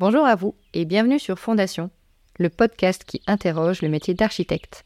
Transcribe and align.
Bonjour 0.00 0.24
à 0.24 0.36
vous 0.36 0.54
et 0.74 0.84
bienvenue 0.84 1.18
sur 1.18 1.40
Fondation, 1.40 1.90
le 2.38 2.50
podcast 2.50 3.02
qui 3.02 3.20
interroge 3.26 3.82
le 3.82 3.88
métier 3.88 4.14
d'architecte. 4.14 4.84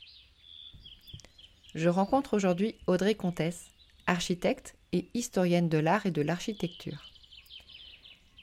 Je 1.75 1.91
rencontre 1.91 2.35
aujourd'hui 2.35 2.77
Audrey 2.87 3.15
Comtesse, 3.15 3.67
architecte 4.07 4.75
et 4.93 5.11
historienne 5.13 5.69
de 5.69 5.77
l'art 5.77 6.07
et 6.07 6.11
de 6.11 6.23
l'architecture. 6.23 7.11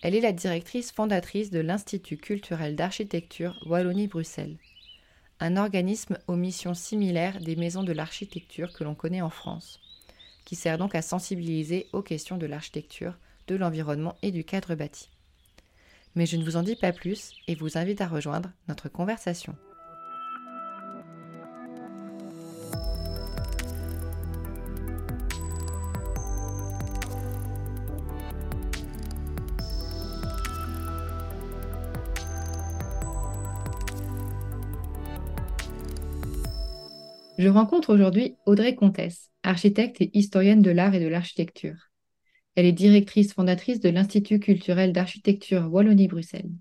Elle 0.04 0.14
est 0.14 0.22
la 0.22 0.32
directrice 0.32 0.92
fondatrice 0.92 1.50
de 1.50 1.60
l'Institut 1.60 2.18
culturel 2.18 2.76
d'architecture 2.76 3.60
Wallonie-Bruxelles, 3.66 4.60
un 5.40 5.58
organisme 5.58 6.20
aux 6.28 6.36
missions 6.36 6.76
similaires 6.76 7.40
des 7.40 7.56
maisons 7.56 7.82
de 7.82 7.94
l'architecture 7.94 8.74
que 8.74 8.84
l'on 8.84 8.94
connaît 8.94 9.24
en 9.24 9.32
France, 9.32 9.80
qui 10.46 10.56
sert 10.56 10.78
donc 10.78 10.94
à 10.94 11.02
sensibiliser 11.02 11.88
aux 11.94 12.04
questions 12.04 12.38
de 12.38 12.46
l'architecture, 12.46 13.16
de 13.48 13.56
l'environnement 13.56 14.18
et 14.22 14.30
du 14.30 14.44
cadre 14.44 14.76
bâti. 14.76 15.10
Mais 16.16 16.26
je 16.26 16.38
ne 16.38 16.44
vous 16.44 16.58
en 16.58 16.64
dis 16.64 16.76
pas 16.76 16.92
plus 16.92 17.32
et 17.48 17.56
vous 17.56 17.78
invite 17.78 18.02
à 18.02 18.08
rejoindre 18.08 18.52
notre 18.68 18.90
conversation. 18.90 19.56
Je 37.40 37.48
rencontre 37.48 37.94
aujourd'hui 37.94 38.36
Audrey 38.46 38.76
Comtesse, 38.76 39.32
architecte 39.44 40.02
et 40.02 40.12
historienne 40.14 40.62
de 40.62 40.72
l'art 40.72 40.94
et 40.94 41.00
de 41.00 41.08
l'architecture. 41.08 41.89
Elle 42.60 42.66
est 42.66 42.74
directrice 42.74 43.34
fondatrice 43.34 43.80
de 43.80 43.88
l'Institut 43.88 44.38
culturel 44.38 44.92
d'architecture 44.92 45.72
Wallonie-Bruxelles. 45.72 46.52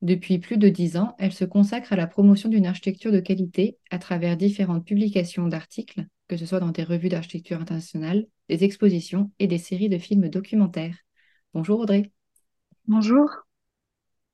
Depuis 0.00 0.38
plus 0.38 0.56
de 0.56 0.68
dix 0.68 0.96
ans, 0.96 1.16
elle 1.18 1.32
se 1.32 1.44
consacre 1.44 1.92
à 1.92 1.96
la 1.96 2.06
promotion 2.06 2.48
d'une 2.48 2.64
architecture 2.64 3.10
de 3.10 3.18
qualité 3.18 3.76
à 3.90 3.98
travers 3.98 4.36
différentes 4.36 4.86
publications 4.86 5.48
d'articles, 5.48 6.06
que 6.28 6.36
ce 6.36 6.46
soit 6.46 6.60
dans 6.60 6.70
des 6.70 6.84
revues 6.84 7.08
d'architecture 7.08 7.60
internationale, 7.60 8.28
des 8.48 8.62
expositions 8.62 9.32
et 9.40 9.48
des 9.48 9.58
séries 9.58 9.88
de 9.88 9.98
films 9.98 10.28
documentaires. 10.28 10.96
Bonjour 11.54 11.80
Audrey. 11.80 12.12
Bonjour. 12.86 13.28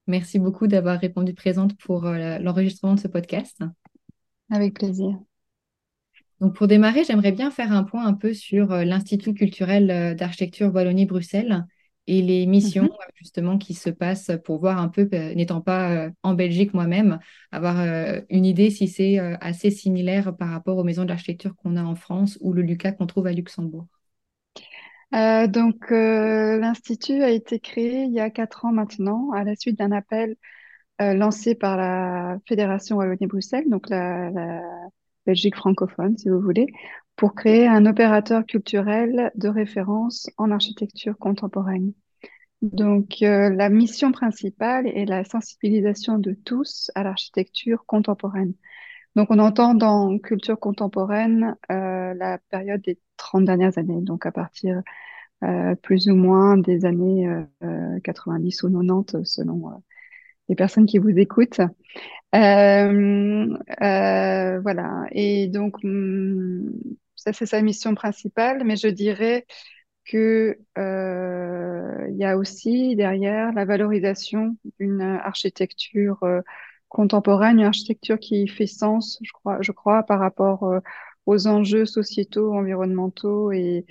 Merci 0.07 0.39
beaucoup 0.39 0.67
d'avoir 0.67 1.01
répondu 1.01 1.33
présente 1.33 1.75
pour 1.79 2.05
euh, 2.05 2.39
l'enregistrement 2.39 2.97
de 2.97 3.01
ce 3.01 3.09
podcast. 3.09 3.63
Avec 4.51 4.75
plaisir. 4.75 5.19
Donc 6.43 6.57
pour 6.57 6.67
démarrer, 6.67 7.05
j'aimerais 7.05 7.31
bien 7.31 7.53
faire 7.53 7.71
un 7.71 7.85
point 7.85 8.05
un 8.05 8.15
peu 8.15 8.35
sur 8.35 8.73
euh, 8.73 8.83
l'Institut 8.83 9.33
culturel 9.33 9.93
euh, 9.93 10.15
d'architecture 10.15 10.75
Wallonie-Bruxelles 10.75 11.65
et 12.09 12.21
les 12.21 12.47
missions 12.47 12.83
mhm. 12.83 12.91
euh, 12.91 13.13
justement 13.15 13.59
qui 13.59 13.75
se 13.75 13.91
passent 13.91 14.33
pour 14.45 14.59
voir 14.59 14.79
un 14.79 14.89
peu, 14.89 15.09
n'étant 15.37 15.61
pas 15.61 16.09
en 16.25 16.35
Belgique 16.35 16.75
moi-même, 16.75 17.21
avoir 17.53 17.77
une 18.29 18.45
idée 18.45 18.71
si 18.71 18.89
c'est 18.89 19.19
assez 19.41 19.71
similaire 19.71 20.37
par 20.37 20.49
rapport 20.49 20.77
aux 20.79 20.83
maisons 20.83 21.05
de 21.05 21.11
l'architecture 21.11 21.55
qu'on 21.55 21.77
a 21.77 21.85
en 21.85 21.95
France 21.95 22.39
ou 22.41 22.53
le 22.53 22.63
LUCA 22.63 22.91
qu'on 22.91 23.07
trouve 23.07 23.29
à 23.29 23.33
Luxembourg. 23.33 23.87
donc 25.13 25.91
l'Institut 25.91 27.23
a 27.23 27.31
été 27.31 27.61
créé 27.61 28.03
il 28.03 28.13
y 28.13 28.19
a 28.19 28.31
quatre 28.31 28.65
ans 28.65 28.73
maintenant 28.73 29.31
à 29.31 29.45
la 29.45 29.55
suite 29.55 29.79
d'un 29.79 29.93
appel 29.93 30.35
lancé 30.99 31.55
par 31.55 31.77
la 31.77 32.39
Fédération 32.49 32.97
Wallonie-Bruxelles, 32.97 33.71
donc 33.71 33.89
la 33.89 34.59
Belgique 35.27 35.57
francophone, 35.57 36.17
si 36.19 36.29
vous 36.29 36.41
voulez, 36.41 36.67
pour 37.17 37.35
créer 37.35 37.67
un 37.67 37.87
opérateur 37.87 38.45
culturel 38.47 39.31
de 39.35 39.49
référence 39.49 40.31
en 40.39 40.51
architecture 40.51 41.17
contemporaine. 41.19 41.93
Donc, 42.63 43.23
euh, 43.23 43.51
la 43.51 43.69
mission 43.69 44.13
principale 44.13 44.87
est 44.87 45.05
la 45.05 45.25
sensibilisation 45.25 46.19
de 46.19 46.33
tous 46.33 46.91
à 46.95 47.03
l'architecture 47.03 47.85
contemporaine. 47.87 48.55
Donc, 49.17 49.31
on 49.31 49.39
entend 49.41 49.75
dans 49.75 50.19
culture 50.19 50.59
contemporaine 50.59 51.57
euh, 51.71 52.15
la 52.15 52.39
période 52.51 52.81
des 52.83 52.99
30 53.17 53.45
dernières 53.45 53.79
années, 53.79 54.01
donc 54.01 54.27
à 54.27 54.33
partir 54.33 54.83
euh, 55.45 55.75
plus 55.77 56.09
ou 56.09 56.15
moins 56.15 56.57
des 56.57 56.85
années 56.85 57.29
90 58.05 58.63
ou 58.63 58.71
90 58.71 59.25
selon 59.25 59.83
les 60.49 60.55
personnes 60.57 60.87
qui 60.87 60.99
vous 60.99 61.11
écoutent. 61.11 61.61
Euh, 62.35 63.49
euh, 63.83 64.61
voilà. 64.61 65.07
Et 65.13 65.49
donc, 65.49 65.77
hmm, 65.83 66.71
ça, 67.17 67.33
c'est 67.33 67.47
sa 67.47 67.63
mission 67.63 67.95
principale, 67.95 68.65
mais 68.65 68.77
je 68.77 68.89
dirais 68.89 69.47
que 70.05 70.59
euh, 70.79 72.09
y 72.17 72.25
a 72.25 72.37
aussi 72.37 72.97
derrière 72.97 73.53
la 73.53 73.65
valorisation 73.65 74.57
d'une 74.81 75.01
architecture 75.03 76.21
contemporaine, 76.89 77.59
une 77.61 77.67
architecture 77.67 78.19
qui 78.19 78.49
fait 78.49 78.67
sens, 78.67 79.19
je 79.23 79.33
crois, 79.33 79.59
je 79.63 79.73
crois 79.73 80.03
par 80.03 80.21
rapport 80.21 80.65
aux 81.27 81.47
enjeux 81.47 81.87
sociétaux, 81.87 82.53
environnementaux 82.55 83.53
et, 83.53 83.87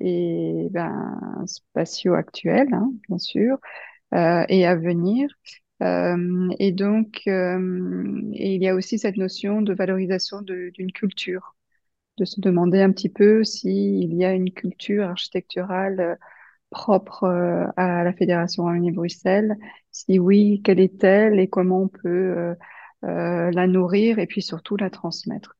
et 0.00 0.68
ben, 0.70 1.18
spatiaux 1.46 2.14
actuels, 2.14 2.72
hein, 2.74 2.92
bien 3.08 3.18
sûr, 3.18 3.58
et 4.12 4.66
à 4.66 4.76
venir. 4.76 5.28
Euh, 5.82 6.48
et 6.58 6.72
donc, 6.72 7.22
euh, 7.26 8.20
il 8.32 8.62
y 8.62 8.68
a 8.68 8.74
aussi 8.74 8.98
cette 8.98 9.16
notion 9.16 9.62
de 9.62 9.74
valorisation 9.74 10.42
d'une 10.42 10.92
culture, 10.92 11.56
de 12.18 12.24
se 12.24 12.40
demander 12.40 12.80
un 12.82 12.92
petit 12.92 13.08
peu 13.08 13.44
s'il 13.44 14.14
y 14.14 14.24
a 14.24 14.32
une 14.34 14.52
culture 14.52 15.04
architecturale 15.08 16.00
euh, 16.00 16.16
propre 16.70 17.24
à 17.76 18.04
la 18.04 18.12
Fédération 18.12 18.64
Wallonie-Bruxelles. 18.64 19.56
Si 19.92 20.18
oui, 20.18 20.60
quelle 20.64 20.80
est-elle 20.80 21.38
et 21.38 21.48
comment 21.48 21.82
on 21.82 21.88
peut 21.88 22.56
la 23.02 23.66
nourrir 23.68 24.18
et 24.18 24.26
puis 24.26 24.42
surtout 24.42 24.76
la 24.76 24.90
transmettre? 24.90 25.56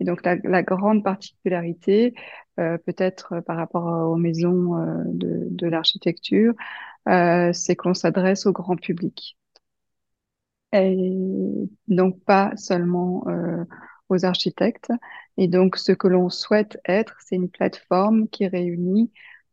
Et 0.00 0.04
donc 0.04 0.24
la, 0.24 0.62
grande 0.62 1.04
particularité, 1.04 2.14
peut-être 2.56 3.40
par 3.46 3.56
rapport 3.56 4.10
aux 4.10 4.16
maisons 4.16 4.74
de, 5.06 5.66
l'architecture, 5.68 6.54
c'est 7.06 7.76
qu'on 7.76 7.94
s'adresse 7.94 8.46
au 8.46 8.52
grand 8.52 8.76
public 8.76 9.36
et 10.82 11.68
donc 11.88 12.22
pas 12.24 12.52
seulement 12.56 13.24
euh, 13.28 13.64
aux 14.08 14.24
architectes. 14.24 14.92
Et 15.36 15.48
donc, 15.48 15.76
ce 15.76 15.92
que 15.92 16.08
l'on 16.08 16.30
souhaite 16.30 16.78
être, 16.86 17.16
c'est 17.24 17.36
une 17.36 17.50
plateforme 17.50 18.28
qui 18.28 18.46
réunit 18.46 19.12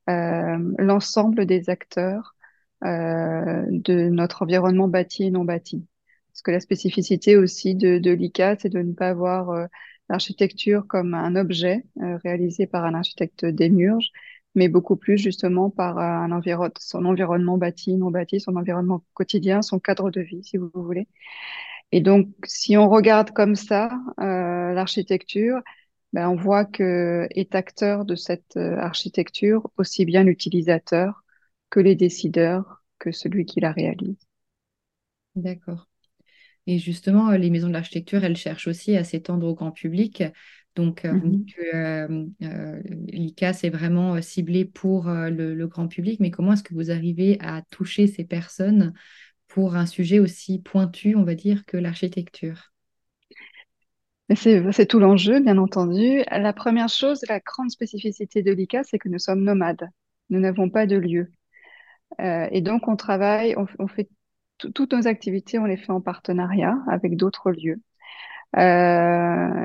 euh, 0.10 0.58
l'ensemble 0.78 1.46
des 1.46 1.70
acteurs 1.70 2.36
euh, 2.84 3.66
de 3.70 4.10
notre 4.10 4.44
environnement 4.44 4.88
bâti 4.88 5.24
et 5.24 5.32
non 5.32 5.46
bâti. 5.46 5.86
Parce 6.32 6.42
que 6.42 6.52
la 6.52 6.60
spécificité 6.60 7.38
aussi 7.38 7.76
de, 7.76 8.00
de 8.00 8.12
l'ICA, 8.12 8.56
c'est 8.58 8.70
de 8.70 8.80
ne 8.80 8.94
pas 8.94 9.14
voir 9.14 9.68
l'architecture 10.10 10.88
comme 10.88 11.14
un 11.14 11.36
objet 11.36 11.86
réalisé 12.24 12.66
par 12.66 12.86
un 12.86 12.96
architecte 12.96 13.46
démiurge, 13.46 14.10
mais 14.56 14.68
beaucoup 14.68 14.96
plus 14.96 15.18
justement 15.18 15.70
par 15.70 15.98
environ, 16.32 16.70
son 16.80 17.06
environnement 17.06 17.58
bâti, 17.58 17.96
non 17.96 18.12
bâti, 18.12 18.40
son 18.40 18.56
environnement 18.56 19.04
quotidien, 19.14 19.62
son 19.62 19.80
cadre 19.80 20.12
de 20.12 20.22
vie, 20.22 20.44
si 20.44 20.58
vous 20.58 20.70
voulez. 20.74 21.08
Et 21.92 22.02
donc, 22.02 22.28
si 22.46 22.76
on 22.78 22.90
regarde 22.90 23.32
comme 23.32 23.56
ça 23.56 23.92
euh, 24.20 24.74
l'architecture, 24.74 25.62
ben, 26.12 26.30
on 26.30 26.36
voit 26.36 26.66
que 26.66 27.28
est 27.32 27.56
acteur 27.56 28.06
de 28.06 28.16
cette 28.16 28.58
euh, 28.58 28.78
architecture 28.78 29.70
aussi 29.78 30.06
bien 30.06 30.24
l'utilisateur 30.24 31.24
que 31.70 31.80
les 31.80 31.96
décideurs, 31.96 32.84
que 33.00 33.12
celui 33.12 33.46
qui 33.46 33.60
la 33.60 33.72
réalise. 33.72 34.18
D'accord. 35.36 35.88
Et 36.68 36.80
justement, 36.80 37.32
les 37.32 37.50
maisons 37.50 37.68
de 37.68 37.74
l'architecture, 37.74 38.24
elles 38.24 38.38
cherchent 38.38 38.68
aussi 38.68 38.96
à 38.96 39.04
s'étendre 39.04 39.48
au 39.48 39.54
grand 39.54 39.72
public. 39.72 40.24
Donc, 40.76 41.06
euh, 41.06 42.26
l'ICA, 43.08 43.54
c'est 43.54 43.70
vraiment 43.70 44.20
ciblé 44.22 44.66
pour 44.66 45.06
le, 45.08 45.66
grand 45.68 45.88
public, 45.88 46.20
mais 46.20 46.32
comment 46.32 46.54
est-ce 46.54 46.64
que 46.64 46.74
vous 46.74 46.90
arrivez 46.90 47.38
à 47.42 47.62
toucher 47.70 48.08
ces 48.08 48.24
personnes 48.24 48.94
pour 49.48 49.76
un 49.76 49.86
sujet 49.86 50.20
aussi 50.20 50.60
pointu, 50.60 51.16
on 51.16 51.24
va 51.24 51.36
dire, 51.36 51.66
que 51.66 51.78
l'architecture? 51.78 52.72
C'est 54.36 54.88
tout 54.88 55.00
l'enjeu, 55.00 55.42
bien 55.42 55.60
entendu. 55.60 56.24
La 56.32 56.54
première 56.54 56.90
chose, 56.90 57.24
la 57.30 57.40
grande 57.40 57.70
spécificité 57.70 58.42
de 58.42 58.52
l'ICA, 58.52 58.84
c'est 58.84 58.98
que 58.98 59.10
nous 59.10 59.20
sommes 59.20 59.44
nomades. 59.44 59.88
Nous 60.30 60.40
n'avons 60.40 60.72
pas 60.72 60.88
de 60.88 60.96
lieu. 60.96 61.32
et 62.20 62.62
donc, 62.62 62.88
on 62.88 62.96
travaille, 62.96 63.56
on, 63.58 63.88
fait 63.88 64.10
toutes 64.58 64.94
nos 64.94 65.08
activités, 65.08 65.60
on 65.60 65.66
les 65.66 65.78
fait 65.78 65.92
en 65.92 66.02
partenariat 66.02 66.76
avec 66.88 67.16
d'autres 67.16 67.52
lieux. 67.52 67.80
Euh, 68.58 69.63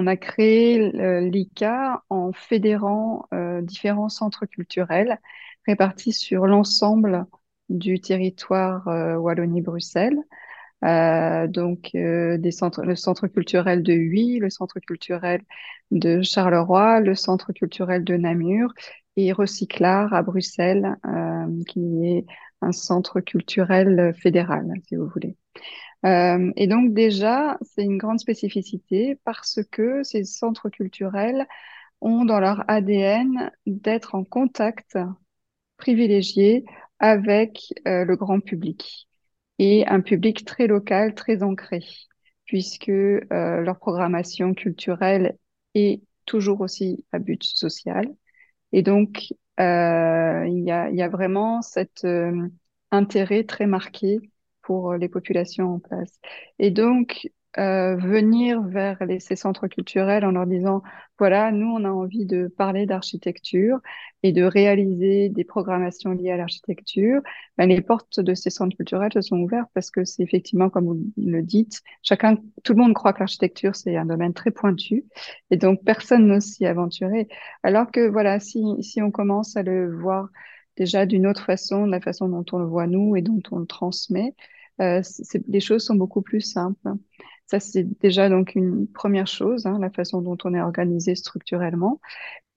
on 0.00 0.06
a 0.06 0.16
créé 0.16 0.90
l'ICA 1.20 2.02
en 2.08 2.32
fédérant 2.32 3.26
euh, 3.34 3.60
différents 3.60 4.08
centres 4.08 4.46
culturels 4.46 5.18
répartis 5.66 6.14
sur 6.14 6.46
l'ensemble 6.46 7.26
du 7.68 8.00
territoire 8.00 8.88
euh, 8.88 9.16
Wallonie-Bruxelles. 9.16 10.18
Euh, 10.82 11.46
donc 11.48 11.90
le 11.92 12.94
centre 12.94 13.26
culturel 13.26 13.82
de 13.82 13.92
Huy, 13.92 14.38
le 14.38 14.48
centre 14.48 14.80
culturel 14.80 15.42
de 15.90 16.22
Charleroi, 16.22 17.00
le 17.00 17.14
centre 17.14 17.52
culturel 17.52 18.02
de 18.02 18.16
Namur 18.16 18.72
et 19.16 19.32
Recyclard 19.32 20.14
à 20.14 20.22
Bruxelles, 20.22 20.96
qui 21.68 22.06
est 22.06 22.24
un 22.62 22.72
centre 22.72 23.20
culturel 23.20 24.14
fédéral, 24.14 24.72
si 24.88 24.96
vous 24.96 25.08
voulez. 25.08 25.36
Euh, 26.06 26.52
et 26.56 26.66
donc 26.66 26.94
déjà, 26.94 27.58
c'est 27.62 27.84
une 27.84 27.98
grande 27.98 28.20
spécificité 28.20 29.18
parce 29.24 29.60
que 29.70 30.02
ces 30.02 30.24
centres 30.24 30.70
culturels 30.70 31.46
ont 32.00 32.24
dans 32.24 32.40
leur 32.40 32.64
ADN 32.68 33.50
d'être 33.66 34.14
en 34.14 34.24
contact 34.24 34.98
privilégié 35.76 36.64
avec 36.98 37.74
euh, 37.86 38.04
le 38.04 38.16
grand 38.16 38.40
public 38.40 39.08
et 39.58 39.86
un 39.86 40.00
public 40.00 40.44
très 40.46 40.66
local, 40.66 41.14
très 41.14 41.42
ancré, 41.42 41.80
puisque 42.46 42.88
euh, 42.88 43.20
leur 43.30 43.78
programmation 43.78 44.54
culturelle 44.54 45.36
est 45.74 46.02
toujours 46.24 46.62
aussi 46.62 47.04
à 47.12 47.18
but 47.18 47.42
social. 47.44 48.06
Et 48.72 48.82
donc, 48.82 49.34
il 49.58 50.62
y 50.64 50.70
a, 50.72 51.08
vraiment 51.10 51.60
cet 51.60 52.06
intérêt 52.90 53.44
très 53.44 53.66
marqué 53.66 54.20
pour 54.70 54.94
les 54.94 55.08
populations 55.08 55.74
en 55.74 55.78
place. 55.80 56.20
Et 56.60 56.70
donc, 56.70 57.28
euh, 57.58 57.96
venir 57.96 58.62
vers 58.62 58.98
ces 59.18 59.34
centres 59.34 59.66
culturels 59.66 60.24
en 60.24 60.30
leur 60.30 60.46
disant, 60.46 60.84
voilà, 61.18 61.50
nous, 61.50 61.66
on 61.66 61.84
a 61.84 61.90
envie 61.90 62.24
de 62.24 62.46
parler 62.46 62.86
d'architecture 62.86 63.80
et 64.22 64.30
de 64.30 64.44
réaliser 64.44 65.28
des 65.28 65.42
programmations 65.42 66.12
liées 66.12 66.30
à 66.30 66.36
l'architecture, 66.36 67.20
ben, 67.58 67.68
les 67.68 67.80
portes 67.80 68.20
de 68.20 68.32
ces 68.34 68.50
centres 68.50 68.76
culturels 68.76 69.12
se 69.12 69.22
sont 69.22 69.38
ouvertes 69.38 69.68
parce 69.74 69.90
que 69.90 70.04
c'est 70.04 70.22
effectivement, 70.22 70.70
comme 70.70 70.84
vous 70.84 71.02
le 71.16 71.42
dites, 71.42 71.80
chacun, 72.04 72.36
tout 72.62 72.74
le 72.74 72.80
monde 72.80 72.94
croit 72.94 73.12
que 73.12 73.18
l'architecture, 73.18 73.74
c'est 73.74 73.96
un 73.96 74.06
domaine 74.06 74.34
très 74.34 74.52
pointu 74.52 75.04
et 75.50 75.56
donc 75.56 75.82
personne 75.84 76.28
n'ose 76.28 76.44
s'y 76.44 76.64
aventurer. 76.64 77.26
Alors 77.64 77.90
que, 77.90 78.08
voilà, 78.08 78.38
si, 78.38 78.62
si 78.82 79.02
on 79.02 79.10
commence 79.10 79.56
à 79.56 79.64
le 79.64 79.92
voir 79.92 80.28
déjà 80.76 81.06
d'une 81.06 81.26
autre 81.26 81.44
façon, 81.44 81.86
de 81.86 81.90
la 81.90 82.00
façon 82.00 82.28
dont 82.28 82.44
on 82.52 82.58
le 82.58 82.66
voit 82.66 82.86
nous 82.86 83.16
et 83.16 83.22
dont 83.22 83.42
on 83.50 83.58
le 83.58 83.66
transmet, 83.66 84.34
euh, 84.80 85.02
les 85.48 85.60
choses 85.60 85.84
sont 85.84 85.94
beaucoup 85.94 86.22
plus 86.22 86.40
simples. 86.40 86.88
Ça, 87.46 87.60
c'est 87.60 87.84
déjà 88.00 88.28
donc 88.28 88.54
une 88.54 88.86
première 88.88 89.26
chose, 89.26 89.66
hein, 89.66 89.78
la 89.80 89.90
façon 89.90 90.22
dont 90.22 90.38
on 90.44 90.54
est 90.54 90.60
organisé 90.60 91.14
structurellement. 91.14 92.00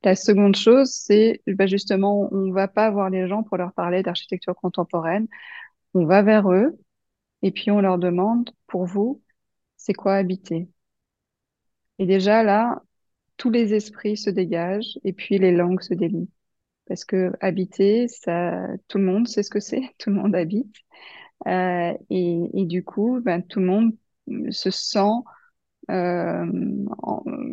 La 0.03 0.15
seconde 0.15 0.55
chose, 0.55 0.91
c'est 0.91 1.41
bah, 1.47 1.67
justement, 1.67 2.29
on 2.33 2.51
va 2.51 2.67
pas 2.67 2.91
voir 2.91 3.09
les 3.09 3.27
gens 3.27 3.43
pour 3.43 3.57
leur 3.57 3.73
parler 3.73 4.03
d'architecture 4.03 4.55
contemporaine. 4.55 5.27
On 5.95 6.05
va 6.05 6.21
vers 6.23 6.51
eux 6.51 6.77
et 7.43 7.51
puis 7.51 7.71
on 7.71 7.81
leur 7.81 7.99
demande, 7.99 8.51
pour 8.67 8.85
vous, 8.85 9.21
c'est 9.77 9.93
quoi 9.93 10.15
habiter? 10.15 10.69
Et 11.99 12.05
déjà 12.05 12.43
là, 12.43 12.81
tous 13.37 13.49
les 13.51 13.73
esprits 13.73 14.17
se 14.17 14.29
dégagent 14.29 14.99
et 15.03 15.13
puis 15.13 15.37
les 15.39 15.51
langues 15.51 15.81
se 15.81 15.93
délient. 15.93 16.29
Parce 16.87 17.05
que 17.05 17.33
habiter, 17.41 18.07
ça, 18.07 18.67
tout 18.87 18.97
le 18.99 19.05
monde 19.05 19.27
sait 19.27 19.43
ce 19.43 19.49
que 19.49 19.59
c'est, 19.59 19.81
tout 19.99 20.09
le 20.09 20.17
monde 20.17 20.35
habite. 20.35 20.75
Euh, 21.47 21.93
et, 22.09 22.65
du 22.65 22.83
coup, 22.83 23.19
ben, 23.21 23.41
tout 23.41 23.59
le 23.59 23.65
monde 23.65 23.91
se 24.51 24.71
sent 24.71 25.11
euh, 25.91 26.45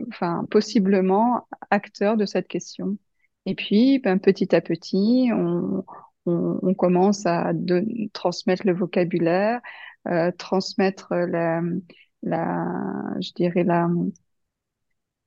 enfin 0.09 0.47
possiblement 0.51 1.49
acteur 1.71 2.17
de 2.17 2.27
cette 2.27 2.49
question. 2.49 2.99
Et 3.47 3.55
puis, 3.55 3.99
ben, 3.99 4.19
petit 4.19 4.55
à 4.55 4.61
petit, 4.61 5.31
on, 5.33 5.85
commence 6.75 7.27
à 7.27 7.53
transmettre 8.13 8.67
le 8.67 8.75
vocabulaire, 8.75 9.61
euh, 10.09 10.31
transmettre 10.33 11.13
la, 11.15 11.61
je 13.21 13.33
dirais 13.35 13.65
la, 13.65 13.89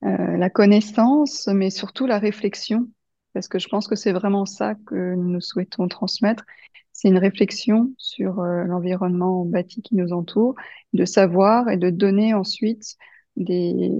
la 0.01 0.49
connaissance, 0.49 1.47
mais 1.47 1.69
surtout 1.69 2.05
la 2.05 2.19
réflexion, 2.19 2.87
parce 3.33 3.47
que 3.47 3.59
je 3.59 3.67
pense 3.67 3.87
que 3.87 3.95
c'est 3.95 4.11
vraiment 4.11 4.45
ça 4.45 4.75
que 4.85 5.15
nous 5.15 5.41
souhaitons 5.41 5.87
transmettre, 5.87 6.45
c'est 6.91 7.07
une 7.07 7.17
réflexion 7.17 7.91
sur 7.97 8.39
euh, 8.39 8.63
l'environnement 8.63 9.45
bâti 9.45 9.81
qui 9.81 9.95
nous 9.95 10.13
entoure, 10.13 10.55
de 10.93 11.05
savoir 11.05 11.69
et 11.69 11.77
de 11.77 11.89
donner 11.89 12.33
ensuite 12.33 12.95
des, 13.35 13.91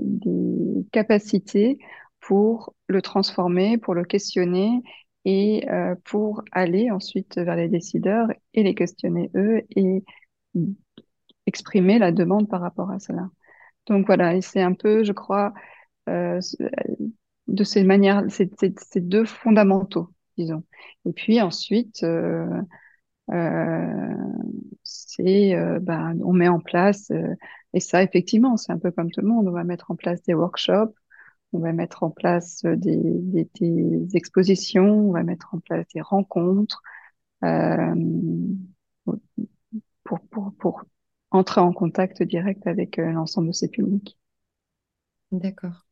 capacités 0.91 1.80
pour 2.19 2.74
le 2.88 3.01
transformer, 3.01 3.77
pour 3.77 3.95
le 3.95 4.03
questionner 4.06 4.81
et 5.25 5.69
euh, 5.69 5.95
pour 6.06 6.44
aller 6.51 6.91
ensuite 6.91 7.38
vers 7.38 7.56
les 7.56 7.68
décideurs 7.68 8.27
et 8.53 8.63
les 8.63 8.75
questionner 8.75 9.31
eux 9.36 9.63
et 9.75 10.03
exprimer 11.45 12.00
la 12.00 12.12
demande 12.12 12.47
par 12.47 12.62
rapport 12.62 12.91
à 12.91 13.00
cela. 13.00 13.29
Donc 13.88 14.06
voilà, 14.06 14.36
et 14.36 14.41
c'est 14.41 14.62
un 14.62 14.74
peu, 14.74 15.03
je 15.03 15.12
crois, 15.12 15.53
euh, 16.09 16.39
de 17.47 17.63
ces 17.63 17.83
manières, 17.83 18.23
ces 18.29 18.49
deux 19.01 19.25
fondamentaux, 19.25 20.09
disons. 20.37 20.63
Et 21.05 21.13
puis 21.13 21.41
ensuite, 21.41 22.03
euh, 22.03 22.47
euh, 23.31 24.15
c'est, 24.83 25.55
euh, 25.55 25.79
ben, 25.79 26.17
on 26.23 26.33
met 26.33 26.47
en 26.47 26.59
place, 26.59 27.11
euh, 27.11 27.35
et 27.73 27.79
ça 27.79 28.03
effectivement, 28.03 28.57
c'est 28.57 28.71
un 28.71 28.79
peu 28.79 28.91
comme 28.91 29.11
tout 29.11 29.21
le 29.21 29.27
monde, 29.27 29.47
on 29.47 29.51
va 29.51 29.63
mettre 29.63 29.91
en 29.91 29.95
place 29.95 30.21
des 30.23 30.33
workshops, 30.33 30.93
on 31.53 31.59
va 31.59 31.73
mettre 31.73 32.03
en 32.03 32.11
place 32.11 32.63
des, 32.65 32.97
des, 32.97 33.49
des 33.61 34.17
expositions, 34.17 35.09
on 35.09 35.11
va 35.11 35.23
mettre 35.23 35.53
en 35.55 35.59
place 35.59 35.85
des 35.93 36.01
rencontres 36.01 36.81
euh, 37.45 37.95
pour, 40.05 40.21
pour, 40.29 40.53
pour 40.59 40.83
entrer 41.31 41.59
en 41.61 41.73
contact 41.73 42.23
direct 42.23 42.65
avec 42.67 42.97
l'ensemble 42.97 43.47
de 43.47 43.53
ces 43.53 43.67
publics. 43.69 44.17
D'accord. 45.31 45.83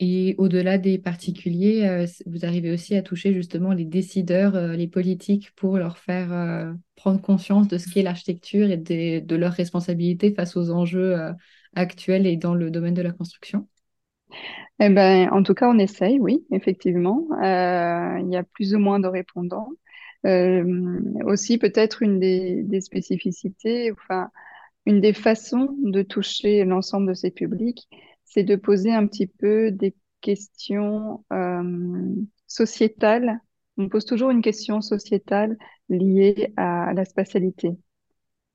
Et 0.00 0.34
au-delà 0.38 0.76
des 0.76 0.98
particuliers, 0.98 1.86
euh, 1.86 2.06
vous 2.26 2.44
arrivez 2.44 2.72
aussi 2.72 2.96
à 2.96 3.02
toucher 3.02 3.32
justement 3.32 3.72
les 3.72 3.84
décideurs, 3.84 4.56
euh, 4.56 4.72
les 4.72 4.88
politiques 4.88 5.52
pour 5.54 5.78
leur 5.78 5.98
faire 5.98 6.32
euh, 6.32 6.72
prendre 6.96 7.20
conscience 7.20 7.68
de 7.68 7.78
ce 7.78 7.88
qu'est 7.88 8.02
l'architecture 8.02 8.70
et 8.70 8.76
de, 8.76 9.36
leurs 9.36 9.52
responsabilités 9.52 10.34
face 10.34 10.56
aux 10.56 10.70
enjeux 10.70 11.16
actuels 11.76 12.26
et 12.26 12.36
dans 12.36 12.54
le 12.54 12.70
domaine 12.70 12.94
de 12.94 13.02
la 13.02 13.12
construction. 13.12 13.68
Eh 14.80 14.88
ben, 14.88 15.28
en 15.30 15.42
tout 15.42 15.54
cas, 15.54 15.68
on 15.68 15.78
essaye, 15.78 16.18
oui, 16.18 16.44
effectivement. 16.50 17.26
il 17.40 18.28
y 18.30 18.36
a 18.36 18.44
plus 18.52 18.74
ou 18.74 18.78
moins 18.78 19.00
de 19.00 19.08
répondants. 19.08 19.68
aussi, 20.24 21.58
peut-être 21.58 22.02
une 22.02 22.18
des, 22.18 22.62
des 22.62 22.80
spécificités, 22.80 23.92
enfin, 23.92 24.30
une 24.86 25.00
des 25.00 25.12
façons 25.12 25.76
de 25.82 26.02
toucher 26.02 26.64
l'ensemble 26.64 27.08
de 27.08 27.14
ces 27.14 27.30
publics, 27.30 27.88
c'est 28.24 28.42
de 28.42 28.56
poser 28.56 28.92
un 28.92 29.06
petit 29.06 29.26
peu 29.26 29.70
des 29.70 29.94
questions 30.20 31.24
euh, 31.32 32.14
sociétales. 32.46 33.40
On 33.76 33.88
pose 33.88 34.04
toujours 34.04 34.30
une 34.30 34.42
question 34.42 34.80
sociétale 34.80 35.56
liée 35.88 36.52
à 36.56 36.92
la 36.94 37.04
spatialité 37.04 37.76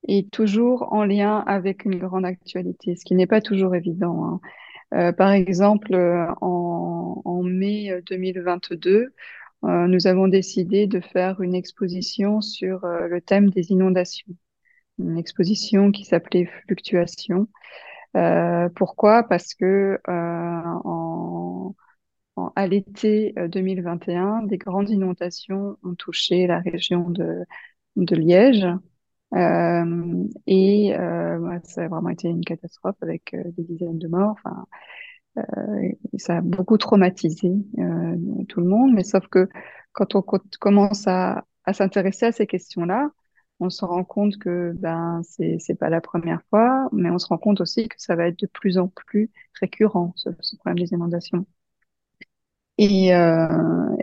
et 0.07 0.27
toujours 0.27 0.93
en 0.93 1.03
lien 1.03 1.43
avec 1.45 1.85
une 1.85 1.97
grande 1.99 2.25
actualité, 2.25 2.95
ce 2.95 3.03
qui 3.03 3.15
n'est 3.15 3.27
pas 3.27 3.41
toujours 3.41 3.75
évident. 3.75 4.25
Hein. 4.25 4.39
Euh, 4.93 5.11
par 5.11 5.31
exemple, 5.31 5.93
en, 6.41 7.21
en, 7.23 7.43
mai 7.43 8.01
2022, 8.09 9.13
euh, 9.65 9.87
nous 9.87 10.07
avons 10.07 10.27
décidé 10.27 10.87
de 10.87 10.99
faire 11.01 11.41
une 11.41 11.55
exposition 11.55 12.41
sur 12.41 12.85
euh, 12.85 13.07
le 13.07 13.21
thème 13.21 13.49
des 13.49 13.71
inondations, 13.71 14.33
une 14.99 15.17
exposition 15.17 15.91
qui 15.91 16.05
s'appelait 16.05 16.49
Fluctuation 16.65 17.41
euh, 17.41 17.88
pourquoi? 18.75 19.23
Parce 19.23 19.53
que 19.53 19.99
euh, 20.07 20.11
en, 20.11 21.75
en, 22.35 22.53
à 22.55 22.67
l'été 22.67 23.33
2021, 23.49 24.43
euh, 24.45 24.47
des 24.47 24.57
grandes 24.57 24.89
inondations 24.89 25.77
ont 25.83 25.95
touché 25.95 26.47
la 26.47 26.59
région 26.59 27.09
de, 27.09 27.45
de 27.97 28.15
Liège. 28.15 28.65
Euh, 29.35 30.25
et 30.47 30.95
euh, 30.97 31.59
ça 31.63 31.83
a 31.85 31.87
vraiment 31.89 32.09
été 32.09 32.29
une 32.29 32.43
catastrophe 32.45 32.97
avec 33.01 33.33
euh, 33.35 33.43
des 33.57 33.63
dizaines 33.63 33.99
de 33.99 34.07
morts. 34.07 34.35
Enfin, 34.45 34.65
ça 36.17 36.37
a 36.37 36.41
beaucoup 36.41 36.77
traumatisé 36.77 37.51
tout 38.49 38.59
le 38.61 38.67
monde. 38.67 38.93
Mais 38.93 39.03
sauf 39.03 39.27
que 39.27 39.47
quand 39.93 40.15
on 40.15 40.21
commence 40.59 41.07
à, 41.07 41.45
à 41.65 41.73
s'intéresser 41.73 42.27
à 42.27 42.31
ces 42.31 42.47
questions-là, 42.47 43.11
on 43.59 43.69
se 43.69 43.85
rend 43.85 44.03
compte 44.03 44.37
que 44.39 44.73
ben 44.77 45.21
c'est 45.23 45.57
c'est 45.59 45.75
pas 45.75 45.89
la 45.89 46.01
première 46.01 46.41
fois, 46.49 46.89
mais 46.93 47.09
on 47.11 47.19
se 47.19 47.27
rend 47.27 47.37
compte 47.37 47.61
aussi 47.61 47.87
que 47.89 47.95
ça 48.01 48.15
va 48.15 48.27
être 48.27 48.39
de 48.39 48.47
plus 48.47 48.77
en 48.77 48.87
plus 48.89 49.31
récurrent 49.61 50.13
ce, 50.15 50.29
ce 50.41 50.55
problème 50.57 50.79
des 50.85 50.93
inondations. 50.93 51.45
Et, 52.77 53.13
euh, 53.13 53.47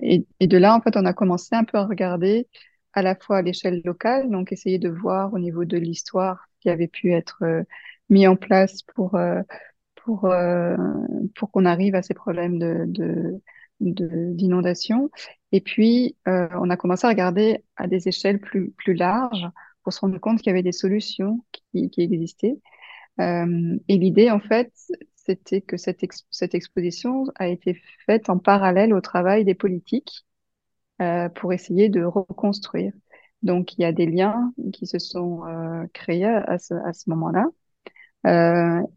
et, 0.02 0.26
et 0.40 0.46
de 0.46 0.58
là 0.58 0.74
en 0.76 0.80
fait 0.82 0.96
on 0.96 1.06
a 1.06 1.14
commencé 1.14 1.54
un 1.54 1.64
peu 1.64 1.78
à 1.78 1.86
regarder 1.86 2.46
à 2.92 3.02
la 3.02 3.14
fois 3.16 3.38
à 3.38 3.42
l'échelle 3.42 3.80
locale, 3.84 4.30
donc 4.30 4.52
essayer 4.52 4.78
de 4.78 4.88
voir 4.90 5.32
au 5.32 5.38
niveau 5.38 5.64
de 5.64 5.78
l'histoire 5.78 6.46
qui 6.60 6.68
avait 6.70 6.88
pu 6.88 7.12
être 7.12 7.38
euh, 7.42 7.62
mis 8.10 8.26
en 8.26 8.36
place 8.36 8.82
pour 8.82 9.14
euh, 9.16 9.40
pour 9.96 10.26
euh, 10.26 10.76
pour 11.36 11.50
qu'on 11.52 11.64
arrive 11.66 11.94
à 11.94 12.02
ces 12.02 12.14
problèmes 12.14 12.58
de, 12.58 12.84
de 12.88 13.42
d'inondation. 13.80 15.10
Et 15.52 15.60
puis, 15.60 16.16
euh, 16.28 16.48
on 16.60 16.70
a 16.70 16.76
commencé 16.76 17.06
à 17.06 17.10
regarder 17.10 17.64
à 17.76 17.86
des 17.86 18.08
échelles 18.08 18.40
plus, 18.40 18.70
plus 18.72 18.94
larges 18.94 19.48
pour 19.82 19.92
se 19.92 20.00
rendre 20.00 20.18
compte 20.18 20.38
qu'il 20.38 20.48
y 20.48 20.50
avait 20.50 20.62
des 20.62 20.72
solutions 20.72 21.44
qui, 21.72 21.90
existaient. 21.98 22.58
Euh, 23.20 23.78
et 23.88 23.98
l'idée, 23.98 24.30
en 24.30 24.40
fait, 24.40 24.72
c'était 25.14 25.60
que 25.60 25.76
cette, 25.76 26.04
cette 26.30 26.54
exposition 26.54 27.24
a 27.36 27.48
été 27.48 27.80
faite 28.06 28.28
en 28.28 28.38
parallèle 28.38 28.92
au 28.92 29.00
travail 29.00 29.44
des 29.44 29.54
politiques 29.54 30.26
euh, 31.02 31.28
pour 31.28 31.52
essayer 31.52 31.88
de 31.88 32.02
reconstruire. 32.02 32.92
Donc, 33.42 33.76
il 33.78 33.82
y 33.82 33.84
a 33.84 33.92
des 33.92 34.06
liens 34.06 34.52
qui 34.72 34.86
se 34.86 34.98
sont 34.98 35.42
créés 35.92 36.24
à 36.24 36.58
ce, 36.58 36.74
à 36.74 36.92
ce 36.92 37.10
moment-là. 37.10 37.46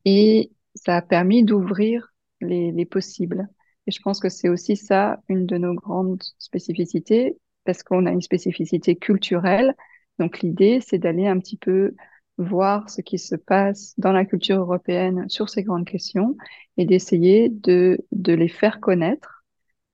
Et 0.06 0.52
ça 0.76 0.98
a 0.98 1.02
permis 1.02 1.44
d'ouvrir 1.44 2.14
les, 2.42 2.72
les, 2.72 2.86
possibles. 2.86 3.48
Et 3.90 3.92
je 3.92 4.04
pense 4.04 4.20
que 4.20 4.30
c'est 4.30 4.50
aussi 4.50 4.76
ça 4.76 5.20
une 5.30 5.48
de 5.48 5.58
nos 5.58 5.74
grandes 5.74 6.22
spécificités, 6.38 7.40
parce 7.66 7.82
qu'on 7.82 8.06
a 8.06 8.12
une 8.12 8.22
spécificité 8.22 8.96
culturelle. 8.96 9.74
Donc 10.20 10.42
l'idée, 10.42 10.80
c'est 10.80 11.00
d'aller 11.00 11.26
un 11.26 11.40
petit 11.40 11.58
peu 11.58 11.96
voir 12.38 12.88
ce 12.92 13.02
qui 13.02 13.18
se 13.18 13.34
passe 13.34 13.96
dans 13.98 14.12
la 14.12 14.26
culture 14.26 14.58
européenne 14.60 15.28
sur 15.28 15.50
ces 15.50 15.64
grandes 15.64 15.88
questions 15.88 16.38
et 16.78 16.86
d'essayer 16.86 17.50
de, 17.50 17.98
de 18.12 18.34
les 18.34 18.48
faire 18.48 18.80
connaître 18.80 19.44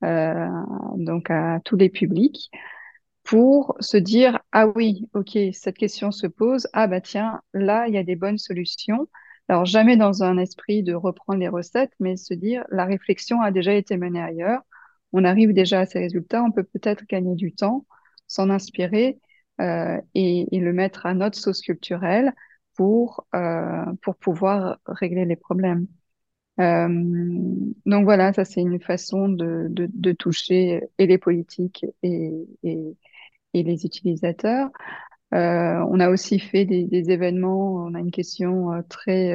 euh, 0.04 0.46
donc 0.96 1.30
à 1.30 1.60
tous 1.64 1.76
les 1.76 1.88
publics 1.88 2.50
pour 3.24 3.76
se 3.80 3.96
dire 3.96 4.40
ah 4.52 4.68
oui 4.68 5.08
ok 5.14 5.38
cette 5.54 5.78
question 5.78 6.12
se 6.12 6.26
pose 6.26 6.68
ah 6.74 6.86
bah 6.86 7.00
tiens 7.00 7.40
là 7.54 7.88
il 7.88 7.94
y 7.94 7.98
a 7.98 8.04
des 8.04 8.14
bonnes 8.14 8.38
solutions 8.38 9.08
alors, 9.48 9.64
jamais 9.64 9.96
dans 9.96 10.22
un 10.24 10.38
esprit 10.38 10.82
de 10.82 10.94
reprendre 10.94 11.38
les 11.38 11.48
recettes, 11.48 11.92
mais 12.00 12.16
se 12.16 12.34
dire, 12.34 12.64
la 12.70 12.84
réflexion 12.84 13.40
a 13.42 13.52
déjà 13.52 13.74
été 13.74 13.96
menée 13.96 14.20
ailleurs, 14.20 14.62
on 15.12 15.24
arrive 15.24 15.52
déjà 15.52 15.80
à 15.80 15.86
ces 15.86 16.00
résultats, 16.00 16.42
on 16.42 16.50
peut 16.50 16.64
peut-être 16.64 17.04
gagner 17.06 17.36
du 17.36 17.52
temps, 17.52 17.86
s'en 18.26 18.50
inspirer 18.50 19.20
euh, 19.60 20.00
et, 20.14 20.48
le 20.52 20.72
mettre 20.72 21.06
à 21.06 21.14
notre 21.14 21.38
sauce 21.38 21.62
culturelle 21.62 22.34
pour, 22.74 23.26
euh, 23.34 23.84
pour 24.02 24.16
pouvoir 24.16 24.78
régler 24.86 25.24
les 25.24 25.36
problèmes. 25.36 25.86
Euh, 26.58 26.88
donc 27.86 28.04
voilà, 28.04 28.32
ça 28.32 28.44
c'est 28.44 28.62
une 28.62 28.80
façon 28.80 29.28
de, 29.28 29.68
de, 29.70 30.12
toucher 30.12 30.82
et 30.98 31.06
les 31.06 31.18
politiques 31.18 31.84
et, 32.02 32.32
et 32.62 33.62
les 33.62 33.86
utilisateurs. 33.86 34.70
Euh, 35.34 35.84
on 35.90 35.98
a 36.00 36.08
aussi 36.10 36.38
fait 36.38 36.64
des, 36.64 37.10
événements, 37.10 37.74
on 37.74 37.94
a 37.94 38.00
une 38.00 38.12
question 38.12 38.72
euh, 38.72 38.82
très 38.88 39.32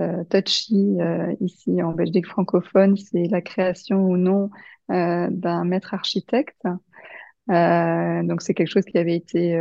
euh, 0.00 0.24
touchy 0.30 0.96
ici 1.40 1.82
en 1.82 1.92
Belgique 1.92 2.26
francophone, 2.26 2.96
c'est 2.96 3.26
la 3.26 3.40
création 3.40 4.04
ou 4.04 4.16
non 4.16 4.50
d'un 4.88 5.64
maître 5.64 5.92
architecte. 5.92 6.62
donc 7.48 8.42
c'est 8.42 8.54
quelque 8.54 8.70
chose 8.70 8.84
qui 8.84 8.96
avait 8.96 9.16
été 9.16 9.58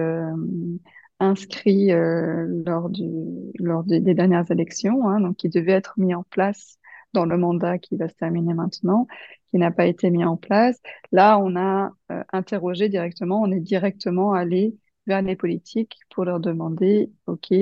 inscrit 1.19 1.89
lors, 1.89 2.89
des 2.89 4.13
dernières 4.13 4.49
élections, 4.51 5.09
hein, 5.09 5.21
donc 5.21 5.37
qui 5.37 5.49
devait 5.49 5.71
être 5.71 5.95
mis 5.97 6.13
en 6.13 6.23
place 6.23 6.77
dans 7.13 7.25
le 7.25 7.37
mandat 7.37 7.79
qui 7.79 7.97
va 7.97 8.07
se 8.07 8.13
terminer 8.15 8.53
maintenant, 8.53 9.07
qui 9.49 9.57
n'a 9.57 9.71
pas 9.71 9.87
été 9.87 10.11
mis 10.11 10.23
en 10.23 10.37
place. 10.37 10.79
Là, 11.11 11.39
on 11.39 11.55
a 11.55 11.91
interrogé 12.31 12.89
directement, 12.89 13.41
on 13.41 13.51
est 13.51 13.59
directement 13.59 14.33
allé 14.33 14.75
vers 15.07 15.21
les 15.21 15.35
politiques 15.35 15.97
pour 16.09 16.25
leur 16.25 16.39
demander, 16.39 17.11
OK, 17.27 17.53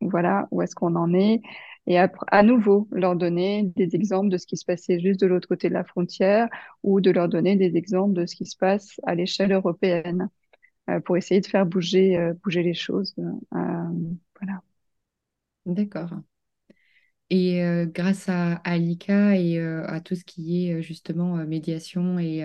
voilà, 0.00 0.46
où 0.50 0.62
est-ce 0.62 0.74
qu'on 0.74 0.94
en 0.96 1.12
est 1.14 1.42
et 1.88 1.98
à, 1.98 2.12
à, 2.28 2.42
nouveau 2.42 2.88
leur 2.90 3.14
donner 3.16 3.72
des 3.76 3.94
exemples 3.94 4.28
de 4.28 4.38
ce 4.38 4.46
qui 4.46 4.56
se 4.56 4.64
passait 4.64 4.98
juste 5.00 5.20
de 5.20 5.26
l'autre 5.26 5.48
côté 5.48 5.68
de 5.68 5.74
la 5.74 5.84
frontière 5.84 6.48
ou 6.82 7.00
de 7.00 7.10
leur 7.10 7.28
donner 7.28 7.56
des 7.56 7.76
exemples 7.76 8.14
de 8.14 8.26
ce 8.26 8.34
qui 8.34 8.44
se 8.46 8.56
passe 8.56 9.00
à 9.06 9.14
l'échelle 9.14 9.52
européenne 9.52 10.28
euh, 10.88 11.00
pour 11.00 11.16
essayer 11.16 11.40
de 11.40 11.46
faire 11.46 11.66
bouger, 11.66 12.16
euh, 12.16 12.32
bouger 12.44 12.62
les 12.62 12.74
choses. 12.74 13.14
Euh, 13.18 13.58
voilà. 14.40 14.62
D'accord. 15.64 16.10
Et 17.28 17.60
grâce 17.88 18.28
à, 18.28 18.60
l'ICA 18.78 19.36
et 19.36 19.58
à 19.58 20.00
tout 20.00 20.14
ce 20.14 20.22
qui 20.22 20.68
est 20.68 20.80
justement 20.80 21.34
médiation 21.44 22.20
et 22.20 22.44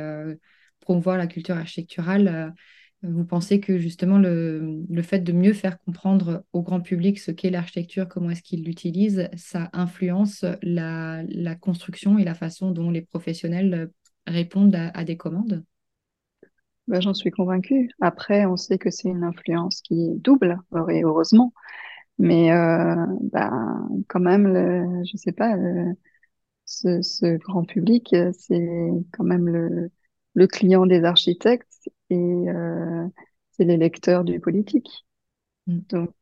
promouvoir 0.80 1.20
la 1.20 1.28
culture 1.28 1.56
architecturale, 1.56 2.56
vous 3.04 3.26
pensez 3.26 3.60
que 3.60 3.78
justement 3.78 4.20
le, 4.20 4.84
le, 4.88 5.02
fait 5.02 5.20
de 5.20 5.32
mieux 5.32 5.54
faire 5.54 5.80
comprendre 5.80 6.44
au 6.54 6.62
grand 6.62 6.82
public 6.82 7.20
ce 7.20 7.32
qu'est 7.32 7.50
l'architecture, 7.50 8.08
comment 8.08 8.30
est-ce 8.30 8.44
qu'il 8.44 8.64
l'utilise, 8.64 9.28
ça 9.36 9.70
influence 9.74 10.46
la, 10.62 11.24
la, 11.28 11.56
construction 11.56 12.20
et 12.20 12.24
la 12.24 12.36
façon 12.36 12.70
dont 12.70 12.92
les 12.92 13.02
professionnels 13.02 13.92
répondent 14.28 14.76
à, 14.76 15.04
des 15.04 15.18
commandes? 15.18 15.64
Ben, 16.88 17.02
J'en 17.02 17.16
suis 17.16 17.32
convaincue. 17.32 17.90
Après, 18.02 18.46
on 18.46 18.56
sait 18.56 18.78
que 18.78 18.92
c'est 18.92 19.10
une 19.10 19.24
influence 19.24 19.82
qui 19.82 20.06
est 20.06 20.16
double, 20.16 20.60
heureusement. 20.72 21.54
Mais 22.20 22.52
euh, 22.52 22.96
ben, 23.32 23.90
quand 24.10 24.20
même, 24.20 25.04
je 25.06 25.18
sais 25.18 25.32
pas, 25.32 25.56
ce, 26.66 27.02
ce, 27.02 27.38
grand 27.38 27.64
public, 27.64 28.16
c'est 28.38 28.90
quand 29.12 29.24
même 29.24 29.48
le, 29.48 29.90
le 30.36 30.48
client 30.48 30.86
des 30.86 31.04
architectes 31.04 31.71
et 32.12 32.50
euh, 32.50 33.08
c'est 33.52 33.64
les 33.64 33.78
lecteurs 33.78 34.24
du 34.24 34.40
politique. 34.40 35.06
Mm. 35.68 35.80
Donc, 35.90 36.14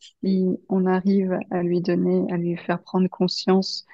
si 0.00 0.46
on 0.68 0.86
arrive 0.86 1.38
à 1.50 1.62
lui 1.62 1.80
donner, 1.80 2.30
à 2.32 2.36
lui 2.36 2.56
faire 2.56 2.82
prendre 2.82 3.08
conscience 3.08 3.86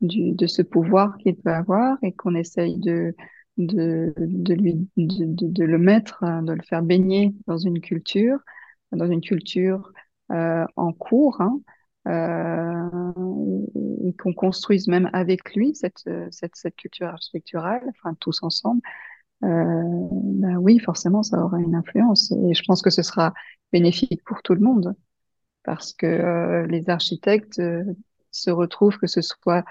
du, 0.00 0.32
de 0.32 0.46
ce 0.46 0.62
pouvoir 0.62 1.16
qu'il 1.18 1.36
peut 1.36 1.52
avoir 1.52 1.96
et 2.02 2.12
qu'on 2.12 2.34
essaye 2.34 2.78
de, 2.78 3.14
de, 3.56 4.12
de 4.16 4.54
lui, 4.54 4.88
de, 4.96 5.24
de, 5.26 5.64
le 5.64 5.78
mettre, 5.78 6.24
de 6.42 6.52
le 6.52 6.62
faire 6.62 6.82
baigner 6.82 7.34
dans 7.46 7.58
une 7.58 7.80
culture, 7.80 8.38
dans 8.92 9.10
une 9.10 9.20
culture 9.20 9.92
euh, 10.30 10.66
en 10.76 10.92
cours, 10.92 11.40
hein, 11.40 11.60
euh, 12.08 13.62
et 14.04 14.12
qu'on 14.14 14.34
construise 14.34 14.88
même 14.88 15.08
avec 15.12 15.54
lui 15.54 15.74
cette, 15.74 16.08
cette, 16.30 16.56
cette 16.56 16.76
culture 16.76 17.06
architecturale, 17.08 17.82
enfin 17.90 18.14
tous 18.20 18.42
ensemble, 18.42 18.82
euh, 19.44 19.82
ben 20.12 20.56
oui, 20.56 20.78
forcément, 20.78 21.22
ça 21.22 21.42
aura 21.44 21.58
une 21.58 21.74
influence. 21.74 22.32
Et 22.32 22.54
je 22.54 22.62
pense 22.64 22.82
que 22.82 22.90
ce 22.90 23.02
sera 23.02 23.34
bénéfique 23.72 24.22
pour 24.24 24.42
tout 24.42 24.54
le 24.54 24.60
monde, 24.60 24.94
parce 25.64 25.92
que 25.92 26.06
euh, 26.06 26.66
les 26.66 26.90
architectes 26.90 27.58
euh, 27.58 27.84
se 28.30 28.50
retrouvent, 28.50 28.98
que 28.98 29.06
ce 29.06 29.20
soit 29.22 29.64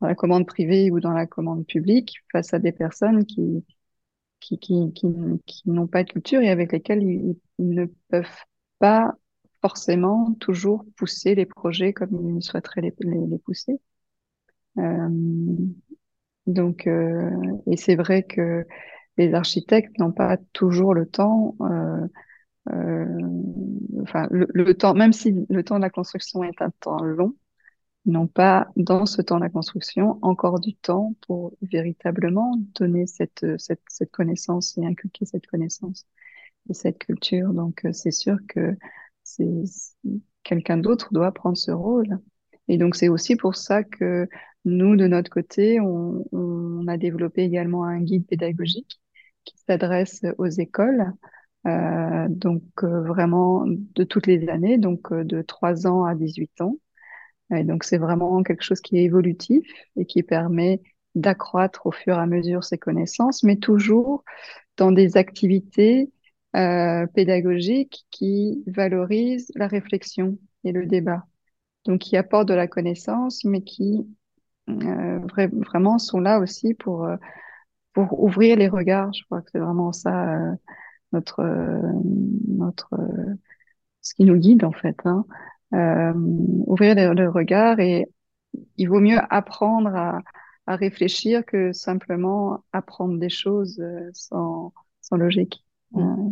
dans 0.00 0.08
la 0.08 0.14
commande 0.14 0.46
privée 0.46 0.90
ou 0.90 1.00
dans 1.00 1.12
la 1.12 1.26
commande 1.26 1.66
publique, 1.66 2.16
face 2.32 2.54
à 2.54 2.58
des 2.58 2.72
personnes 2.72 3.24
qui 3.26 3.64
qui, 4.40 4.58
qui, 4.58 4.92
qui, 5.46 5.70
n'ont 5.70 5.86
pas 5.86 6.04
de 6.04 6.10
culture 6.10 6.40
et 6.40 6.50
avec 6.50 6.72
lesquelles 6.72 7.02
ils, 7.02 7.36
ils, 7.58 7.70
ne 7.70 7.86
peuvent 8.08 8.44
pas 8.78 9.14
forcément 9.60 10.34
toujours 10.34 10.84
pousser 10.96 11.34
les 11.34 11.46
projets 11.46 11.92
comme 11.92 12.36
ils 12.38 12.42
souhaiteraient 12.42 12.82
les, 12.82 12.94
les, 13.00 13.26
les 13.26 13.38
pousser. 13.38 13.80
Euh, 14.78 15.08
donc, 16.46 16.86
euh, 16.86 17.30
et 17.66 17.76
c'est 17.76 17.96
vrai 17.96 18.22
que 18.22 18.66
les 19.18 19.34
architectes 19.34 19.98
n'ont 19.98 20.12
pas 20.12 20.38
toujours 20.52 20.94
le 20.94 21.06
temps, 21.06 21.56
euh, 21.60 22.06
euh, 22.70 23.18
enfin 24.02 24.28
le, 24.30 24.74
temps, 24.74 24.94
même 24.94 25.12
si 25.12 25.34
le 25.50 25.64
temps 25.64 25.76
de 25.76 25.82
la 25.82 25.90
construction 25.90 26.44
est 26.44 26.62
un 26.62 26.70
temps 26.80 27.02
long, 27.02 27.34
n'ont 28.06 28.28
pas 28.28 28.68
dans 28.76 29.06
ce 29.06 29.20
temps 29.20 29.36
de 29.36 29.42
la 29.42 29.50
construction 29.50 30.18
encore 30.22 30.60
du 30.60 30.74
temps 30.74 31.14
pour 31.26 31.52
véritablement 31.60 32.56
donner 32.78 33.06
cette, 33.06 33.44
cette, 33.58 33.82
cette 33.88 34.10
connaissance 34.12 34.78
et 34.78 34.86
inculquer 34.86 35.26
cette 35.26 35.46
connaissance 35.46 36.06
et 36.70 36.74
cette 36.74 36.98
culture. 36.98 37.52
Donc 37.52 37.84
euh, 37.84 37.92
c'est 37.92 38.12
sûr 38.12 38.38
que 38.48 38.76
quelqu'un 40.44 40.78
d'autre 40.78 41.12
doit 41.12 41.32
prendre 41.32 41.56
ce 41.56 41.72
rôle. 41.72 42.18
Et 42.68 42.78
donc 42.78 42.94
c'est 42.96 43.08
aussi 43.08 43.36
pour 43.36 43.56
ça 43.56 43.82
que 43.82 44.28
nous, 44.64 44.96
de 44.96 45.06
notre 45.06 45.30
côté, 45.30 45.80
on 45.80 46.86
a 46.86 46.96
développé 46.98 47.42
également 47.42 47.84
un 47.84 48.00
guide 48.00 48.26
pédagogique 48.26 49.00
qui 49.48 49.56
s'adresse 49.66 50.24
aux 50.36 50.46
écoles, 50.46 51.12
euh, 51.66 52.26
donc 52.28 52.62
euh, 52.82 53.02
vraiment 53.02 53.64
de 53.66 54.04
toutes 54.04 54.26
les 54.26 54.48
années, 54.48 54.78
donc 54.78 55.12
euh, 55.12 55.24
de 55.24 55.42
3 55.42 55.86
ans 55.86 56.04
à 56.04 56.14
18 56.14 56.60
ans. 56.60 56.76
Et 57.54 57.64
donc 57.64 57.84
c'est 57.84 57.98
vraiment 57.98 58.42
quelque 58.42 58.62
chose 58.62 58.80
qui 58.80 58.98
est 58.98 59.04
évolutif 59.04 59.66
et 59.96 60.04
qui 60.04 60.22
permet 60.22 60.82
d'accroître 61.14 61.86
au 61.86 61.92
fur 61.92 62.16
et 62.16 62.20
à 62.20 62.26
mesure 62.26 62.62
ses 62.62 62.78
connaissances, 62.78 63.42
mais 63.42 63.56
toujours 63.56 64.22
dans 64.76 64.92
des 64.92 65.16
activités 65.16 66.10
pédagogiques 66.52 68.06
qui 68.10 68.64
valorisent 68.66 69.52
la 69.54 69.68
réflexion 69.68 70.38
et 70.64 70.72
le 70.72 70.86
débat. 70.86 71.24
Donc 71.84 72.00
qui 72.00 72.16
apportent 72.16 72.48
de 72.48 72.54
la 72.54 72.66
connaissance, 72.66 73.44
mais 73.44 73.62
qui 73.62 74.06
vra 74.66 75.46
vraiment 75.46 75.98
sont 75.98 76.20
là 76.20 76.40
aussi 76.40 76.74
pour 76.74 77.08
pour 78.06 78.22
ouvrir 78.22 78.56
les 78.56 78.68
regards. 78.68 79.12
Je 79.12 79.24
crois 79.24 79.42
que 79.42 79.50
c'est 79.50 79.58
vraiment 79.58 79.90
ça 79.92 80.36
euh, 80.36 80.54
notre 81.12 81.40
euh, 81.40 81.82
notre 82.46 82.94
euh, 82.94 83.34
ce 84.02 84.14
qui 84.14 84.24
nous 84.24 84.36
guide 84.36 84.62
en 84.64 84.72
fait. 84.72 84.96
Hein. 85.04 85.24
ouvrir 86.66 86.94
le, 86.94 87.12
le, 87.12 87.28
regard 87.28 87.80
et 87.80 88.06
il 88.76 88.88
vaut 88.88 89.00
mieux 89.00 89.18
apprendre 89.30 89.94
à, 89.94 90.20
à 90.66 90.76
réfléchir 90.76 91.44
que 91.44 91.72
simplement 91.72 92.62
apprendre 92.72 93.18
des 93.18 93.28
choses 93.28 93.82
sans, 94.12 94.72
sans 95.00 95.16
logique. 95.16 95.64
Mmh. 95.92 96.30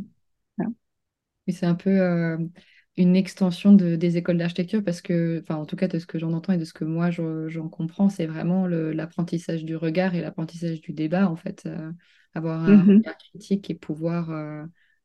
Et 1.48 1.52
c'est 1.52 1.66
un 1.66 1.74
peu 1.74 2.48
une 2.96 3.14
extension 3.14 3.72
de, 3.72 3.96
des 3.96 4.16
écoles 4.16 4.38
d'architecture 4.38 4.82
parce 4.82 5.02
que, 5.02 5.40
enfin, 5.42 5.56
en 5.56 5.66
tout 5.66 5.76
cas, 5.76 5.88
de 5.88 5.98
ce 5.98 6.06
que 6.06 6.18
j'en 6.18 6.32
entends 6.32 6.54
et 6.54 6.58
de 6.58 6.64
ce 6.64 6.72
que 6.72 6.84
moi 6.84 7.10
j'en 7.10 7.68
comprends, 7.68 8.08
c'est 8.08 8.26
vraiment 8.26 8.66
l'apprentissage 8.66 9.64
du 9.64 9.76
regard 9.76 10.14
et 10.14 10.20
l'apprentissage 10.22 10.80
du 10.80 10.92
débat, 10.92 11.28
en 11.28 11.36
fait. 11.36 11.64
Euh, 11.66 11.92
avoir 12.34 12.64
un 12.64 12.76
mm 12.76 12.82
-hmm. 12.82 12.96
regard 12.98 13.18
critique 13.18 13.70
et 13.70 13.74
pouvoir 13.74 14.30
euh, 14.30 14.64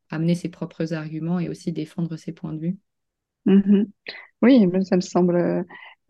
amener 0.09 0.35
ses 0.35 0.49
propres 0.49 0.93
arguments 0.93 1.39
et 1.39 1.49
aussi 1.49 1.71
défendre 1.71 2.17
ses 2.17 2.33
points 2.33 2.53
de 2.53 2.59
vue. 2.59 2.77
Mhm. 3.45 3.87
Oui, 4.41 4.67
ça 4.83 4.95
me 4.95 5.01
semble. 5.01 5.35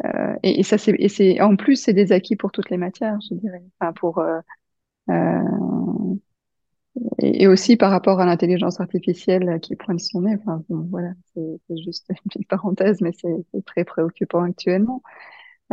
Euh, 0.05 0.33
et, 0.41 0.63
ça, 0.63 0.77
c'est, 0.77 1.41
en 1.41 1.55
plus, 1.55 1.75
c'est 1.75 1.93
des 1.93 2.11
acquis 2.11 2.35
pour 2.35 2.51
toutes 2.51 2.69
les 2.69 2.77
matières, 2.77 3.19
je 3.29 3.35
dirais. 3.35 3.61
Enfin, 3.79 3.93
pour, 3.93 4.23
euh, 6.97 6.99
euh, 6.99 7.09
et, 7.19 7.47
aussi 7.47 7.77
par 7.77 7.91
rapport 7.91 8.19
à 8.19 8.25
l'intelligence 8.25 8.79
artificielle 8.79 9.59
qui 9.61 9.75
pointe 9.75 9.99
son 9.99 10.21
nez. 10.21 10.37
Enfin, 10.39 10.63
voilà, 10.69 11.13
c'est, 11.33 11.77
juste 11.83 12.07
une 12.09 12.15
petite 12.29 12.47
parenthèse, 12.47 13.01
mais 13.01 13.11
c'est, 13.13 13.65
très 13.65 13.83
préoccupant 13.85 14.43
actuellement. 14.43 15.01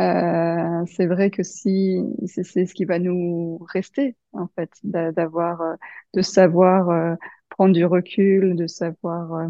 Euh, 0.01 0.85
c'est 0.85 1.07
vrai 1.07 1.29
que 1.29 1.43
si 1.43 2.01
c'est, 2.25 2.43
ce 2.43 2.73
qui 2.73 2.85
va 2.85 2.99
nous 2.99 3.59
rester, 3.73 4.15
en 4.33 4.47
fait, 4.47 4.71
d'avoir, 4.83 5.61
de 6.13 6.21
savoir 6.21 7.17
prendre 7.49 7.73
du 7.73 7.85
recul, 7.85 8.55
de 8.55 8.67
savoir 8.67 9.49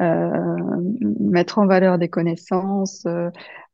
euh, 0.00 0.90
mettre 1.20 1.58
en 1.58 1.66
valeur 1.66 1.98
des 1.98 2.08
connaissances, 2.08 3.04
euh, 3.06 3.28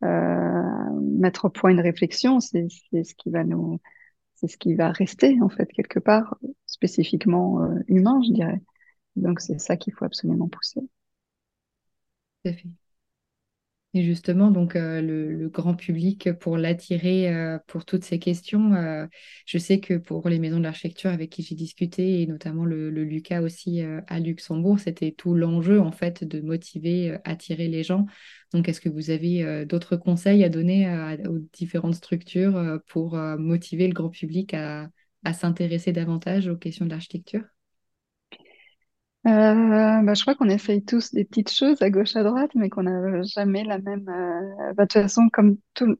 euh, 0.05 0.63
mettre 1.01 1.45
au 1.45 1.51
point 1.51 1.71
une 1.71 1.81
réflexion, 1.81 2.41
c'est 2.41 2.67
ce 2.69 3.15
qui 3.15 3.31
va 3.31 3.45
nous, 3.45 3.81
c'est 4.37 4.49
ce 4.49 4.57
qui 4.59 4.75
va 4.75 4.93
rester 4.93 5.41
en 5.43 5.49
fait 5.49 5.67
quelque 5.73 5.99
part 6.01 6.39
spécifiquement 6.67 7.69
humain, 7.89 8.21
je 8.27 8.33
dirais. 8.33 8.63
Donc 9.17 9.41
c'est 9.41 9.61
ça 9.61 9.77
qu'il 9.77 9.95
faut 9.95 10.05
absolument 10.07 10.49
pousser. 10.49 10.81
Fait. 12.43 12.86
Et 13.97 14.03
justement, 14.03 14.51
donc 14.51 14.77
euh, 14.77 15.01
le, 15.01 15.49
grand 15.49 15.75
public, 15.75 16.31
pour 16.35 16.59
l'attirer 16.59 17.35
euh, 17.35 17.59
pour 17.67 17.87
toutes 17.87 18.05
ces 18.05 18.19
questions, 18.19 18.75
euh, 18.75 19.07
je 19.47 19.57
sais 19.57 19.81
que 19.81 19.95
pour 19.95 20.29
les 20.29 20.39
maisons 20.39 20.59
de 20.59 20.65
l'architecture 20.65 21.09
avec 21.09 21.31
qui 21.31 21.43
j'ai 21.43 21.55
discuté, 21.55 22.21
et 22.21 22.27
notamment 22.27 22.67
le, 22.67 22.91
Lucas 22.91 23.41
aussi 23.41 23.81
à 23.81 24.21
Luxembourg, 24.21 24.79
c'était 24.79 25.13
tout 25.13 25.33
l'enjeu 25.33 25.81
en 25.81 25.93
fait 25.93 26.25
de 26.25 26.43
motiver, 26.43 27.17
attirer 27.25 27.69
les 27.69 27.85
gens. 27.85 28.05
Donc, 28.53 28.69
est-ce 28.69 28.83
que 28.83 28.91
vous 28.91 29.09
avez 29.09 29.65
d'autres 29.65 29.97
conseils 29.97 30.45
à 30.45 30.51
donner 30.51 30.87
aux 31.27 31.39
différentes 31.55 31.95
structures 31.95 32.81
pour 32.87 33.17
motiver 33.17 33.89
le 33.89 33.95
grand 33.95 34.11
public 34.11 34.53
à 34.53 34.91
s'intéresser 35.33 35.93
davantage 35.93 36.49
aux 36.49 36.57
questions 36.57 36.85
de 36.85 36.91
l'architecture? 36.91 37.56
Euh, 39.27 40.03
bah, 40.03 40.15
je 40.15 40.23
crois 40.23 40.35
qu'on 40.37 40.49
essaye 40.49 40.85
tous 40.85 41.13
des 41.13 41.25
petites 41.25 41.51
choses 41.51 41.83
à 41.83 41.91
gauche 41.91 42.15
à 42.17 42.23
droite, 42.23 42.53
mais 42.55 42.69
qu'on 42.71 42.85
n'a 42.85 43.23
jamais 43.23 43.65
la 43.65 43.79
même. 43.79 44.09
Euh, 44.09 44.73
bah, 44.75 44.85
de 44.85 44.89
toute 44.89 45.03
façon, 45.03 45.29
comme 45.33 45.59
tout. 45.75 45.97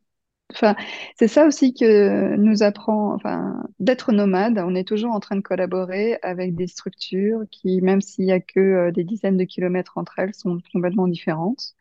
Enfin, 0.53 0.77
c'est 1.19 1.29
ça 1.29 1.47
aussi 1.47 1.75
que 1.75 2.37
nous 2.37 2.63
apprend, 2.63 3.15
enfin, 3.15 3.65
d'être 3.81 4.13
nomade. 4.13 4.59
On 4.59 4.75
est 4.77 4.87
toujours 4.87 5.13
en 5.13 5.21
train 5.21 5.37
de 5.37 5.41
collaborer 5.41 6.19
avec 6.23 6.55
des 6.55 6.69
structures 6.69 7.43
qui, 7.51 7.81
même 7.83 8.01
s'il 8.01 8.27
y 8.27 8.33
a 8.33 8.41
que 8.41 8.61
euh, 8.61 8.93
des 8.93 9.05
dizaines 9.05 9.37
de 9.37 9.45
kilomètres 9.45 9.99
entre 9.99 10.19
elles, 10.21 10.35
sont 10.35 10.59
complètement 10.73 11.09
différentes. 11.09 11.75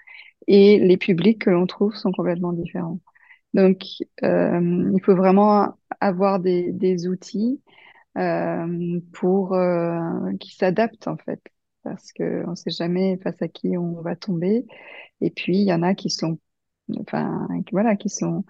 Et 0.47 0.79
les 0.79 0.97
publics 0.97 1.41
que 1.43 1.49
l'on 1.51 1.67
trouve 1.67 1.95
sont 1.95 2.11
complètement 2.11 2.53
différents. 2.53 2.99
Donc, 3.53 3.83
il 4.21 4.99
faut 5.03 5.15
vraiment 5.15 5.77
avoir 6.01 6.39
des, 6.39 7.07
outils 7.07 7.61
pour 9.11 9.53
euh, 9.53 10.33
qui 10.39 10.55
s'adaptent 10.55 11.07
en 11.07 11.17
fait, 11.17 11.41
parce 11.83 12.11
que 12.13 12.43
on 12.47 12.55
sait 12.55 12.71
jamais 12.71 13.17
face 13.23 13.41
à 13.41 13.47
qui 13.47 13.77
on 13.77 14.01
va 14.01 14.15
tomber. 14.15 14.65
Et 15.21 15.29
puis 15.31 15.57
il 15.57 15.67
y 15.67 15.73
en 15.73 15.83
a 15.83 15.95
qui 15.95 16.09
sont, 16.09 16.39
enfin 16.99 17.47
voilà, 17.71 17.95
qui 17.95 18.09
sont, 18.09 18.45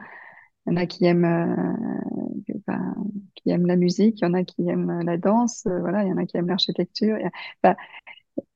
il 0.67 0.71
y 0.71 0.73
en 0.73 0.77
a 0.77 0.85
qui 0.85 1.05
aiment, 1.05 1.25
euh, 1.25 2.73
qui 3.35 3.49
aiment 3.49 3.67
la 3.67 3.75
musique, 3.75 4.19
il 4.21 4.25
y 4.25 4.27
en 4.27 4.33
a 4.33 4.43
qui 4.43 4.69
aiment 4.69 5.01
la 5.03 5.17
danse, 5.17 5.65
euh, 5.67 5.79
voilà, 5.79 6.03
il 6.03 6.09
y 6.09 6.13
en 6.13 6.17
a 6.17 6.25
qui 6.25 6.37
aiment 6.37 6.47
l'architecture. 6.47 7.17
Enfin, 7.63 7.75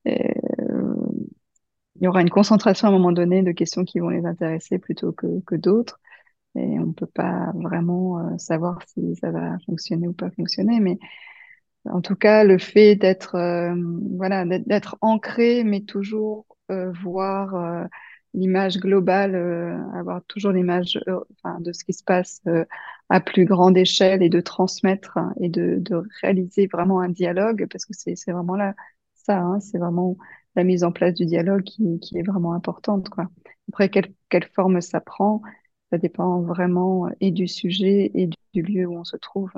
il 0.06 2.04
y 2.04 2.08
aura 2.08 2.22
une 2.22 2.30
concentration 2.30 2.88
à 2.88 2.92
un 2.92 2.94
moment 2.94 3.12
donné 3.12 3.44
de 3.44 3.52
questions 3.52 3.84
qui 3.84 4.00
vont 4.00 4.10
les 4.10 4.26
intéresser 4.26 4.80
plutôt 4.80 5.12
que, 5.12 5.42
que 5.46 5.56
d'autres 5.56 6.00
on 6.80 6.88
ne 6.88 6.94
peut 6.94 7.08
pas 7.08 7.52
vraiment 7.56 8.20
euh, 8.20 8.38
savoir 8.38 8.80
si 8.88 9.16
ça 9.16 9.32
va 9.32 9.58
fonctionner 9.66 10.08
ou 10.08 10.14
pas 10.14 10.32
fonctionner. 10.32 10.80
Mais 10.80 10.98
en 11.86 12.02
tout 12.02 12.16
cas, 12.16 12.44
le 12.44 12.58
fait 12.58 12.96
d'être 12.96 13.36
euh, 13.36 13.74
voilà, 14.18 14.46
d'être 14.46 14.98
ancré, 15.02 15.64
mais 15.64 15.82
toujours 15.82 16.46
euh, 16.72 16.92
voir 17.04 17.88
l'image 18.34 18.78
globale, 18.78 19.36
avoir 19.96 20.24
toujours 20.26 20.52
l'image 20.52 21.00
de 21.62 21.72
ce 21.74 21.84
qui 21.84 21.94
se 21.94 22.04
passe 22.04 22.42
à 23.10 23.20
plus 23.22 23.46
grande 23.46 23.76
échelle 23.78 24.22
et 24.22 24.30
de 24.30 24.40
transmettre 24.40 25.18
et 25.40 25.50
de, 25.50 25.78
de 25.80 26.04
réaliser 26.22 26.68
vraiment 26.68 27.00
un 27.00 27.10
dialogue, 27.10 27.66
parce 27.72 27.86
que 27.86 27.94
c'est 27.94 28.32
vraiment 28.32 28.56
là 28.56 28.76
ça, 29.16 29.40
hein, 29.40 29.60
c'est 29.60 29.78
vraiment 29.78 30.18
la 30.56 30.64
mise 30.64 30.84
en 30.84 30.92
place 30.92 31.14
du 31.14 31.26
dialogue 31.26 31.64
qui, 31.64 32.00
qui 32.00 32.18
est 32.18 32.24
vraiment 32.24 32.54
importante. 32.54 33.10
Quoi. 33.10 33.30
Après, 33.70 33.90
quelle, 33.90 34.14
quelle 34.30 34.46
forme 34.46 34.82
ça 34.82 35.00
prend 35.02 35.42
ça 35.90 35.98
dépend 35.98 36.42
vraiment 36.42 37.08
euh, 37.08 37.12
et 37.20 37.32
du 37.32 37.48
sujet 37.48 38.12
et 38.14 38.30
du 38.54 38.62
lieu 38.62 38.86
où 38.86 38.98
on 38.98 39.04
se 39.04 39.18
trouve. 39.18 39.52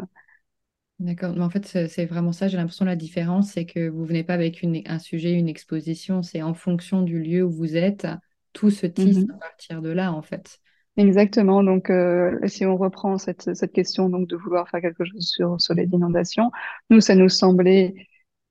D'accord. 0.99 1.33
Mais 1.35 1.43
en 1.43 1.49
fait, 1.49 1.65
c'est 1.65 2.05
vraiment 2.05 2.31
ça. 2.31 2.47
J'ai 2.47 2.57
l'impression 2.57 2.85
la 2.85 2.95
différence, 2.95 3.53
c'est 3.53 3.65
que 3.65 3.89
vous 3.89 4.05
venez 4.05 4.23
pas 4.23 4.35
avec 4.35 4.61
une, 4.61 4.81
un 4.85 4.99
sujet, 4.99 5.33
une 5.33 5.49
exposition. 5.49 6.21
C'est 6.21 6.43
en 6.43 6.53
fonction 6.53 7.01
du 7.01 7.21
lieu 7.21 7.43
où 7.43 7.49
vous 7.49 7.75
êtes, 7.75 8.07
tout 8.53 8.69
se 8.69 8.85
tisse 8.85 9.17
mhm. 9.17 9.31
à 9.31 9.37
partir 9.39 9.81
de 9.81 9.89
là, 9.89 10.13
en 10.13 10.21
fait. 10.21 10.59
Exactement. 10.97 11.63
Donc, 11.63 11.89
euh, 11.89 12.37
si 12.45 12.65
on 12.65 12.77
reprend 12.77 13.17
cette, 13.17 13.55
cette 13.55 13.71
question 13.71 14.09
donc 14.09 14.27
de 14.27 14.35
vouloir 14.35 14.69
faire 14.69 14.81
quelque 14.81 15.03
chose 15.05 15.25
sur, 15.25 15.59
sur 15.59 15.73
les 15.73 15.85
inondations, 15.85 16.51
nous, 16.89 17.01
ça 17.01 17.15
nous 17.15 17.29
semblait 17.29 17.95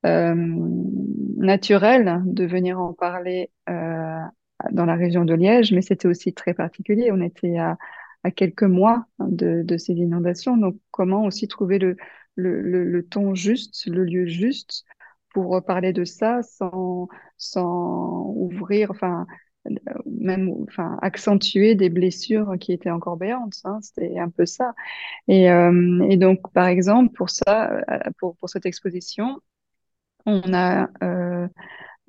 euh, 0.07 0.35
naturel 1.37 2.23
de 2.25 2.47
venir 2.47 2.81
en 2.81 2.95
parler 2.95 3.51
euh, 3.69 4.23
dans 4.73 4.87
la 4.87 4.95
région 4.97 5.25
de 5.25 5.35
Liège, 5.35 5.73
mais 5.73 5.83
c'était 5.83 6.09
aussi 6.09 6.33
très 6.33 6.55
particulier. 6.55 7.11
On 7.13 7.21
était 7.21 7.59
à, 7.59 7.79
à 8.25 8.31
quelques 8.31 8.63
mois 8.63 9.07
de, 9.19 9.63
de, 9.63 9.77
ces 9.77 9.95
inondations. 9.95 10.57
Donc, 10.57 10.77
comment 10.91 11.25
aussi 11.25 11.49
trouver 11.49 11.79
le, 11.79 11.97
le, 12.37 12.61
le, 12.63 13.07
ton 13.07 13.35
juste, 13.35 13.87
le 13.87 14.05
lieu 14.05 14.27
juste 14.27 14.85
pour 15.33 15.63
parler 15.65 15.93
de 15.93 16.05
ça 16.05 16.43
sans, 16.43 17.09
sans 17.37 18.33
ouvrir, 18.37 18.91
enfin, 18.91 19.27
même, 20.07 20.51
enfin, 20.69 20.99
accentuer 21.03 21.75
des 21.75 21.91
blessures 21.91 22.55
qui 22.59 22.73
étaient 22.73 22.91
encore 22.91 23.17
béantes. 23.17 23.55
Hein, 23.65 23.79
C'était 23.83 24.19
un 24.19 24.31
peu 24.31 24.47
ça. 24.47 24.75
Et, 25.29 25.51
euh, 25.51 26.07
et, 26.09 26.17
donc, 26.17 26.53
par 26.53 26.67
exemple, 26.67 27.13
pour 27.15 27.31
ça, 27.31 27.73
euh, 27.91 27.99
pour, 28.19 28.37
pour 28.37 28.49
cette 28.49 28.67
exposition, 28.67 29.41
on 30.27 30.53
a 30.53 30.89
euh, 31.03 31.49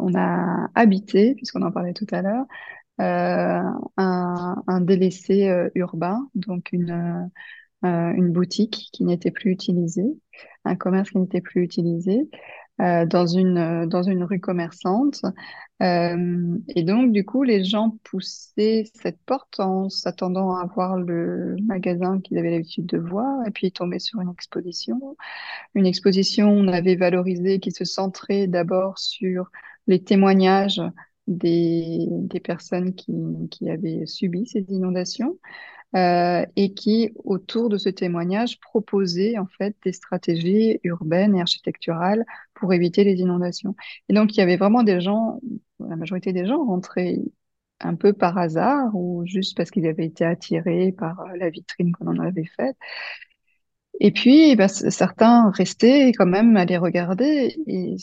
on 0.01 0.13
a 0.15 0.69
habité, 0.75 1.35
puisqu'on 1.35 1.61
en 1.61 1.71
parlait 1.71 1.93
tout 1.93 2.07
à 2.11 2.21
l'heure, 2.21 2.45
euh, 3.01 3.61
un, 3.97 4.81
délaissé 4.81 5.47
euh, 5.49 5.69
urbain, 5.75 6.29
donc 6.35 6.69
une, 6.71 7.29
euh, 7.83 8.11
une 8.13 8.31
boutique 8.31 8.89
qui 8.93 9.03
n'était 9.03 9.31
plus 9.31 9.51
utilisée, 9.51 10.05
un 10.65 10.75
commerce 10.75 11.09
qui 11.09 11.17
n'était 11.17 11.41
plus 11.41 11.63
utilisé, 11.63 12.29
dans 12.79 13.27
une 13.27 14.23
rue 14.23 14.39
commerçante. 14.39 15.21
Et 15.79 16.83
donc 16.83 17.11
du 17.11 17.25
coup, 17.25 17.43
les 17.43 17.63
gens 17.63 17.97
poussaient 18.03 18.85
cette 18.95 19.19
porte 19.25 19.59
en 19.59 19.89
s'attendant 19.89 20.55
à 20.55 20.65
voir 20.65 20.97
le 20.97 21.55
magasin 21.63 22.19
qu'ils 22.19 22.39
avaient 22.39 22.51
l'habitude 22.51 22.87
de 22.87 22.97
voir, 22.97 23.45
et 23.47 23.51
puis 23.51 23.67
ils 23.67 23.71
tombaient 23.71 23.99
sur 23.99 24.19
une 24.21 24.31
exposition, 24.31 25.15
une 25.75 25.85
exposition 25.85 26.49
on 26.49 26.67
avait 26.67 26.95
valorisé 26.95 27.59
qui 27.59 27.71
se 27.71 27.85
centrait 27.85 28.47
d'abord 28.47 28.97
sur 28.97 29.51
les 29.91 30.03
témoignages 30.03 30.81
des, 31.27 32.07
des 32.09 32.39
personnes 32.41 32.95
qui, 32.95 33.13
qui 33.51 33.69
avaient 33.69 34.05
subi 34.07 34.47
ces 34.47 34.65
inondations 34.69 35.39
euh, 35.95 36.45
et 36.55 36.73
qui, 36.73 37.11
autour 37.25 37.69
de 37.69 37.77
ce 37.77 37.89
témoignage, 37.89 38.59
proposaient 38.61 39.37
en 39.37 39.47
fait 39.47 39.75
des 39.85 39.93
stratégies 39.93 40.79
urbaines 40.83 41.35
et 41.35 41.41
architecturales 41.41 42.25
pour 42.53 42.73
éviter 42.73 43.03
les 43.03 43.19
inondations. 43.19 43.75
Et 44.09 44.13
donc, 44.13 44.35
il 44.35 44.39
y 44.39 44.43
avait 44.43 44.57
vraiment 44.57 44.83
des 44.83 45.01
gens, 45.01 45.41
la 45.79 45.95
majorité 45.97 46.33
des 46.33 46.45
gens 46.45 46.65
rentraient 46.65 47.19
un 47.81 47.95
peu 47.95 48.13
par 48.13 48.37
hasard 48.37 48.95
ou 48.95 49.23
juste 49.25 49.57
parce 49.57 49.71
qu'ils 49.71 49.87
avaient 49.87 50.05
été 50.05 50.25
attirés 50.25 50.93
par 50.97 51.25
la 51.37 51.49
vitrine 51.49 51.91
qu'on 51.93 52.07
en 52.07 52.19
avait 52.19 52.45
faite. 52.45 52.77
Et 53.99 54.11
puis, 54.11 54.55
bah, 54.55 54.67
certains 54.67 55.51
restaient 55.51 56.11
quand 56.13 56.25
même 56.25 56.57
à 56.57 56.65
les 56.65 56.77
regarder. 56.77 57.55
Et 57.67 57.95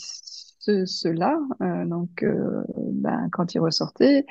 ceux-là, 0.85 1.39
euh, 1.61 1.85
donc, 1.85 2.23
euh, 2.23 2.63
ben, 2.75 3.29
quand 3.31 3.53
ils 3.55 3.59
ressortaient, 3.59 4.25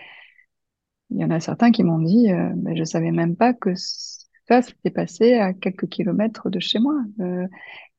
il 1.10 1.18
y 1.18 1.24
en 1.24 1.30
a 1.30 1.40
certains 1.40 1.70
qui 1.70 1.82
m'ont 1.84 1.98
dit, 1.98 2.30
euh, 2.30 2.52
je 2.74 2.84
savais 2.84 3.10
même 3.12 3.36
pas 3.36 3.54
que 3.54 3.74
ça 3.74 4.62
s'était 4.62 4.90
passé 4.90 5.34
à 5.34 5.52
quelques 5.54 5.88
kilomètres 5.88 6.50
de 6.50 6.60
chez 6.60 6.78
moi. 6.78 6.96
Euh, 7.20 7.46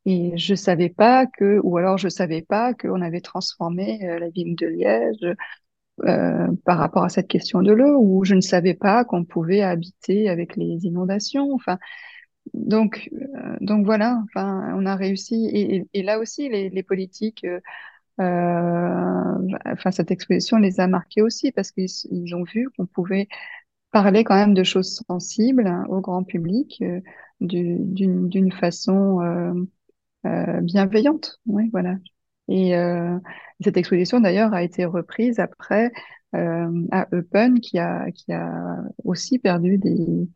et 0.05 0.37
je 0.37 0.55
savais 0.55 0.89
pas 0.89 1.25
que, 1.27 1.59
ou 1.63 1.77
alors 1.77 1.97
je 1.97 2.09
savais 2.09 2.41
pas 2.41 2.73
qu'on 2.73 3.01
avait 3.01 3.21
transformé 3.21 3.99
la 4.01 4.29
ville 4.29 4.55
de 4.55 4.67
Liège 4.67 5.35
par 6.65 6.77
rapport 6.77 7.03
à 7.03 7.09
cette 7.09 7.27
question 7.27 7.61
de 7.61 7.73
l'eau, 7.73 7.99
ou 7.99 8.23
je 8.23 8.33
ne 8.33 8.41
savais 8.41 8.73
pas 8.73 9.03
qu'on 9.03 9.25
pouvait 9.25 9.61
habiter 9.61 10.29
avec 10.29 10.55
les 10.55 10.85
inondations. 10.85 11.53
Enfin, 11.53 11.77
donc, 12.53 13.09
donc 13.61 13.85
voilà. 13.85 14.21
Enfin, 14.25 14.73
on 14.75 14.85
a 14.85 14.95
réussi. 14.95 15.85
Et, 15.93 16.03
là 16.03 16.19
aussi, 16.19 16.49
les 16.49 16.83
politiques 16.83 17.45
enfin, 18.19 19.91
cette 19.91 20.11
exposition 20.11 20.57
les 20.57 20.79
a 20.79 20.87
marqués 20.87 21.21
aussi 21.21 21.51
parce 21.51 21.71
qu'ils 21.71 21.87
ils 22.11 22.35
ont 22.35 22.43
vu 22.43 22.69
qu'on 22.77 22.85
pouvait 22.85 23.27
parler 23.91 24.23
quand 24.23 24.35
même 24.35 24.53
de 24.53 24.63
choses 24.63 25.01
sensibles 25.07 25.71
au 25.89 26.01
grand 26.01 26.23
public 26.23 26.83
d'une 27.39 28.51
façon 28.51 29.67
bienveillante. 30.61 31.39
Oui, 31.45 31.69
voilà. 31.71 31.95
Et 32.49 32.73
cette 33.61 33.77
exposition 33.77 34.19
d'ailleurs 34.19 34.53
a 34.53 34.63
été 34.63 34.85
reprise 34.85 35.39
après 35.39 35.91
euh, 36.35 36.87
à 36.91 37.07
Eupen 37.11 37.59
qui 37.59 37.79
a, 37.79 38.05
aussi 39.03 39.39
perdu 39.39 39.79
des, 39.79 40.27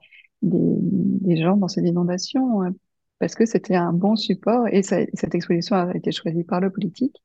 gens 1.38 1.56
dans 1.58 1.68
ces 1.68 1.82
inondations 1.82 2.64
euh, 2.64 2.70
parce 3.20 3.36
que 3.36 3.46
c'était 3.46 3.76
un 3.76 3.94
bon 3.94 4.16
support 4.16 4.68
et 4.70 4.82
cette 4.82 5.36
exposition 5.36 5.76
a 5.76 5.96
été 5.96 6.12
choisie 6.12 6.44
par 6.44 6.62
le 6.62 6.72
politique 6.72 7.22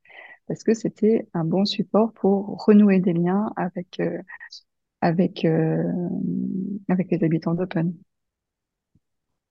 parce 0.49 0.65
que 0.65 0.75
c'était 0.75 1.29
un 1.35 1.45
bon 1.45 1.65
support 1.65 2.13
pour 2.15 2.65
renouer 2.67 3.01
des 3.01 3.13
liens 3.13 3.53
avec 3.57 4.01
euh, 4.01 4.19
euh, 5.45 5.85
avec 6.89 7.11
les 7.11 7.25
habitants 7.25 7.55
d'Open. 7.55 7.95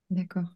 D'accord. 0.10 0.50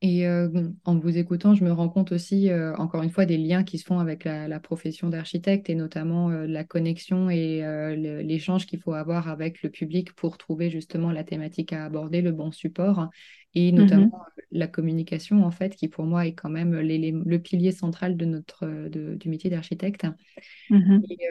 Et 0.00 0.28
euh, 0.28 0.48
en 0.84 0.96
vous 0.96 1.18
écoutant, 1.18 1.54
je 1.54 1.64
me 1.64 1.72
rends 1.72 1.88
compte 1.88 2.12
aussi, 2.12 2.50
euh, 2.50 2.72
encore 2.76 3.02
une 3.02 3.10
fois, 3.10 3.26
des 3.26 3.36
liens 3.36 3.64
qui 3.64 3.78
se 3.78 3.84
font 3.84 3.98
avec 3.98 4.24
la, 4.24 4.60
profession 4.60 5.08
d'architecte 5.08 5.70
et 5.70 5.74
notamment 5.74 6.30
euh, 6.30 6.46
la 6.46 6.62
connexion 6.62 7.30
et 7.30 7.62
l'échange 8.22 8.66
qu'il 8.66 8.80
faut 8.80 8.92
avoir 8.92 9.28
avec 9.28 9.62
le 9.62 9.70
public 9.70 10.12
pour 10.12 10.38
trouver 10.38 10.70
justement 10.70 11.10
la 11.10 11.24
thématique 11.24 11.72
à 11.72 11.84
aborder, 11.84 12.22
le 12.22 12.30
bon 12.30 12.52
support 12.52 13.08
et 13.54 13.72
notamment 13.72 14.06
mm-hmm. 14.06 14.42
la 14.52 14.66
communication, 14.68 15.44
en 15.44 15.50
fait, 15.50 15.74
qui 15.74 15.88
pour 15.88 16.04
moi 16.04 16.26
est 16.26 16.34
quand 16.34 16.50
même 16.50 16.78
le 16.78 17.38
pilier 17.38 17.72
central 17.72 18.16
de 18.16 18.24
notre, 18.24 18.88
du 18.88 19.28
métier 19.28 19.50
d'architecte. 19.50 20.06
Et, 20.70 21.28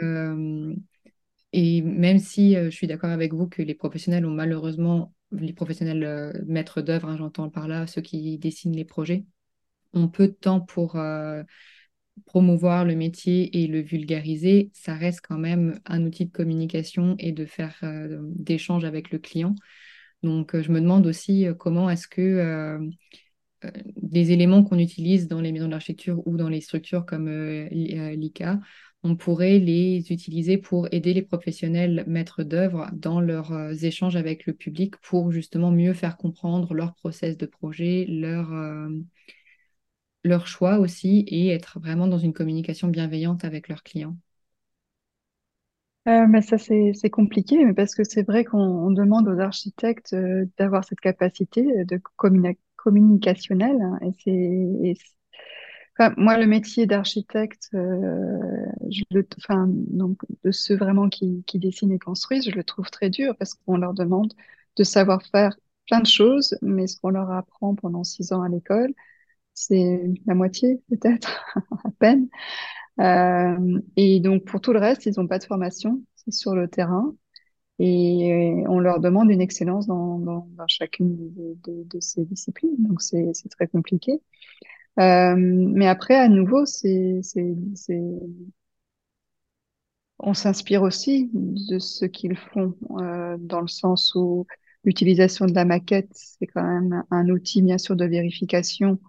et, 1.53 1.81
même 1.81 2.19
si 2.19 2.55
je 2.55 2.69
suis 2.69 2.87
d'accord 2.87 3.11
avec 3.11 3.33
vous 3.33 3.47
que 3.47 3.61
les 3.61 3.75
professionnels 3.75 4.25
ont 4.25 4.31
malheureusement 4.31 5.13
les 5.31 5.53
professionnels 5.53 6.03
euh, 6.03 6.33
maîtres 6.45 6.81
d'œuvre, 6.81 7.09
hein, 7.09 7.17
j'entends 7.17 7.49
par 7.49 7.67
là 7.67 7.87
ceux 7.87 8.01
qui 8.01 8.37
dessinent 8.37 8.75
les 8.75 8.85
projets, 8.85 9.25
ont 9.93 10.07
peu 10.07 10.27
de 10.27 10.33
temps 10.33 10.61
pour 10.61 10.95
euh, 10.95 11.43
promouvoir 12.25 12.85
le 12.85 12.95
métier 12.95 13.61
et 13.61 13.67
le 13.67 13.81
vulgariser, 13.81 14.71
ça 14.73 14.95
reste 14.95 15.21
quand 15.21 15.37
même 15.37 15.79
un 15.85 16.03
outil 16.05 16.25
de 16.25 16.31
communication 16.31 17.15
et 17.19 17.31
de 17.31 17.45
faire 17.45 17.75
euh, 17.83 18.19
d'échange 18.35 18.85
avec 18.85 19.11
le 19.11 19.19
client. 19.19 19.55
Donc, 20.23 20.59
je 20.59 20.71
me 20.71 20.81
demande 20.81 21.05
aussi 21.05 21.45
comment 21.59 21.91
est-ce 21.91 22.07
que 22.07 22.79
les 24.11 24.31
éléments 24.31 24.63
qu'on 24.63 24.79
utilise 24.79 25.27
dans 25.27 25.41
les 25.41 25.51
maisons 25.51 25.67
d'architecture 25.67 26.27
ou 26.27 26.37
dans 26.37 26.49
les 26.49 26.59
structures 26.59 27.05
comme 27.05 27.29
l'ICA 27.69 28.59
on 29.07 29.15
pourrait 29.15 29.59
les 29.59 30.11
utiliser 30.11 30.57
pour 30.57 30.87
aider 30.93 31.13
les 31.13 31.21
professionnels 31.21 32.03
maîtres 32.07 32.43
d'œuvre 32.43 32.89
dans 32.93 33.21
leurs 33.21 33.51
euh, 33.53 33.73
échanges 33.73 34.15
avec 34.17 34.45
le 34.45 34.53
public 34.53 34.97
pour 34.97 35.31
justement 35.31 35.71
mieux 35.71 35.93
faire 35.93 36.17
comprendre 36.17 36.73
leur 36.73 36.93
process 36.95 37.37
de 37.37 37.45
projet, 37.45 38.05
leur, 38.09 38.51
euh, 38.53 38.89
leur 40.23 40.45
choix 40.45 40.77
aussi 40.77 41.25
et 41.27 41.47
être 41.49 41.79
vraiment 41.79 42.05
dans 42.07 42.19
une 42.19 42.31
communication 42.33 42.87
bienveillante 42.87 43.43
avec 43.45 43.67
leurs 43.67 43.81
clients. 43.83 44.15
Euh, 46.07 46.25
mais 46.27 46.41
ça, 46.41 46.57
c'est 46.57 47.09
compliqué, 47.09 47.65
mais 47.65 47.73
parce 47.73 47.93
que 47.93 48.03
c'est 48.05 48.23
vrai 48.23 48.45
qu'on 48.45 48.91
demande 48.91 49.27
aux 49.27 49.39
architectes 49.39 50.15
d'avoir 50.57 50.85
cette 50.85 51.01
capacité 51.01 51.63
de 51.85 52.01
communicationnelle. 52.77 53.81
Hein, 53.81 53.99
et 54.25 54.95
moi, 56.17 56.37
le 56.37 56.45
métier 56.45 56.85
d'architecte, 56.85 57.69
euh, 57.73 58.65
enfin, 59.37 59.65
donc 59.69 60.19
de 60.43 60.51
ceux 60.51 60.75
vraiment 60.77 61.09
qui, 61.09 61.43
qui 61.47 61.59
dessinent 61.59 61.91
et 61.91 61.99
construisent, 61.99 62.49
je 62.49 62.55
le 62.55 62.63
trouve 62.63 62.89
très 62.89 63.09
dur 63.09 63.35
parce 63.37 63.53
qu'on 63.55 63.77
leur 63.77 63.93
demande 63.93 64.33
de 64.75 64.83
savoir 64.83 65.23
faire 65.23 65.55
plein 65.87 65.99
de 66.01 66.05
choses, 66.05 66.57
mais 66.61 66.87
ce 66.87 66.99
qu'on 66.99 67.09
leur 67.09 67.31
apprend 67.31 67.75
pendant 67.75 68.03
six 68.03 68.31
ans 68.31 68.41
à 68.43 68.49
l'école, 68.49 68.93
c'est 69.53 70.01
la 70.27 70.35
moitié 70.35 70.81
peut-être, 70.89 71.45
à 71.85 71.91
peine. 71.99 72.29
Euh, 72.99 73.81
et 73.95 74.19
donc 74.19 74.45
pour 74.45 74.61
tout 74.61 74.73
le 74.73 74.79
reste, 74.79 75.05
ils 75.05 75.13
n'ont 75.17 75.27
pas 75.27 75.39
de 75.39 75.45
formation, 75.45 76.03
sur 76.29 76.55
le 76.55 76.67
terrain. 76.67 77.15
Et 77.79 78.63
on 78.67 78.79
leur 78.79 78.99
demande 78.99 79.29
une 79.31 79.41
excellence 79.41 79.87
dans, 79.87 80.19
dans, 80.19 80.47
dans 80.57 80.67
chacune 80.67 81.15
de, 81.33 81.57
de, 81.65 81.83
de, 81.83 81.99
ces 81.99 82.25
disciplines. 82.25 82.75
Donc 82.79 83.01
c'est 83.01 83.31
très 83.51 83.67
compliqué. 83.67 84.21
Euh, 84.99 85.35
mais 85.37 85.87
après, 85.87 86.15
à 86.15 86.27
nouveau, 86.27 86.65
c'est, 86.65 87.21
on 90.19 90.33
s'inspire 90.33 90.81
aussi 90.83 91.29
de 91.33 91.79
ce 91.79 92.05
qu'ils 92.05 92.37
font, 92.37 92.75
euh, 92.99 93.37
dans 93.39 93.61
le 93.61 93.67
sens 93.67 94.13
où 94.15 94.47
l'utilisation 94.83 95.45
de 95.45 95.53
la 95.53 95.65
maquette, 95.65 96.09
c'est 96.13 96.47
quand 96.47 96.63
même 96.63 97.03
un 97.11 97.29
outil, 97.29 97.61
bien 97.61 97.77
sûr, 97.77 97.95
de 97.95 98.05
vérification 98.05 98.99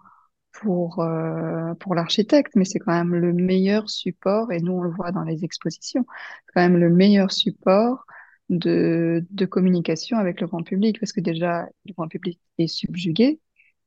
pour, 0.53 1.01
euh, 1.01 1.73
pour 1.75 1.95
l'architecte, 1.95 2.53
mais 2.55 2.65
c'est 2.65 2.79
quand 2.79 2.93
même 2.93 3.15
le 3.15 3.33
meilleur 3.33 3.89
support, 3.89 4.51
et 4.51 4.61
nous, 4.61 4.73
on 4.73 4.81
le 4.83 4.91
voit 4.91 5.11
dans 5.11 5.23
les 5.23 5.43
expositions, 5.45 6.05
c'est 6.47 6.53
quand 6.53 6.61
même 6.61 6.77
le 6.77 6.89
meilleur 6.89 7.31
support 7.31 8.05
de, 8.49 9.25
de 9.31 9.45
communication 9.45 10.17
avec 10.17 10.41
le 10.41 10.47
grand 10.47 10.63
public, 10.63 10.99
parce 10.99 11.13
que 11.13 11.21
déjà, 11.21 11.67
le 11.85 11.93
grand 11.93 12.07
public 12.09 12.39
est 12.59 12.67
subjugué, 12.67 13.39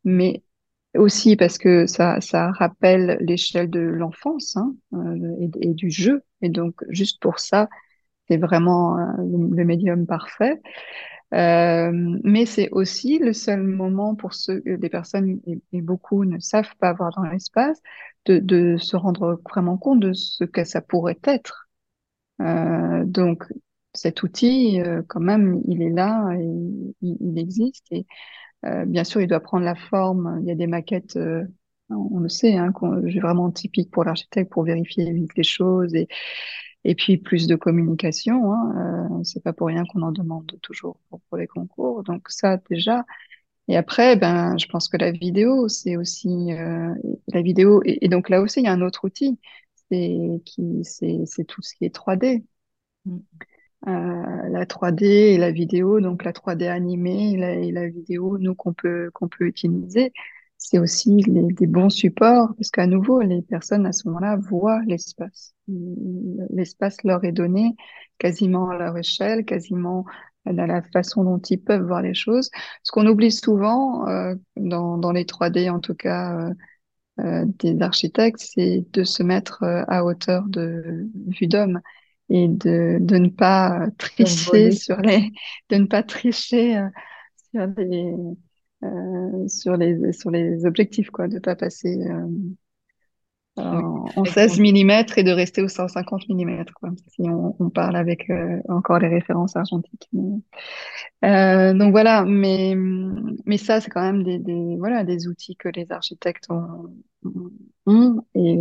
mais 0.05 0.43
aussi 0.97 1.37
parce 1.37 1.59
que 1.59 1.87
ça, 1.87 2.21
ça 2.21 2.51
rappelle 2.53 3.19
l'échelle 3.21 3.71
de 3.71 3.81
l'enfance 3.81 4.57
hein, 4.57 4.75
euh, 4.95 5.37
et, 5.41 5.51
et, 5.71 5.75
du 5.75 5.91
jeu. 5.91 6.23
Et 6.43 6.49
donc, 6.49 6.75
juste 6.89 7.21
pour 7.21 7.39
ça, 7.39 7.69
c'est 8.29 8.37
vraiment 8.37 8.99
euh, 8.99 9.03
le, 9.19 9.65
médium 9.65 10.07
parfait. 10.07 10.61
Euh, 11.35 11.91
mais 12.25 12.45
c'est 12.47 12.69
aussi 12.73 13.19
le 13.19 13.33
seul 13.33 13.63
moment 13.63 14.15
pour 14.15 14.35
ceux, 14.35 14.61
des 14.67 14.89
personnes, 14.91 15.41
et, 15.47 15.81
beaucoup 15.81 16.25
ne 16.25 16.39
savent 16.39 16.77
pas 16.79 16.93
voir 16.93 17.13
dans 17.17 17.25
l'espace, 17.25 17.81
de, 18.27 18.39
de, 18.39 18.77
se 18.79 18.97
rendre 18.97 19.41
vraiment 19.49 19.79
compte 19.79 20.01
de 20.01 20.13
ce 20.13 20.45
que 20.45 20.65
ça 20.65 20.81
pourrait 20.83 21.19
être. 21.25 21.69
Euh, 22.41 23.05
donc, 23.07 23.45
cet 23.95 24.23
outil, 24.23 24.81
euh, 24.81 25.03
quand 25.09 25.21
même, 25.21 25.61
il 25.67 25.83
est 25.83 25.91
là, 25.91 26.33
et, 26.39 26.95
il, 27.03 27.39
existe. 27.39 27.93
Euh, 28.65 28.85
bien 28.85 29.05
sûr, 29.05 29.21
il 29.21 29.29
doit 29.29 29.41
prendre 29.41 29.65
la 29.65 29.75
forme. 29.75 30.39
Il 30.43 30.49
y 30.49 30.51
a 30.53 30.55
des 30.55 30.67
maquettes, 30.67 31.17
euh, 31.17 31.45
on 31.91 32.21
le 32.21 32.29
sait, 32.29 32.57
hein, 32.57 32.73
vraiment 33.21 33.51
typique 33.51 33.91
pour 33.91 34.05
l'architecte 34.05 34.53
pour 34.53 34.65
vérifier 34.65 35.11
vite 35.13 35.33
les 35.37 35.43
choses 35.43 35.95
et 35.95 36.09
et 36.85 36.95
puis 36.95 37.19
plus 37.19 37.47
de 37.47 37.57
communication. 37.57 38.53
Hein, 38.53 39.09
euh, 39.21 39.25
c'est 39.25 39.43
pas 39.43 39.53
pour 39.53 39.69
rien 39.69 39.85
qu'on 39.87 40.03
en 40.03 40.13
demande 40.13 40.59
toujours 40.63 40.99
pour, 41.11 41.37
les 41.37 41.47
concours. 41.47 42.03
Donc 42.05 42.29
ça 42.29 42.59
déjà. 42.71 43.05
Et 43.69 43.77
après, 43.77 44.17
ben, 44.17 44.57
je 44.59 44.67
pense 44.67 44.89
que 44.89 44.97
la 44.97 45.13
vidéo, 45.13 45.69
c'est 45.69 45.97
aussi 45.97 46.53
euh, 46.53 46.95
la 47.29 47.43
vidéo. 47.43 47.83
Et, 47.85 48.09
donc 48.09 48.29
là 48.29 48.41
aussi, 48.43 48.61
il 48.61 48.65
y 48.65 48.69
a 48.69 48.73
un 48.73 48.83
autre 48.83 49.05
outil, 49.05 49.39
c'est 49.91 50.43
qui, 50.45 50.85
c'est 50.85 51.45
tout 51.47 51.63
ce 51.63 51.75
qui 51.77 51.85
est 51.85 51.95
3D. 51.95 52.45
Euh, 53.89 54.49
la 54.51 54.65
3D 54.65 55.05
et 55.05 55.39
la 55.39 55.51
vidéo, 55.51 56.01
donc 56.01 56.25
la 56.25 56.33
3D 56.33 56.69
animée 56.69 57.33
et 57.33 57.73
la, 57.73 57.89
vidéo, 57.89 58.39
nous 58.39 58.55
qu'on 58.55 58.73
peut 58.73 59.11
qu'on 59.13 59.29
peut 59.29 59.45
utiliser, 59.45 60.13
c'est 60.57 60.79
aussi 60.79 61.17
des 61.17 61.67
bons 61.67 61.91
supports 61.91 62.55
parce 62.57 62.71
qu'à 62.71 62.87
nouveau 62.87 63.21
les 63.21 63.43
personnes 63.43 63.85
à 63.87 63.93
ce 63.93 64.07
moment-là 64.09 64.37
voient 64.37 64.81
l'espace. 64.87 65.55
L'espace 66.51 67.03
leur 67.03 67.25
est 67.25 67.33
donné 67.33 67.75
quasiment 68.19 68.71
à 68.71 68.79
leur 68.79 68.97
échelle, 68.97 69.45
quasiment 69.45 70.05
à 70.47 70.53
la 70.53 70.83
façon 70.83 71.25
dont 71.25 71.39
ils 71.39 71.61
peuvent 71.61 71.85
voir 71.85 72.03
les 72.03 72.15
choses. 72.15 72.51
Ce 72.85 72.93
qu'on 72.93 73.07
oublie 73.07 73.33
souvent 73.33 74.07
euh, 74.09 74.35
dans, 74.57 74.99
dans 74.99 75.13
les 75.13 75.25
3D, 75.25 75.71
en 75.71 75.81
tout 75.81 75.95
cas 75.95 76.39
euh, 76.39 76.55
euh, 77.21 77.45
des 77.59 77.81
architectes, 77.83 78.41
c'est 78.41 78.85
de 78.93 79.05
se 79.05 79.23
mettre 79.23 79.65
à 79.65 80.05
hauteur 80.05 80.45
de 80.47 81.09
vue 81.27 81.47
d'homme 81.47 81.81
et 82.33 82.49
de, 82.49 82.97
de 83.01 83.19
ne 83.19 83.29
pas 83.29 83.89
tricher 83.99 84.71
sur 84.71 84.97
les 84.97 85.31
de 85.69 85.77
ne 85.77 85.85
pas 85.85 86.03
tricher 86.03 86.79
euh, 86.79 86.89
sur 87.53 87.67
les 87.77 88.15
euh, 88.85 89.49
sur 89.49 89.77
les 89.77 90.13
sur 90.13 90.31
les 90.31 90.65
objectifs 90.65 91.11
quoi 91.11 91.29
de 91.29 91.39
pas 91.39 91.57
passer 91.57 91.99
euh, 92.01 92.27
en, 94.17 94.25
16 94.25 94.59
mm 94.61 94.91
et 95.19 95.25
de 95.25 95.31
rester 95.31 95.61
au 95.61 95.69
150 95.69 96.27
mm 96.31 96.65
quoi 96.81 96.89
si 97.09 97.29
on, 97.29 97.55
on 97.59 97.69
parle 97.69 97.97
avec 97.97 98.31
euh, 98.31 98.61
encore 98.71 98.99
les 98.99 99.09
références 99.09 99.55
argentiques 99.55 100.09
euh, 101.23 101.75
donc 101.75 101.91
voilà 101.91 102.25
mais 102.25 102.75
mais 103.45 103.59
ça 103.59 103.83
c'est 103.83 103.91
quand 103.91 104.01
même 104.01 104.25
des, 104.25 104.39
des 104.39 104.77
voilà 104.79 105.05
des 105.05 105.29
outils 105.29 105.57
que 105.57 105.69
les 105.69 105.93
architectes 105.93 106.47
ont, 106.51 106.95
ont 107.85 108.25
et 108.35 108.57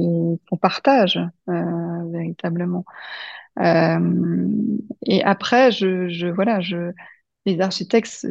qu'on 0.49 0.57
partage 0.57 1.21
véritablement 1.47 2.84
et 3.60 5.24
après, 5.24 5.72
je, 5.72 6.32
voilà, 6.32 6.60
les 7.46 7.62
architectes 7.62 8.28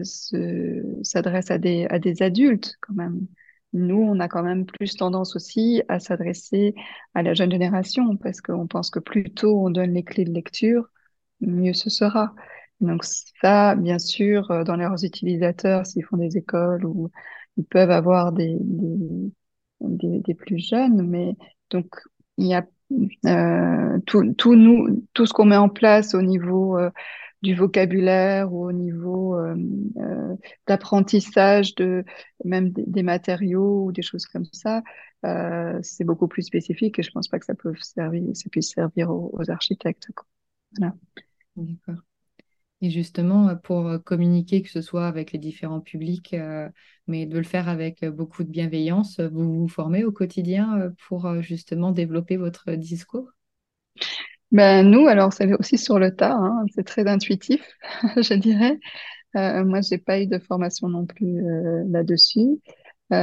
s'adressent 1.03 1.51
à 1.51 1.59
des, 1.59 2.23
adultes 2.23 2.77
quand 2.81 2.95
même. 2.95 3.27
nous, 3.73 3.97
on 4.03 4.21
a 4.21 4.29
quand 4.29 4.43
même 4.43 4.67
plus 4.67 4.97
tendance 4.97 5.37
aussi 5.37 5.83
à 5.89 6.01
s'adresser 6.01 6.75
à 7.15 7.23
la 7.23 7.35
jeune 7.35 7.51
génération 7.51 8.17
parce 8.17 8.41
qu'on 8.41 8.67
pense 8.67 8.91
que 8.91 8.99
plus 9.01 9.25
tôt 9.33 9.67
on 9.67 9.71
donne 9.71 9.95
les 9.95 10.05
clés 10.05 10.25
de 10.25 10.33
lecture, 10.33 10.89
mieux 11.41 11.75
ce 11.75 11.91
sera. 11.91 12.35
Donc 12.81 13.05
ça, 13.05 13.75
bien 13.77 13.99
sûr, 13.99 14.51
euh, 14.51 14.65
dans 14.65 14.77
leurs 14.77 15.05
utilisateurs, 15.05 15.87
s'ils 15.87 16.05
font 16.05 16.17
des 16.17 16.37
écoles 16.39 16.85
ou 16.87 17.11
ils 17.57 17.65
peuvent 17.65 17.91
avoir 17.91 18.33
des, 18.33 18.57
des 19.81 20.35
plus 20.35 20.59
jeunes, 20.59 21.07
mais 21.09 21.37
donc 21.71 21.87
il 22.39 22.47
y 22.47 22.55
a 22.55 22.67
euh, 23.26 23.98
tout, 24.07 24.35
tout, 24.35 24.55
nous, 24.55 25.07
tout 25.14 25.26
ce 25.26 25.33
qu'on 25.33 25.44
met 25.44 25.57
en 25.57 25.68
place 25.68 26.14
au 26.14 26.22
niveau 26.22 26.79
euh, 26.79 26.90
du 27.42 27.55
vocabulaire 27.55 28.53
ou 28.53 28.66
au 28.66 28.72
niveau 28.72 29.37
euh, 29.37 29.57
euh, 29.96 30.37
d'apprentissage 30.66 31.74
de 31.74 32.05
même 32.44 32.70
des, 32.70 33.03
matériaux 33.03 33.87
ou 33.87 33.92
des 33.92 34.03
choses 34.03 34.26
comme 34.26 34.44
ça, 34.53 34.83
euh, 35.24 35.79
c'est 35.83 36.05
beaucoup 36.05 36.29
plus 36.29 36.42
spécifique 36.42 36.98
et 36.98 37.03
je 37.03 37.11
pense 37.11 37.29
pas 37.29 37.38
que 37.38 37.46
ça 37.46 37.55
peut 37.55 37.74
servir, 37.81 38.24
ça 38.35 38.50
puisse 38.50 38.70
servir 38.70 39.11
aux, 39.11 39.50
architectes. 39.50 40.09
Quoi. 40.14 40.26
Voilà. 40.79 40.94
Et 42.83 42.90
justement, 42.90 43.55
pour 43.57 43.90
communiquer, 44.05 44.62
que 44.62 44.71
ce 44.71 44.81
soit 44.81 45.07
avec 45.07 45.33
les 45.33 45.38
différents 45.38 45.81
publics, 45.81 46.33
euh, 46.35 46.69
mais 47.07 47.27
de 47.27 47.37
le 47.37 47.45
faire 47.45 47.69
avec 47.69 48.05
beaucoup 48.05 48.43
de 48.43 48.51
bienveillance, 48.51 49.21
vous 49.21 49.61
vous 49.61 49.69
formez 49.69 50.05
au 50.05 50.12
quotidien 50.12 50.93
pour 51.07 51.43
justement 51.43 51.93
développer 51.93 52.37
votre 52.37 52.73
discours? 52.73 53.31
Ben, 54.53 54.83
nous, 54.90 55.07
alors, 55.07 55.33
c'est 55.33 55.53
aussi 55.55 55.79
sur 55.79 55.99
le 55.99 56.14
tas, 56.14 56.33
hein, 56.35 56.64
c'est 56.75 56.85
très 56.85 57.07
intuitif, 57.07 57.62
je 58.16 58.35
dirais. 58.35 58.79
Euh, 59.37 59.64
moi, 59.64 59.81
j'ai 59.83 59.99
pas 59.99 60.21
eu 60.21 60.27
de 60.27 60.38
formation 60.38 60.88
non 60.88 61.07
plus 61.07 61.38
euh, 61.47 61.85
là-dessus. 61.88 62.61
Euh, 63.12 63.16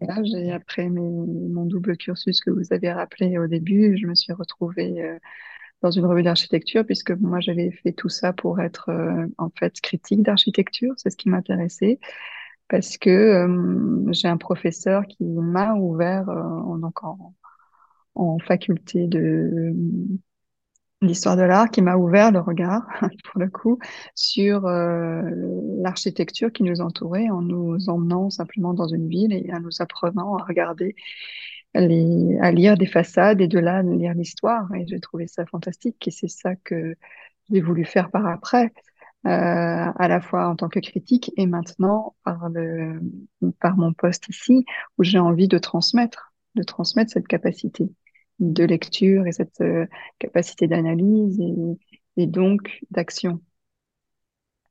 là, 0.00 0.22
j'ai 0.24 0.52
après 0.52 0.88
mon 0.88 1.66
double 1.66 1.96
cursus 1.96 2.40
que 2.40 2.50
vous 2.50 2.72
avez 2.72 2.92
rappelé 2.92 3.38
au 3.38 3.46
début, 3.46 3.96
je 3.96 4.06
me 4.06 4.14
suis 4.14 4.32
retrouvée 4.32 5.02
euh, 5.02 5.18
dans 5.82 5.90
une 5.90 6.06
revue 6.06 6.22
d'architecture 6.22 6.84
puisque 6.86 7.10
moi, 7.12 7.40
j'avais 7.40 7.70
fait 7.70 7.92
tout 7.92 8.08
ça 8.08 8.32
pour 8.32 8.60
être 8.60 8.90
euh, 8.90 9.26
en 9.38 9.50
fait 9.58 9.80
critique 9.80 10.22
d'architecture, 10.22 10.94
c'est 10.96 11.10
ce 11.10 11.16
qui 11.16 11.28
m'intéressait. 11.28 11.98
Parce 12.68 12.96
que 12.96 13.10
euh, 13.10 14.12
j'ai 14.12 14.28
un 14.28 14.38
professeur 14.38 15.02
qui 15.06 15.24
m'a 15.24 15.74
ouvert 15.74 16.26
donc 16.26 17.04
en, 17.04 17.34
en 18.14 18.38
faculté 18.38 19.06
de 19.06 19.74
l'histoire 21.02 21.36
de 21.36 21.42
l'art 21.42 21.70
qui 21.70 21.82
m'a 21.82 21.96
ouvert 21.96 22.30
le 22.30 22.40
regard, 22.40 22.86
pour 23.24 23.40
le 23.40 23.48
coup, 23.48 23.78
sur 24.14 24.66
euh, 24.66 25.22
l'architecture 25.80 26.52
qui 26.52 26.62
nous 26.62 26.80
entourait 26.80 27.28
en 27.28 27.42
nous 27.42 27.88
emmenant 27.88 28.30
simplement 28.30 28.72
dans 28.72 28.88
une 28.88 29.08
ville 29.08 29.32
et 29.32 29.52
en 29.52 29.60
nous 29.60 29.80
apprenant 29.82 30.36
à 30.36 30.44
regarder, 30.44 30.94
à 31.74 32.52
lire 32.52 32.76
des 32.76 32.86
façades 32.86 33.40
et 33.40 33.48
de 33.48 33.58
là 33.58 33.82
lire 33.82 34.14
l'histoire. 34.14 34.72
Et 34.74 34.86
j'ai 34.86 35.00
trouvé 35.00 35.26
ça 35.26 35.46
fantastique 35.46 36.06
et 36.06 36.10
c'est 36.10 36.28
ça 36.28 36.54
que 36.56 36.94
j'ai 37.50 37.60
voulu 37.60 37.84
faire 37.84 38.10
par 38.10 38.26
après. 38.26 38.72
Euh, 39.24 39.28
à 39.28 40.08
la 40.08 40.20
fois 40.20 40.48
en 40.48 40.56
tant 40.56 40.68
que 40.68 40.80
critique 40.80 41.30
et 41.36 41.46
maintenant 41.46 42.16
par, 42.24 42.48
le, 42.48 43.00
par 43.60 43.76
mon 43.76 43.92
poste 43.92 44.28
ici 44.28 44.64
où 44.98 45.04
j'ai 45.04 45.20
envie 45.20 45.46
de 45.46 45.58
transmettre, 45.58 46.34
de 46.56 46.64
transmettre 46.64 47.12
cette 47.12 47.28
capacité 47.28 47.88
de 48.40 48.64
lecture 48.64 49.28
et 49.28 49.32
cette 49.32 49.60
euh, 49.60 49.86
capacité 50.18 50.66
d'analyse 50.66 51.40
et, 52.16 52.26
donc 52.26 52.80
d'action. 52.90 53.40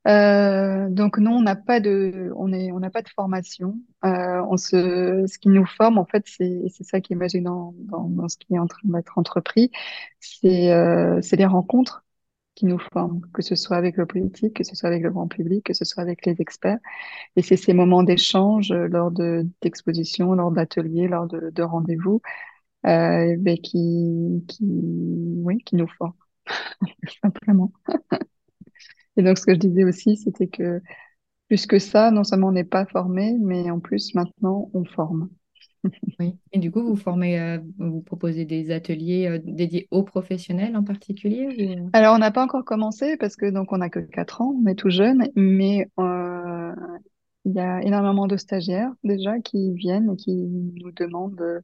Euh, 0.08 0.88
donc 0.90 1.18
non, 1.18 1.32
on 1.36 1.42
n'a 1.42 1.54
pas 1.56 1.78
de, 1.80 2.32
on 2.36 2.52
est, 2.52 2.72
on 2.72 2.80
n'a 2.80 2.90
pas 2.90 3.02
de 3.02 3.08
formation. 3.08 3.78
Euh, 4.04 4.42
on 4.50 4.56
se, 4.56 5.24
ce 5.28 5.38
qui 5.38 5.48
nous 5.48 5.64
forme 5.66 5.98
en 5.98 6.04
fait, 6.06 6.24
c'est, 6.26 6.62
c'est 6.70 6.84
ça 6.84 7.00
qui 7.00 7.12
est 7.12 7.16
magique 7.16 7.44
dans, 7.44 7.72
dans, 7.76 8.28
ce 8.28 8.36
qui 8.36 8.54
est 8.54 8.58
en 8.58 8.66
train 8.66 8.80
d'être 8.84 9.16
entrepris, 9.18 9.70
c'est, 10.20 10.72
euh, 10.72 11.20
c'est 11.22 11.36
les 11.36 11.46
rencontres 11.46 12.04
qui 12.56 12.66
nous 12.66 12.78
forment, 12.92 13.22
que 13.32 13.42
ce 13.42 13.54
soit 13.54 13.76
avec 13.76 13.96
le 13.96 14.04
politique, 14.06 14.54
que 14.56 14.64
ce 14.64 14.74
soit 14.74 14.88
avec 14.88 15.02
le 15.02 15.10
grand 15.10 15.28
public, 15.28 15.64
que 15.64 15.72
ce 15.74 15.84
soit 15.84 16.02
avec 16.02 16.26
les 16.26 16.40
experts. 16.42 16.78
Et 17.36 17.42
c'est 17.42 17.56
ces 17.56 17.74
moments 17.74 18.02
d'échange 18.04 18.72
lors 18.72 19.10
de 19.12 19.46
d'expositions, 19.62 20.34
lors 20.34 20.52
d'ateliers, 20.52 21.08
lors 21.08 21.26
de, 21.28 21.50
de 21.50 21.62
rendez-vous 21.62 22.22
euh, 22.86 23.36
ben, 23.38 23.58
qui, 23.60 24.44
qui, 24.48 24.64
oui, 25.44 25.58
qui 25.64 25.76
nous 25.76 25.88
forment, 25.88 26.14
simplement. 27.22 27.72
Et 29.16 29.22
donc, 29.22 29.38
ce 29.38 29.46
que 29.46 29.54
je 29.54 29.58
disais 29.58 29.84
aussi, 29.84 30.16
c'était 30.16 30.48
que 30.48 30.80
plus 31.48 31.66
que 31.66 31.78
ça, 31.78 32.10
non 32.10 32.24
seulement 32.24 32.48
on 32.48 32.52
n'est 32.52 32.64
pas 32.64 32.86
formé, 32.86 33.36
mais 33.40 33.70
en 33.70 33.78
plus, 33.80 34.14
maintenant, 34.14 34.70
on 34.72 34.84
forme. 34.84 35.28
oui. 36.20 36.38
Et 36.52 36.58
du 36.58 36.70
coup, 36.70 36.82
vous 36.82 36.96
formez, 36.96 37.40
euh, 37.40 37.58
vous 37.78 38.00
proposez 38.00 38.44
des 38.44 38.70
ateliers 38.70 39.26
euh, 39.26 39.38
dédiés 39.44 39.88
aux 39.90 40.02
professionnels 40.02 40.76
en 40.76 40.84
particulier 40.84 41.76
ou... 41.76 41.90
Alors, 41.92 42.14
on 42.14 42.18
n'a 42.18 42.30
pas 42.30 42.44
encore 42.44 42.64
commencé 42.64 43.16
parce 43.16 43.36
que 43.36 43.50
donc 43.50 43.72
on 43.72 43.78
n'a 43.78 43.90
que 43.90 43.98
4 43.98 44.40
ans, 44.42 44.56
on 44.62 44.66
est 44.66 44.76
tout 44.76 44.90
jeune, 44.90 45.28
mais 45.34 45.88
euh, 45.98 46.72
il 47.44 47.52
y 47.52 47.60
a 47.60 47.82
énormément 47.82 48.26
de 48.26 48.36
stagiaires 48.36 48.92
déjà 49.02 49.38
qui 49.40 49.72
viennent 49.74 50.12
et 50.12 50.16
qui 50.16 50.34
nous 50.34 50.92
demandent 50.92 51.62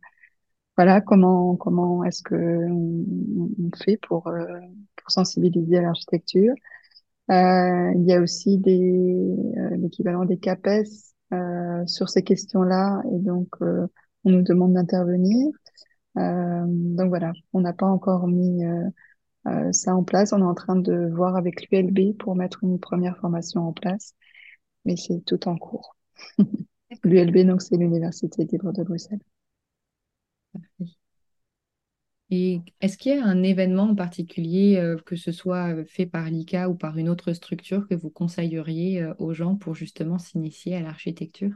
voilà 0.76 1.00
comment 1.00 1.56
comment 1.56 2.04
est-ce 2.04 2.22
que 2.22 2.34
on, 2.34 3.50
on 3.58 3.70
fait 3.76 3.96
pour 3.96 4.24
pour 4.24 5.11
sensibiliser 5.11 5.78
à 5.78 5.82
l'architecture. 5.82 6.54
Euh, 7.30 7.92
il 7.94 8.04
y 8.06 8.12
a 8.14 8.20
aussi 8.20 8.58
des 8.58 8.80
euh, 8.80 9.76
l'équivalent 9.76 10.24
des 10.24 10.38
CAPES 10.38 10.86
euh, 11.34 11.86
sur 11.86 12.08
ces 12.08 12.22
questions-là 12.22 13.02
et 13.12 13.18
donc 13.18 13.48
on 13.60 14.30
nous 14.30 14.42
demande 14.42 14.74
d'intervenir. 14.74 15.48
Donc 16.16 17.08
voilà, 17.08 17.32
on 17.52 17.60
n'a 17.60 17.72
pas 17.72 17.86
encore 17.86 18.26
mis 18.28 18.62
ça 19.72 19.94
en 19.94 20.04
place. 20.04 20.32
On 20.32 20.40
est 20.40 20.42
en 20.42 20.54
train 20.54 20.76
de 20.76 21.10
voir 21.14 21.36
avec 21.36 21.70
l'ULB 21.70 22.16
pour 22.18 22.34
mettre 22.36 22.64
une 22.64 22.80
première 22.80 23.18
formation 23.18 23.68
en 23.68 23.72
place, 23.72 24.14
mais 24.84 24.96
c'est 24.96 25.24
tout 25.24 25.48
en 25.48 25.56
cours. 25.56 25.96
L'ULB 27.04 27.46
donc 27.46 27.62
c'est 27.62 27.76
l'Université 27.76 28.44
libre 28.44 28.72
de 28.72 28.82
Bruxelles. 28.82 29.20
Et 32.30 32.60
est-ce 32.80 32.96
qu'il 32.98 33.14
y 33.14 33.18
a 33.18 33.24
un 33.24 33.42
événement 33.42 33.84
en 33.84 33.94
particulier, 33.94 34.76
euh, 34.78 34.96
que 35.04 35.16
ce 35.16 35.30
soit 35.32 35.74
euh, 35.74 35.84
fait 35.86 36.06
par 36.06 36.30
l'ICA 36.30 36.68
ou 36.70 36.74
par 36.74 36.96
une 36.98 37.08
autre 37.10 37.32
structure, 37.34 37.86
que 37.88 37.94
vous 37.94 38.10
conseilleriez 38.10 39.02
euh, 39.02 39.14
aux 39.18 39.34
gens 39.34 39.56
pour 39.56 39.74
justement 39.74 40.18
s'initier 40.18 40.76
à 40.76 40.80
l'architecture? 40.82 41.52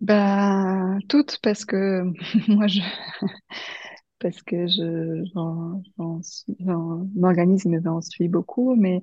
Bah, 0.00 0.98
toutes 1.08 1.38
parce 1.42 1.64
que 1.64 2.02
moi 2.48 2.66
je 2.66 2.80
parce 4.20 4.42
que 4.42 4.66
je 4.66 5.24
j'en 5.34 7.08
m'organise 7.14 7.64
mais 7.66 7.80
j'en 7.84 8.00
suis 8.00 8.28
beaucoup 8.28 8.74
mais 8.76 9.02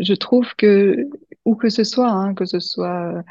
je 0.00 0.14
trouve 0.14 0.54
que 0.56 1.08
où 1.44 1.54
que 1.56 1.68
ce 1.68 1.84
soit 1.84 2.10
hein, 2.10 2.34
que 2.34 2.44
ce 2.44 2.60
soit 2.60 3.22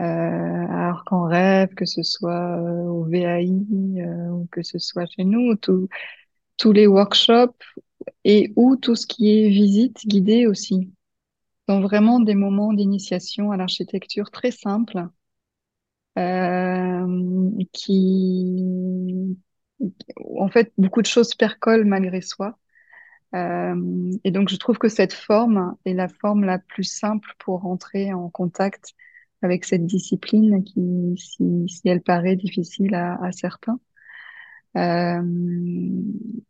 euh, 0.00 0.04
à 0.04 0.88
Arc 0.90 1.12
en 1.12 1.24
Rêve, 1.24 1.74
que 1.74 1.86
ce 1.86 2.02
soit 2.02 2.58
euh, 2.58 2.84
au 2.84 3.04
VAI 3.04 3.48
euh, 3.98 4.28
ou 4.30 4.48
que 4.50 4.62
ce 4.62 4.78
soit 4.78 5.06
chez 5.06 5.24
nous, 5.24 5.56
tout, 5.56 5.88
tous 6.58 6.72
les 6.72 6.86
workshops 6.86 7.62
et 8.24 8.52
ou 8.56 8.76
tout 8.76 8.96
ce 8.96 9.06
qui 9.06 9.30
est 9.30 9.48
visite 9.48 10.06
guidée 10.06 10.46
aussi. 10.46 10.92
Sont 11.68 11.80
vraiment 11.80 12.20
des 12.20 12.34
moments 12.34 12.72
d'initiation 12.72 13.52
à 13.52 13.56
l'architecture 13.56 14.30
très 14.30 14.50
simples 14.52 15.08
euh, 16.18 17.50
qui 17.72 19.36
en 20.38 20.48
fait 20.48 20.72
beaucoup 20.78 21.02
de 21.02 21.06
choses 21.06 21.34
percolent 21.34 21.86
malgré 21.86 22.20
soi. 22.20 22.58
Euh, 23.34 24.10
et 24.24 24.30
donc 24.30 24.48
je 24.48 24.56
trouve 24.56 24.78
que 24.78 24.88
cette 24.88 25.12
forme 25.12 25.76
est 25.84 25.94
la 25.94 26.08
forme 26.08 26.44
la 26.44 26.58
plus 26.58 26.84
simple 26.84 27.34
pour 27.38 27.60
rentrer 27.62 28.12
en 28.12 28.30
contact 28.30 28.94
avec 29.42 29.64
cette 29.64 29.86
discipline 29.86 30.64
qui, 30.64 31.14
si, 31.16 31.80
elle 31.84 32.02
paraît 32.02 32.36
difficile 32.36 32.94
à, 32.94 33.30
certains. 33.32 33.80
Euh, 34.76 35.22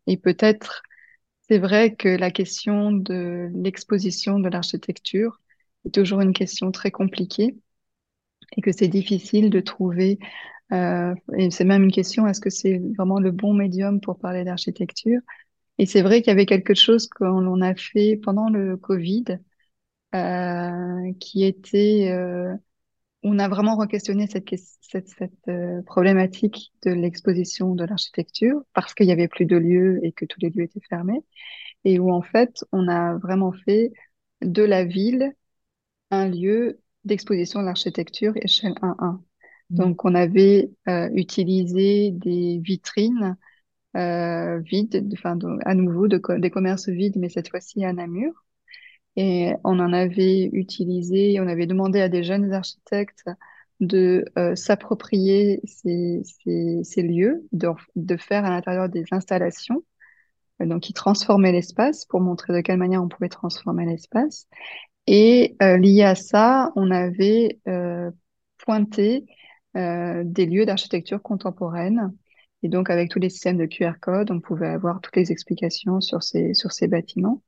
et 0.07 0.17
peut-être, 0.17 0.83
c'est 1.47 1.59
vrai 1.59 1.95
que 1.95 2.09
la 2.09 2.31
question 2.31 2.91
de 2.91 3.49
l'exposition 3.55 4.39
de 4.39 4.49
l'architecture 4.49 5.39
est 5.85 5.93
toujours 5.93 6.21
une 6.21 6.33
question 6.33 6.71
très 6.71 6.91
compliquée 6.91 7.55
et 8.55 8.61
que 8.61 8.71
c'est 8.71 8.87
difficile 8.87 9.49
de 9.49 9.59
trouver, 9.59 10.19
euh, 10.73 11.15
et 11.37 11.51
c'est 11.51 11.65
même 11.65 11.83
une 11.83 11.91
question, 11.91 12.27
est-ce 12.27 12.41
que 12.41 12.49
c'est 12.49 12.79
vraiment 12.97 13.19
le 13.19 13.31
bon 13.31 13.53
médium 13.53 14.01
pour 14.01 14.19
parler 14.19 14.43
d'architecture? 14.43 15.19
Et 15.77 15.85
c'est 15.85 16.01
vrai 16.01 16.21
qu'il 16.21 16.31
y 16.31 16.33
avait 16.33 16.45
quelque 16.45 16.73
chose 16.75 17.07
qu'on 17.07 17.61
a 17.61 17.75
fait 17.75 18.17
pendant 18.17 18.49
le 18.49 18.77
Covid, 18.77 19.25
euh, 20.15 21.13
qui 21.19 21.43
était 21.45 22.09
euh, 22.11 22.55
on 23.27 23.39
a 23.39 23.49
vraiment 23.49 23.75
re-questionné 23.75 24.27
cette, 24.27 24.49
cette, 24.81 25.09
cette 25.09 25.47
euh, 25.49 25.81
problématique 25.83 26.71
de 26.85 26.91
l'exposition 26.91 27.75
de 27.75 27.83
l'architecture 27.83 28.61
parce 28.73 28.93
qu'il 28.93 29.07
y 29.07 29.11
avait 29.11 29.27
plus 29.27 29.45
de 29.45 29.57
lieux 29.57 29.99
et 30.03 30.13
que 30.13 30.25
tous 30.25 30.39
les 30.41 30.49
lieux 30.49 30.63
étaient 30.63 30.85
fermés 30.89 31.23
et 31.83 31.99
où 31.99 32.11
en 32.11 32.21
fait 32.21 32.63
on 32.71 32.87
a 32.87 33.17
vraiment 33.17 33.51
fait 33.51 33.91
de 34.41 34.63
la 34.63 34.85
ville 34.85 35.33
un 36.09 36.29
lieu 36.29 36.79
d'exposition 37.03 37.59
de 37.59 37.65
l'architecture 37.65 38.33
échelle 38.37 38.75
1-1. 38.81 39.11
Mmh. 39.11 39.75
Donc 39.75 40.05
on 40.05 40.15
avait 40.15 40.71
euh, 40.87 41.09
utilisé 41.13 42.11
des 42.11 42.59
vitrines 42.63 43.35
euh, 43.97 44.59
vides, 44.59 45.09
enfin 45.13 45.37
à 45.65 45.73
nouveau 45.75 46.07
de, 46.07 46.21
des 46.39 46.49
commerces 46.49 46.87
vides, 46.87 47.17
mais 47.17 47.29
cette 47.29 47.49
fois-ci 47.49 47.83
à 47.83 47.91
Namur. 47.91 48.31
Et 49.17 49.53
on 49.63 49.79
en 49.79 49.93
avait 49.93 50.47
utilisé, 50.53 51.39
on 51.41 51.47
avait 51.47 51.65
demandé 51.65 51.99
à 51.99 52.07
des 52.07 52.23
jeunes 52.23 52.53
architectes 52.53 53.25
de 53.79 54.25
euh, 54.37 54.55
s'approprier 54.55 55.59
ces, 55.65 56.21
lieux, 56.97 57.43
de, 57.51 58.17
faire 58.17 58.45
à 58.45 58.51
l'intérieur 58.51 58.89
des 58.89 59.05
installations. 59.11 59.83
Donc, 60.59 60.89
ils 60.89 60.93
transformaient 60.93 61.51
l'espace 61.51 62.05
pour 62.05 62.21
montrer 62.21 62.53
de 62.53 62.61
quelle 62.61 62.77
manière 62.77 63.03
on 63.03 63.07
pouvait 63.09 63.29
transformer 63.29 63.87
l'espace. 63.87 64.47
Et 65.07 65.55
euh, 65.63 65.77
lié 65.77 66.03
à 66.03 66.15
ça, 66.15 66.71
on 66.75 66.91
avait 66.91 67.59
euh, 67.67 68.11
pointé 68.59 69.25
des 69.75 70.47
lieux 70.47 70.65
d'architecture 70.65 71.21
contemporaine. 71.21 72.11
Et 72.63 72.67
donc, 72.67 72.89
avec 72.89 73.11
tous 73.11 73.19
les 73.19 73.29
systèmes 73.29 73.57
de 73.57 73.67
QR 73.67 73.93
code, 74.01 74.31
on 74.31 74.39
pouvait 74.39 74.69
avoir 74.69 75.01
toutes 75.01 75.15
les 75.15 75.31
explications 75.31 76.01
sur 76.01 76.23
ces 76.23 76.87
bâtiments. 76.87 77.43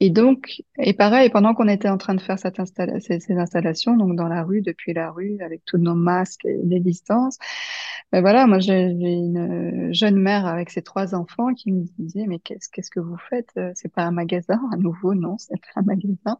Et 0.00 0.10
donc, 0.10 0.62
et 0.78 0.92
pareil, 0.92 1.30
pendant 1.30 1.54
qu'on 1.54 1.68
était 1.68 1.88
en 1.88 1.96
train 1.96 2.14
de 2.14 2.20
faire 2.20 2.38
cette 2.38 2.60
installa 2.60 3.00
ces, 3.00 3.32
installations, 3.32 3.96
donc 3.96 4.14
dans 4.14 4.28
la 4.28 4.42
rue, 4.44 4.60
depuis 4.60 4.92
la 4.92 5.10
rue, 5.10 5.38
avec 5.40 5.64
tous 5.64 5.78
nos 5.78 5.94
masques 5.94 6.44
et 6.44 6.58
les 6.64 6.80
distances, 6.80 7.38
ben 8.12 8.20
voilà, 8.20 8.46
moi 8.46 8.58
j'ai 8.58 8.82
une 8.82 9.92
jeune 9.92 10.16
mère 10.16 10.46
avec 10.46 10.70
ses 10.70 10.82
trois 10.82 11.14
enfants 11.14 11.54
qui 11.54 11.72
me 11.72 11.84
disait, 11.98 12.26
mais 12.26 12.38
qu'est-ce 12.38 12.90
que 12.90 13.00
vous 13.00 13.16
faites? 13.30 13.58
C'est 13.74 13.92
pas 13.92 14.02
un 14.02 14.10
magasin, 14.12 14.60
à 14.72 14.76
nouveau, 14.76 15.14
non, 15.14 15.38
c'est 15.38 15.56
pas 15.60 15.80
un 15.80 15.82
magasin. 15.82 16.38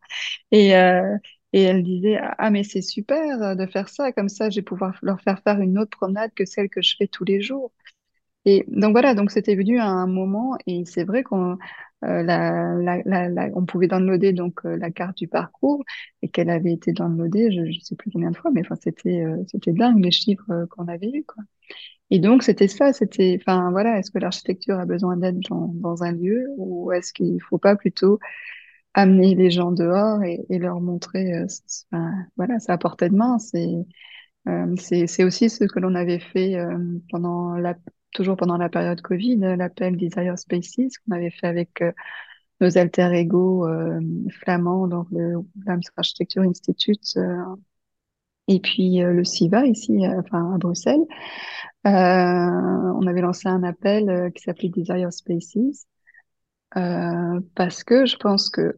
Et 0.53 0.77
euh, 0.77 1.17
et 1.53 1.63
elle 1.63 1.83
disait, 1.83 2.19
ah 2.39 2.51
mais 2.51 2.65
c'est 2.65 2.83
super 2.83 3.57
de 3.57 3.67
faire 3.67 3.89
ça, 3.89 4.13
comme 4.13 4.29
ça, 4.29 4.51
je 4.51 4.57
vais 4.57 4.63
pouvoir 4.63 4.99
leur 5.03 5.21
faire 5.23 5.41
faire 5.43 5.61
une 5.61 5.79
autre 5.79 5.97
promenade 5.97 6.33
que 6.35 6.45
celle 6.45 6.69
que 6.69 6.83
je 6.83 6.97
fais 6.99 7.07
tous 7.07 7.25
les 7.25 7.41
jours. 7.41 7.73
Et 8.47 8.65
donc 8.69 8.93
voilà, 8.93 9.15
donc 9.15 9.33
c'était 9.33 9.57
venu 9.57 9.81
à 9.81 9.89
un 9.89 10.07
moment, 10.07 10.57
et 10.69 10.85
c'est 10.87 11.03
vrai 11.03 11.25
qu'on 11.25 11.59
euh, 12.05 13.51
on 13.55 13.67
pouvait 13.67 13.89
downloader 13.89 14.33
donc 14.33 14.61
euh, 14.65 14.77
la 14.77 14.91
carte 14.91 15.19
du 15.19 15.27
parcours 15.29 15.85
et 16.23 16.29
qu'elle 16.29 16.51
avait 16.51 16.73
été 16.73 16.93
downloadée, 16.93 17.51
je 17.51 17.63
ne 17.63 17.73
sais 17.83 17.97
plus 17.97 18.11
combien 18.13 18.31
de 18.31 18.37
fois, 18.37 18.53
mais 18.53 18.61
enfin 18.61 18.77
c'était 18.81 19.25
euh, 19.25 19.43
c'était 19.49 19.73
dingue 19.73 20.05
les 20.05 20.13
chiffres 20.13 20.67
qu'on 20.71 20.87
avait 20.89 21.11
eu 21.11 21.25
quoi. 21.25 21.43
Et 22.11 22.21
donc 22.21 22.43
c'était 22.45 22.69
ça, 22.69 22.93
c'était 22.93 23.39
enfin 23.41 23.71
voilà, 23.73 23.99
est-ce 23.99 24.11
que 24.13 24.19
l'architecture 24.19 24.79
a 24.79 24.87
besoin 24.87 25.17
d'aide 25.17 25.41
dans, 25.51 26.03
un 26.05 26.13
lieu 26.13 26.47
ou 26.59 26.93
est-ce 26.93 27.13
qu'il 27.13 27.43
faut 27.43 27.59
pas 27.59 27.77
plutôt 27.77 28.21
amener 28.95 29.35
les 29.35 29.51
gens 29.51 29.73
dehors 29.73 30.23
et, 30.25 30.47
leur 30.59 30.81
montrer, 30.81 31.33
enfin, 31.93 32.13
voilà, 32.37 32.59
c'est 32.61 32.73
à 32.73 32.79
portée 32.79 33.09
de 33.11 33.17
main, 33.17 33.39
c'est 33.39 33.87
c'est 34.79 35.07
c'est 35.09 35.25
aussi 35.25 35.51
ce 35.51 35.65
que 35.65 35.81
l'on 35.81 35.95
avait 35.95 36.21
fait 36.21 36.57
pendant 37.11 37.57
la 37.57 37.75
toujours 38.17 38.37
pendant 38.37 38.57
la 38.57 38.69
période 38.69 39.01
Covid, 39.03 39.37
l'appel 39.37 39.97
Desire 39.97 40.39
Spaces 40.39 40.99
qu'on 40.99 41.15
avait 41.15 41.31
fait 41.31 41.47
avec 41.47 41.83
euh, 41.83 41.93
nos 42.61 42.79
alter 42.79 43.11
ego 43.15 43.69
euh, 43.69 44.01
flamands, 44.31 44.89
donc 44.89 45.07
le 45.13 45.35
Flams 45.63 45.83
Architecture 45.97 46.43
Institute 46.43 47.05
euh, 47.19 47.37
et 48.49 48.61
puis 48.61 48.99
le 48.99 49.25
SIVA 49.25 49.67
ici, 49.67 49.99
enfin 50.07 50.55
à 50.55 50.59
Bruxelles. 50.59 51.05
on 51.85 53.07
avait 53.07 53.21
lancé 53.21 53.49
un 53.49 53.65
appel 53.65 54.31
qui 54.35 54.43
s'appelait 54.45 54.69
Desire 54.69 55.13
Spaces 55.13 55.87
parce 56.71 57.83
que 57.83 58.07
je 58.07 58.17
pense 58.17 58.49
que 58.49 58.77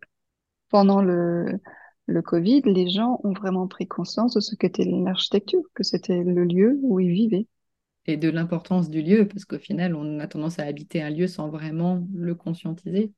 pendant 0.71 1.03
le 1.03 1.61
Covid, 2.25 2.63
les 2.63 2.89
gens 2.89 3.21
ont 3.25 3.35
vraiment 3.35 3.69
pris 3.69 3.87
conscience 3.87 4.35
de 4.35 4.41
ce 4.41 4.57
qu'était 4.57 4.87
l'architecture, 4.87 5.63
que 5.75 5.83
c'était 5.83 6.25
le 6.25 6.45
lieu 6.45 6.79
où 6.83 6.99
ils 6.99 7.13
vivaient 7.13 7.47
et 8.09 8.17
de 8.17 8.31
l'importance 8.31 8.89
du 8.89 9.03
lieu, 9.03 9.29
parce 9.29 9.45
qu'au 9.45 9.59
final, 9.59 9.95
on 9.95 10.19
a 10.19 10.27
tendance 10.27 10.59
à 10.59 10.65
habiter 10.65 11.03
un 11.03 11.11
lieu 11.11 11.27
sans 11.27 11.51
vraiment 11.51 12.09
le 12.15 12.35
conscientiser. 12.35 13.13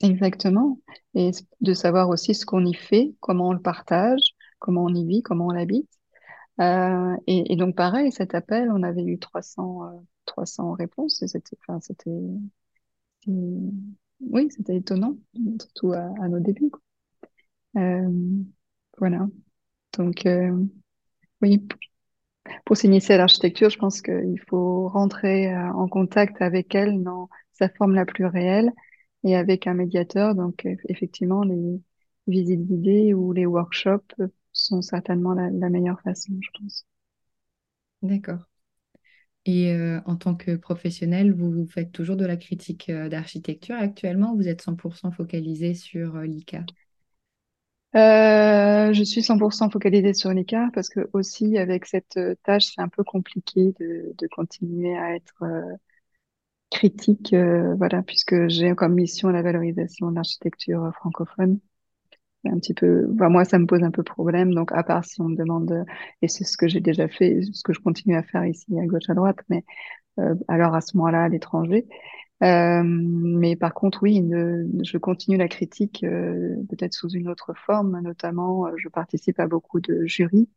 Exactement. 0.00 0.80
Et 1.14 1.30
de 1.60 1.74
savoir 1.74 2.08
aussi 2.08 2.34
ce 2.34 2.46
qu'on 2.46 2.64
y 2.64 2.74
fait, 2.74 3.14
comment 3.20 3.48
on 3.48 3.52
le 3.52 3.60
partage, 3.60 4.34
comment 4.58 4.84
on 4.84 4.94
y 4.94 5.06
vit, 5.06 5.22
comment 5.22 5.48
on 5.48 5.50
l'habite. 5.50 5.88
Euh, 6.60 7.14
et, 7.26 7.56
donc, 7.56 7.76
pareil, 7.76 8.10
cet 8.10 8.34
appel, 8.34 8.70
on 8.72 8.82
avait 8.82 9.04
eu 9.04 9.18
300, 9.18 9.84
euh, 9.84 10.00
300 10.24 10.72
réponses 10.72 11.22
c'était, 11.26 11.56
enfin, 11.60 11.78
c'était, 11.80 12.10
oui, 13.26 14.48
c'était 14.50 14.76
étonnant, 14.76 15.18
surtout 15.60 15.92
à, 15.92 16.08
nos 16.28 16.40
débuts. 16.40 16.70
Euh, 17.76 18.08
voilà. 18.96 19.26
Donc, 19.98 20.24
euh, 20.24 20.56
oui, 21.42 21.66
pour 22.64 22.76
s'initier 22.76 23.14
à 23.14 23.18
l'architecture, 23.18 23.70
je 23.70 23.78
pense 23.78 24.02
qu'il 24.02 24.40
faut 24.48 24.88
rentrer 24.88 25.52
euh, 25.52 25.72
en 25.72 25.88
contact 25.88 26.42
avec 26.42 26.74
elle 26.74 27.02
dans 27.02 27.28
sa 27.52 27.68
forme 27.68 27.94
la 27.94 28.04
plus 28.04 28.26
réelle 28.26 28.72
et 29.24 29.36
avec 29.36 29.66
un 29.66 29.74
médiateur. 29.74 30.34
Donc, 30.34 30.66
effectivement, 30.88 31.42
les 31.44 31.80
visites 32.26 32.66
guidées 32.66 33.14
ou 33.14 33.32
les 33.32 33.46
workshops 33.46 34.14
sont 34.52 34.82
certainement 34.82 35.34
la, 35.34 35.70
meilleure 35.70 36.00
façon, 36.02 36.32
je 36.40 36.48
pense. 36.58 36.86
D'accord. 38.02 38.48
Et 39.44 39.72
euh, 39.72 40.00
en 40.06 40.16
tant 40.16 40.34
que 40.34 40.56
professionnel, 40.56 41.32
vous 41.32 41.66
faites 41.66 41.90
toujours 41.90 42.16
de 42.16 42.26
la 42.26 42.36
critique 42.36 42.90
euh, 42.90 43.08
d'architecture 43.08 43.74
actuellement 43.76 44.36
vous 44.36 44.46
êtes 44.48 44.62
100% 44.62 45.12
focalisé 45.12 45.74
sur 45.74 46.18
l'ICA? 46.18 46.64
Euh, 47.94 48.92
je 48.92 49.02
suis 49.04 49.22
100% 49.22 49.68
focalisée 49.70 50.14
sur 50.14 50.32
l'écart 50.32 50.70
parce 50.74 50.88
que 50.88 51.08
aussi 51.12 51.58
avec 51.58 51.86
cette 51.86 52.16
euh, 52.16 52.34
tâche, 52.44 52.66
c'est 52.74 52.80
un 52.80 52.88
peu 52.88 53.04
compliqué 53.04 53.72
de, 53.80 54.14
de 54.16 54.26
continuer 54.28 54.96
à 54.96 55.14
être 55.14 55.34
euh, 55.42 55.62
critique, 56.70 57.32
euh, 57.34 57.74
voilà, 57.76 58.02
puisque 58.02 58.48
j'ai 58.48 58.74
comme 58.74 58.94
mission 58.94 59.28
la 59.28 59.42
valorisation 59.42 60.10
de 60.10 60.16
l'architecture 60.16 60.90
francophone. 60.94 61.60
Un 62.46 62.58
petit 62.58 62.74
peu, 62.74 63.06
bah, 63.08 63.28
moi, 63.30 63.44
ça 63.44 63.58
me 63.58 63.66
pose 63.66 63.82
un 63.84 63.90
peu 63.92 64.02
problème. 64.04 64.54
Donc, 64.54 64.72
à 64.72 64.82
part 64.84 65.04
si 65.04 65.20
on 65.22 65.28
me 65.28 65.36
demande, 65.36 65.84
et 66.22 66.28
c'est 66.28 66.44
ce 66.44 66.56
que 66.56 66.68
j'ai 66.68 66.80
déjà 66.80 67.08
fait, 67.08 67.42
ce 67.52 67.62
que 67.64 67.72
je 67.74 67.80
continue 67.80 68.16
à 68.16 68.22
faire 68.24 68.46
ici 68.46 68.66
à 68.80 68.86
gauche 68.86 69.10
à 69.10 69.14
droite, 69.14 69.38
mais 69.50 69.64
alors 70.48 70.74
à 70.74 70.80
ce 70.80 70.96
moment-là 70.96 71.24
à 71.24 71.28
l'étranger. 71.28 71.86
Euh, 72.42 72.82
mais 72.84 73.54
par 73.56 73.72
contre, 73.72 74.02
oui, 74.02 74.20
je 74.82 74.98
continue 74.98 75.36
la 75.36 75.46
critique 75.48 76.02
euh, 76.02 76.56
peut-être 76.68 76.92
sous 76.94 77.08
une 77.10 77.28
autre 77.28 77.54
forme, 77.54 78.00
notamment 78.00 78.66
euh, 78.66 78.72
je 78.78 78.88
participe 78.88 79.38
à 79.38 79.46
beaucoup 79.46 79.80
de 79.80 80.04
jurys 80.06 80.48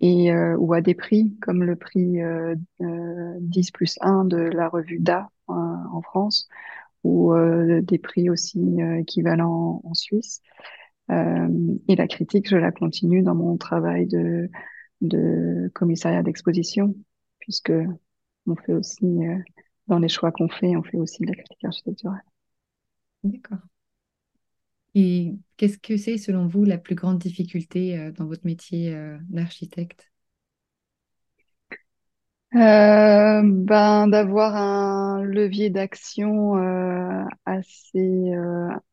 et 0.00 0.32
ou 0.58 0.72
à 0.74 0.80
des 0.80 0.94
prix 0.94 1.36
comme 1.40 1.62
le 1.64 1.76
prix 1.76 2.18
10 3.40 3.70
plus 3.70 3.98
1 4.00 4.24
de 4.24 4.36
la 4.38 4.68
revue 4.68 4.98
Da 5.00 5.30
en 5.46 6.02
France 6.02 6.48
ou 7.04 7.34
des 7.82 7.98
prix 7.98 8.30
aussi 8.30 8.60
équivalents 8.98 9.80
en 9.84 9.94
Suisse. 9.94 10.42
et 11.10 11.96
la 11.96 12.08
critique, 12.08 12.48
je 12.48 12.56
la 12.56 12.72
continue 12.72 13.22
dans 13.22 13.34
mon 13.34 13.56
travail 13.56 14.06
de, 14.06 14.50
de 15.02 15.70
commissariat 15.74 16.22
d'exposition, 16.22 16.94
puisque 17.40 17.72
on 18.46 18.56
fait 18.56 18.74
aussi 18.74 19.06
dans 19.88 19.98
les 19.98 20.08
choix 20.08 20.32
qu'on 20.32 20.48
fait, 20.48 20.76
on 20.76 20.82
fait 20.84 20.98
aussi 20.98 21.22
de 21.22 21.28
la 21.28 21.34
critique 21.34 21.64
architecturale. 21.64 22.22
D'accord. 23.22 23.68
Et 24.94 25.34
qu'est-ce 25.56 25.78
que 25.78 25.96
c'est, 25.96 26.18
selon 26.18 26.46
vous, 26.46 26.64
la 26.64 26.76
plus 26.78 26.94
grande 26.94 27.18
difficulté 27.18 27.98
euh, 27.98 28.12
dans 28.12 28.26
votre 28.26 28.44
métier 28.46 28.94
euh, 28.94 29.16
d'architecte? 29.30 30.10
Euh, 32.54 33.42
ben, 33.44 34.08
D'avoir 34.08 34.56
un 34.56 35.22
levier 35.22 35.70
d'action 35.70 36.54
assez 37.46 38.32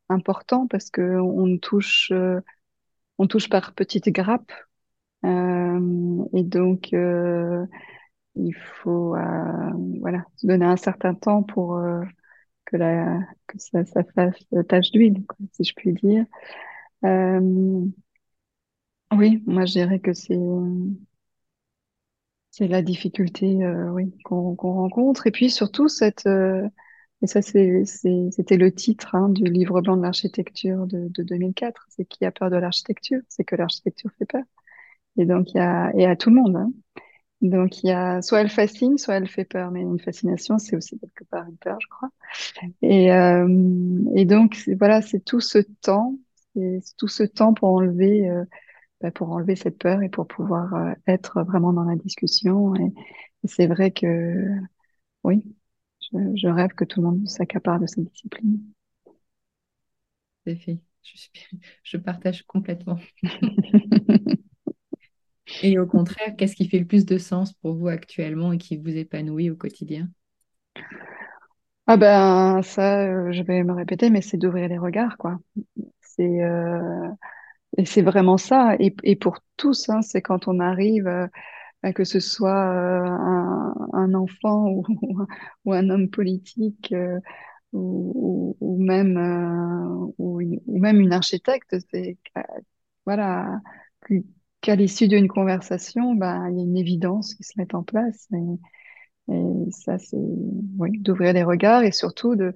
important 0.10 0.68
parce 0.68 0.90
qu'on 0.92 1.58
touche, 1.62 2.12
on 3.18 3.28
touche 3.28 3.50
par 3.50 3.74
petites 3.74 4.10
grappes. 4.10 4.52
et 5.24 6.44
donc, 6.44 6.94
il 8.36 8.54
faut 8.56 9.16
euh, 9.16 9.72
voilà 10.02 10.26
se 10.36 10.48
donner 10.48 10.66
un 10.66 10.78
certain 10.78 11.14
temps 11.16 11.44
pour 11.44 11.76
euh, 11.78 12.02
que 12.66 12.78
la 12.78 13.20
que 13.48 13.60
ça, 13.60 13.86
ça 13.86 14.04
fasse 14.16 14.36
tache 14.70 14.92
d'huile 14.92 15.24
si 15.54 15.64
je 15.66 15.74
puis 15.76 15.94
dire 15.94 16.26
euh, 17.06 17.42
oui 19.18 19.42
moi 19.48 19.66
je 19.66 19.74
dirais 19.74 20.00
que 20.00 20.14
c'est 20.14 20.38
c'est 22.52 22.68
la 22.68 22.82
difficulté 22.82 23.64
euh, 23.64 23.90
oui 23.92 24.14
qu'on 24.24 24.56
rencontre 24.56 25.28
et 25.28 25.32
puis 25.32 25.50
surtout 25.50 25.88
cette 25.90 26.26
euh, 26.28 26.68
et 27.22 27.28
ça 27.28 27.42
c'était 27.42 28.58
le 28.58 28.72
titre 28.74 29.16
hein, 29.16 29.30
du 29.30 29.44
livre 29.46 29.82
blanc 29.82 29.98
de 29.98 30.04
l'architecture 30.04 30.86
de, 30.88 31.08
de 31.10 31.24
2004 31.24 31.86
c'est 31.90 32.06
qui 32.06 32.26
a 32.26 32.32
peur 32.32 32.50
de 32.50 32.58
l'architecture? 32.58 33.22
C'est 33.30 33.44
que 33.46 33.56
l'architecture 33.56 34.12
fait 34.20 34.26
peur 34.26 34.44
Et 35.18 35.26
donc, 35.26 35.52
il 35.54 35.58
y 35.58 35.60
a, 35.62 35.92
et 35.96 36.06
à 36.08 36.16
tout 36.18 36.30
le 36.32 36.38
monde. 36.38 36.56
Hein. 36.58 36.72
Donc, 37.50 37.84
il 37.84 37.88
y 37.88 37.92
a, 37.92 38.22
soit 38.22 38.42
elle 38.42 38.50
fascine, 38.50 38.98
soit 38.98 39.16
elle 39.16 39.28
fait 39.28 39.46
peur. 39.46 39.72
Mais 39.72 39.82
une 39.82 40.00
fascination, 40.00 40.58
c'est 40.58 40.76
aussi 40.76 41.00
quelque 41.00 41.24
part 41.26 41.48
une 41.48 41.58
peur, 41.58 41.78
je 41.82 41.88
crois. 41.88 42.10
Et, 42.82 43.12
euh, 43.14 43.48
et 44.16 44.26
donc, 44.26 44.58
voilà, 44.80 45.02
c'est 45.02 45.22
tout 45.22 45.42
ce 45.42 45.60
temps, 45.82 46.18
c'est 46.56 46.80
tout 46.98 47.08
ce 47.10 47.24
temps 47.24 47.54
pour 47.54 47.70
enlever, 47.70 48.30
euh, 48.30 48.46
bah, 49.02 49.12
pour 49.12 49.32
enlever 49.32 49.56
cette 49.58 49.78
peur 49.80 50.04
et 50.04 50.10
pour 50.10 50.28
pouvoir 50.28 50.74
euh, 50.76 50.94
être 51.08 51.44
vraiment 51.44 51.74
dans 51.74 51.86
la 51.86 51.96
discussion. 51.98 52.76
Et, 52.76 52.94
et 53.46 53.50
c'est 53.50 53.68
vrai 53.68 53.92
que, 53.92 54.46
oui, 55.24 55.44
je, 56.14 56.18
je 56.36 56.48
rêve 56.50 56.74
que 56.76 56.86
tout 56.86 57.02
le 57.02 57.08
monde 57.10 57.28
s'accapare 57.30 57.80
de 57.82 57.88
cette 57.88 58.06
discipline. 58.06 58.62
C'est 60.46 60.56
fait. 60.58 60.80
Je, 61.04 61.18
suis... 61.18 61.32
je 61.84 61.98
partage 61.98 62.44
complètement. 62.44 63.00
Et 65.62 65.80
au 65.80 65.86
contraire, 65.86 66.36
qu'est-ce 66.38 66.56
qui 66.56 66.68
fait 66.68 66.80
le 66.80 66.86
plus 66.86 67.06
de 67.06 67.18
sens 67.18 67.54
pour 67.54 67.76
vous 67.76 67.88
actuellement 67.88 68.54
et 68.54 68.58
qui 68.58 68.78
vous 68.78 68.96
épanouit 68.96 69.50
au 69.50 69.56
quotidien? 69.56 70.10
Ah 71.88 71.98
ben 71.98 72.62
ça, 72.64 73.04
euh, 73.06 73.32
je 73.32 73.44
vais 73.44 73.64
me 73.64 73.74
répéter, 73.74 74.10
mais 74.10 74.22
c'est 74.22 74.38
d'ouvrir 74.38 74.68
les 74.68 74.78
regards, 74.78 75.18
quoi. 75.18 75.38
C'est 76.02 76.44
euh, 76.44 77.10
c'est 77.86 78.02
vraiment 78.02 78.38
ça. 78.38 78.76
Et, 78.80 78.96
et 79.04 79.16
pour 79.16 79.40
tous, 79.58 79.90
hein, 79.90 80.02
c'est 80.02 80.22
quand 80.22 80.48
on 80.48 80.60
arrive, 80.60 81.08
euh, 81.08 81.28
que 81.94 82.04
ce 82.04 82.20
soit 82.20 82.54
un, 82.54 84.14
enfant 84.16 84.68
ou, 84.70 84.86
ou, 85.66 85.74
un 85.74 85.90
homme 85.90 86.10
politique 86.10 86.94
ou, 87.74 88.58
ou, 88.62 88.84
même 88.84 89.18
ou, 90.18 90.42
ou, 90.42 90.80
même 90.80 91.02
une 91.02 91.14
architecte, 91.14 91.76
c'est 91.92 92.18
voilà 93.06 93.62
qu'à 94.66 94.76
l'issue 94.76 95.08
d'une 95.08 95.28
conversation, 95.28 96.16
ben, 96.16 96.50
il 96.50 96.58
y 96.58 96.60
a 96.60 96.64
une 96.64 96.78
évidence 96.78 97.36
qui 97.36 97.44
se 97.44 97.54
met 97.58 97.74
en 97.76 97.84
place. 97.84 98.28
Et, 98.34 99.72
ça, 99.72 99.98
c'est 99.98 100.18
oui, 100.78 101.00
d'ouvrir 101.00 101.34
les 101.34 101.44
regards 101.44 101.84
et 101.84 101.92
surtout 101.92 102.36
de, 102.36 102.54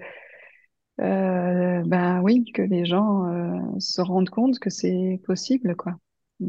ben 0.98 2.22
oui, 2.24 2.46
que 2.54 2.62
les 2.62 2.86
gens 2.86 3.26
euh, 3.28 3.80
se 3.80 4.02
rendent 4.02 4.30
compte 4.30 4.60
que 4.60 4.70
c'est 4.70 5.22
possible, 5.26 5.76
quoi. 5.76 5.96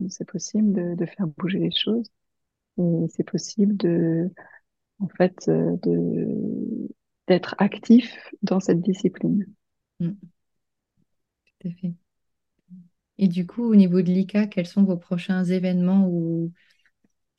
C'est 0.09 0.29
possible 0.29 0.73
de, 0.73 0.95
de, 0.95 1.07
faire 1.07 1.27
bouger 1.27 1.59
les 1.59 1.73
choses 1.73 2.11
et 2.79 3.07
c'est 3.09 3.25
possible 3.25 3.77
de, 3.77 4.31
en 5.01 5.09
fait, 5.09 5.49
euh, 5.49 5.77
de 5.83 6.89
d'être 7.29 7.55
actif 7.59 8.33
dans 8.43 8.61
cette 8.61 8.81
discipline. 8.83 9.47
Mmh. 10.01 10.11
Tout 11.61 11.69
à 11.69 11.71
fait. 11.81 11.95
Et 13.23 13.29
du 13.29 13.47
coup, 13.47 13.71
au 13.71 13.75
niveau 13.75 14.01
de 14.01 14.11
l'ICA, 14.11 14.47
quels 14.47 14.67
sont 14.67 14.83
vos 14.83 14.97
prochains 14.97 15.45
événements 15.45 16.09
ou 16.09 16.53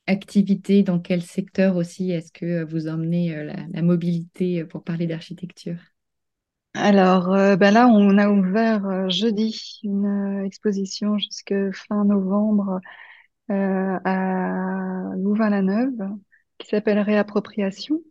activités 0.05 0.83
Dans 0.83 0.99
quel 0.99 1.23
secteur 1.23 1.75
aussi? 1.75 2.11
Est-ce 2.11 2.31
que 2.31 2.63
vous 2.63 2.87
emmenez 2.87 3.35
euh, 3.35 3.51
la, 3.73 3.81
mobilité 3.81 4.63
pour 4.63 4.83
parler 4.83 5.07
d'architecture? 5.07 5.79
Alors 6.75 7.33
euh, 7.33 7.55
ben 7.55 7.73
là, 7.73 7.87
on 7.87 8.19
a 8.19 8.29
ouvert 8.29 8.85
euh, 8.85 9.09
jeudi 9.09 9.79
une 9.83 10.43
exposition 10.45 11.17
jusque 11.17 11.55
fin 11.73 12.05
novembre 12.05 12.79
à 13.49 15.09
Louvain-la-Neuve 15.17 16.15
qui 16.59 16.67
s'appelle 16.67 16.99
Réappropriation. 16.99 18.01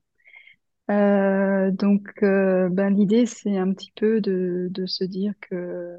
donc, 0.89 2.19
ben, 2.21 2.91
l'idée, 2.91 3.27
c'est 3.27 3.57
un 3.57 3.73
petit 3.73 3.93
peu 3.95 4.21
de 4.21 4.87
se 4.87 5.05
dire 5.05 5.33
que 5.41 5.99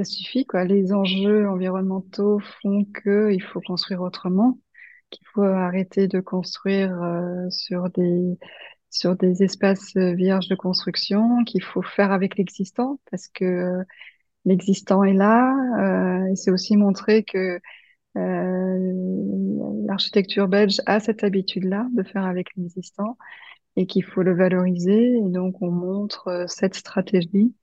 ça 0.00 0.04
suffit, 0.04 0.46
quoi. 0.46 0.64
Les 0.64 0.92
enjeux 0.92 1.48
environnementaux 1.48 2.40
font 2.62 2.84
qu'il 2.84 3.42
faut 3.42 3.60
construire 3.60 4.00
autrement, 4.02 4.58
qu'il 5.10 5.26
faut 5.34 5.42
arrêter 5.42 6.08
de 6.08 6.20
construire 6.20 7.02
euh, 7.02 7.50
sur 7.50 7.90
des 7.90 8.38
sur 8.90 9.16
des 9.16 9.42
espaces 9.44 9.96
vierges 9.96 10.48
de 10.48 10.56
construction, 10.56 11.44
qu'il 11.44 11.62
faut 11.62 11.82
faire 11.82 12.12
avec 12.12 12.36
l'existant 12.36 13.00
parce 13.10 13.28
que 13.28 13.44
euh, 13.44 13.84
l'existant 14.44 15.04
est 15.04 15.14
là. 15.14 15.54
Euh, 15.78 16.32
et 16.32 16.36
c'est 16.36 16.50
aussi 16.50 16.76
montrer 16.76 17.24
que 17.24 17.60
euh, 18.16 18.92
l'architecture 19.86 20.48
belge 20.48 20.80
a 20.86 21.00
cette 21.00 21.24
habitude-là 21.24 21.86
de 21.94 22.02
faire 22.02 22.24
avec 22.24 22.48
l'existant 22.56 23.16
et 23.76 23.86
qu'il 23.86 24.04
faut 24.04 24.22
le 24.22 24.34
valoriser. 24.34 25.14
Et 25.18 25.28
donc 25.28 25.62
on 25.62 25.70
montre 25.70 26.28
euh, 26.28 26.46
cette 26.48 26.74
stratégie 26.74 27.54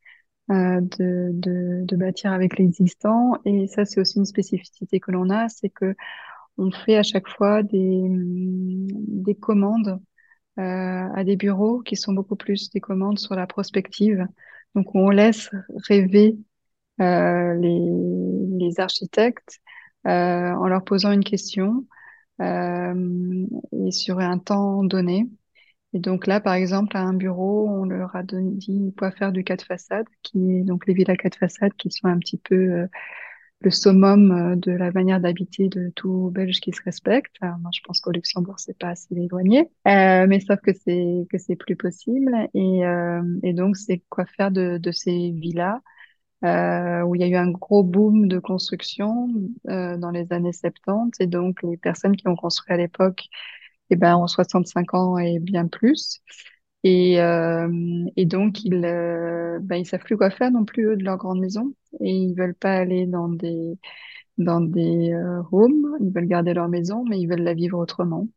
euh, 0.51 0.81
de, 0.81 1.31
de, 1.33 1.81
de, 1.85 1.95
bâtir 1.97 2.31
avec 2.31 2.57
l'existant. 2.57 3.33
Et 3.45 3.67
ça, 3.67 3.85
c'est 3.85 3.99
aussi 3.99 4.17
une 4.19 4.25
spécificité 4.25 4.99
que 4.99 5.11
l'on 5.11 5.29
a, 5.29 5.49
c'est 5.49 5.69
que 5.69 5.95
on 6.57 6.71
fait 6.71 6.97
à 6.97 7.03
chaque 7.03 7.27
fois 7.27 7.63
des, 7.63 8.01
des 8.09 9.35
commandes 9.35 9.99
euh, 10.59 10.61
à 10.61 11.23
des 11.23 11.35
bureaux 11.35 11.81
qui 11.81 11.95
sont 11.95 12.13
beaucoup 12.13 12.35
plus 12.35 12.69
des 12.71 12.79
commandes 12.79 13.19
sur 13.19 13.35
la 13.35 13.47
prospective. 13.47 14.25
Donc, 14.75 14.95
on 14.95 15.09
laisse 15.09 15.51
rêver 15.87 16.37
euh, 17.01 17.53
les, 17.55 18.57
les 18.67 18.79
architectes 18.79 19.59
euh, 20.07 20.09
en 20.09 20.67
leur 20.67 20.83
posant 20.83 21.11
une 21.11 21.23
question 21.23 21.85
euh, 22.41 23.45
et 23.85 23.91
sur 23.91 24.19
un 24.19 24.39
temps 24.39 24.83
donné. 24.83 25.27
Et 25.93 25.99
donc 25.99 26.27
là, 26.27 26.39
par 26.41 26.53
exemple, 26.53 26.97
à 26.97 27.01
un 27.01 27.13
bureau, 27.13 27.67
on 27.69 27.85
leur 27.85 28.15
a 28.15 28.23
dit 28.23 28.93
quoi 28.97 29.11
faire 29.11 29.31
du 29.31 29.43
quatre 29.43 29.65
façades, 29.65 30.05
qui 30.21 30.57
est 30.57 30.63
donc 30.63 30.85
les 30.85 30.93
villas 30.93 31.15
quatre 31.17 31.37
façades, 31.37 31.73
qui 31.77 31.89
sont 31.91 32.07
un 32.07 32.19
petit 32.19 32.37
peu 32.37 32.55
euh, 32.55 32.87
le 33.61 33.71
summum 33.71 34.31
euh, 34.31 34.55
de 34.55 34.71
la 34.71 34.91
manière 34.91 35.19
d'habiter 35.21 35.69
de 35.69 35.91
tout 35.95 36.31
Belge 36.33 36.59
qui 36.59 36.73
se 36.73 36.81
respecte. 36.83 37.35
Alors, 37.41 37.57
moi, 37.59 37.71
je 37.73 37.81
pense 37.85 38.01
qu'au 38.01 38.11
Luxembourg, 38.11 38.59
c'est 38.59 38.77
pas 38.77 38.89
assez 38.89 39.15
éloigné, 39.15 39.71
euh, 39.87 40.27
mais 40.27 40.39
sauf 40.41 40.59
que 40.61 40.73
c'est 40.73 41.25
que 41.31 41.37
c'est 41.37 41.55
plus 41.55 41.75
possible. 41.75 42.33
Et, 42.53 42.85
euh, 42.85 43.23
et 43.43 43.53
donc, 43.53 43.77
c'est 43.77 44.03
quoi 44.09 44.25
faire 44.25 44.51
de, 44.51 44.77
de 44.77 44.91
ces 44.91 45.31
villas 45.31 45.79
euh, 46.45 47.01
où 47.03 47.15
il 47.15 47.21
y 47.21 47.23
a 47.25 47.27
eu 47.27 47.35
un 47.35 47.51
gros 47.51 47.83
boom 47.83 48.27
de 48.27 48.39
construction 48.39 49.29
dans 49.65 50.11
les 50.11 50.31
années 50.33 50.53
70. 50.53 51.19
Et 51.21 51.27
donc, 51.27 51.63
les 51.63 51.77
personnes 51.77 52.15
qui 52.17 52.27
ont 52.27 52.35
construit 52.35 52.73
à 52.73 52.77
l'époque 52.77 53.27
eh 53.89 53.95
ben, 53.95 54.15
en 54.15 54.27
65 54.27 54.93
ans 54.93 55.17
et 55.17 55.39
bien 55.39 55.67
plus. 55.67 56.21
Et, 56.83 57.21
euh, 57.21 58.05
et 58.15 58.25
donc, 58.25 58.63
ils 58.63 58.85
euh, 58.85 59.59
ben, 59.61 59.77
ils 59.77 59.85
savent 59.85 60.03
plus 60.03 60.17
quoi 60.17 60.29
faire 60.29 60.51
non 60.51 60.65
plus, 60.65 60.85
eux, 60.87 60.97
de 60.97 61.03
leur 61.03 61.17
grande 61.17 61.39
maison. 61.39 61.73
Et 62.01 62.11
ils 62.11 62.35
veulent 62.35 62.55
pas 62.55 62.75
aller 62.75 63.05
dans 63.07 63.29
des, 63.29 63.77
dans 64.37 64.61
des 64.61 65.13
euh, 65.13 65.41
homes. 65.51 65.97
Ils 66.01 66.11
veulent 66.13 66.27
garder 66.27 66.53
leur 66.53 66.69
maison, 66.69 67.05
mais 67.05 67.19
ils 67.19 67.27
veulent 67.27 67.43
la 67.43 67.53
vivre 67.55 67.79
autrement. 67.79 68.27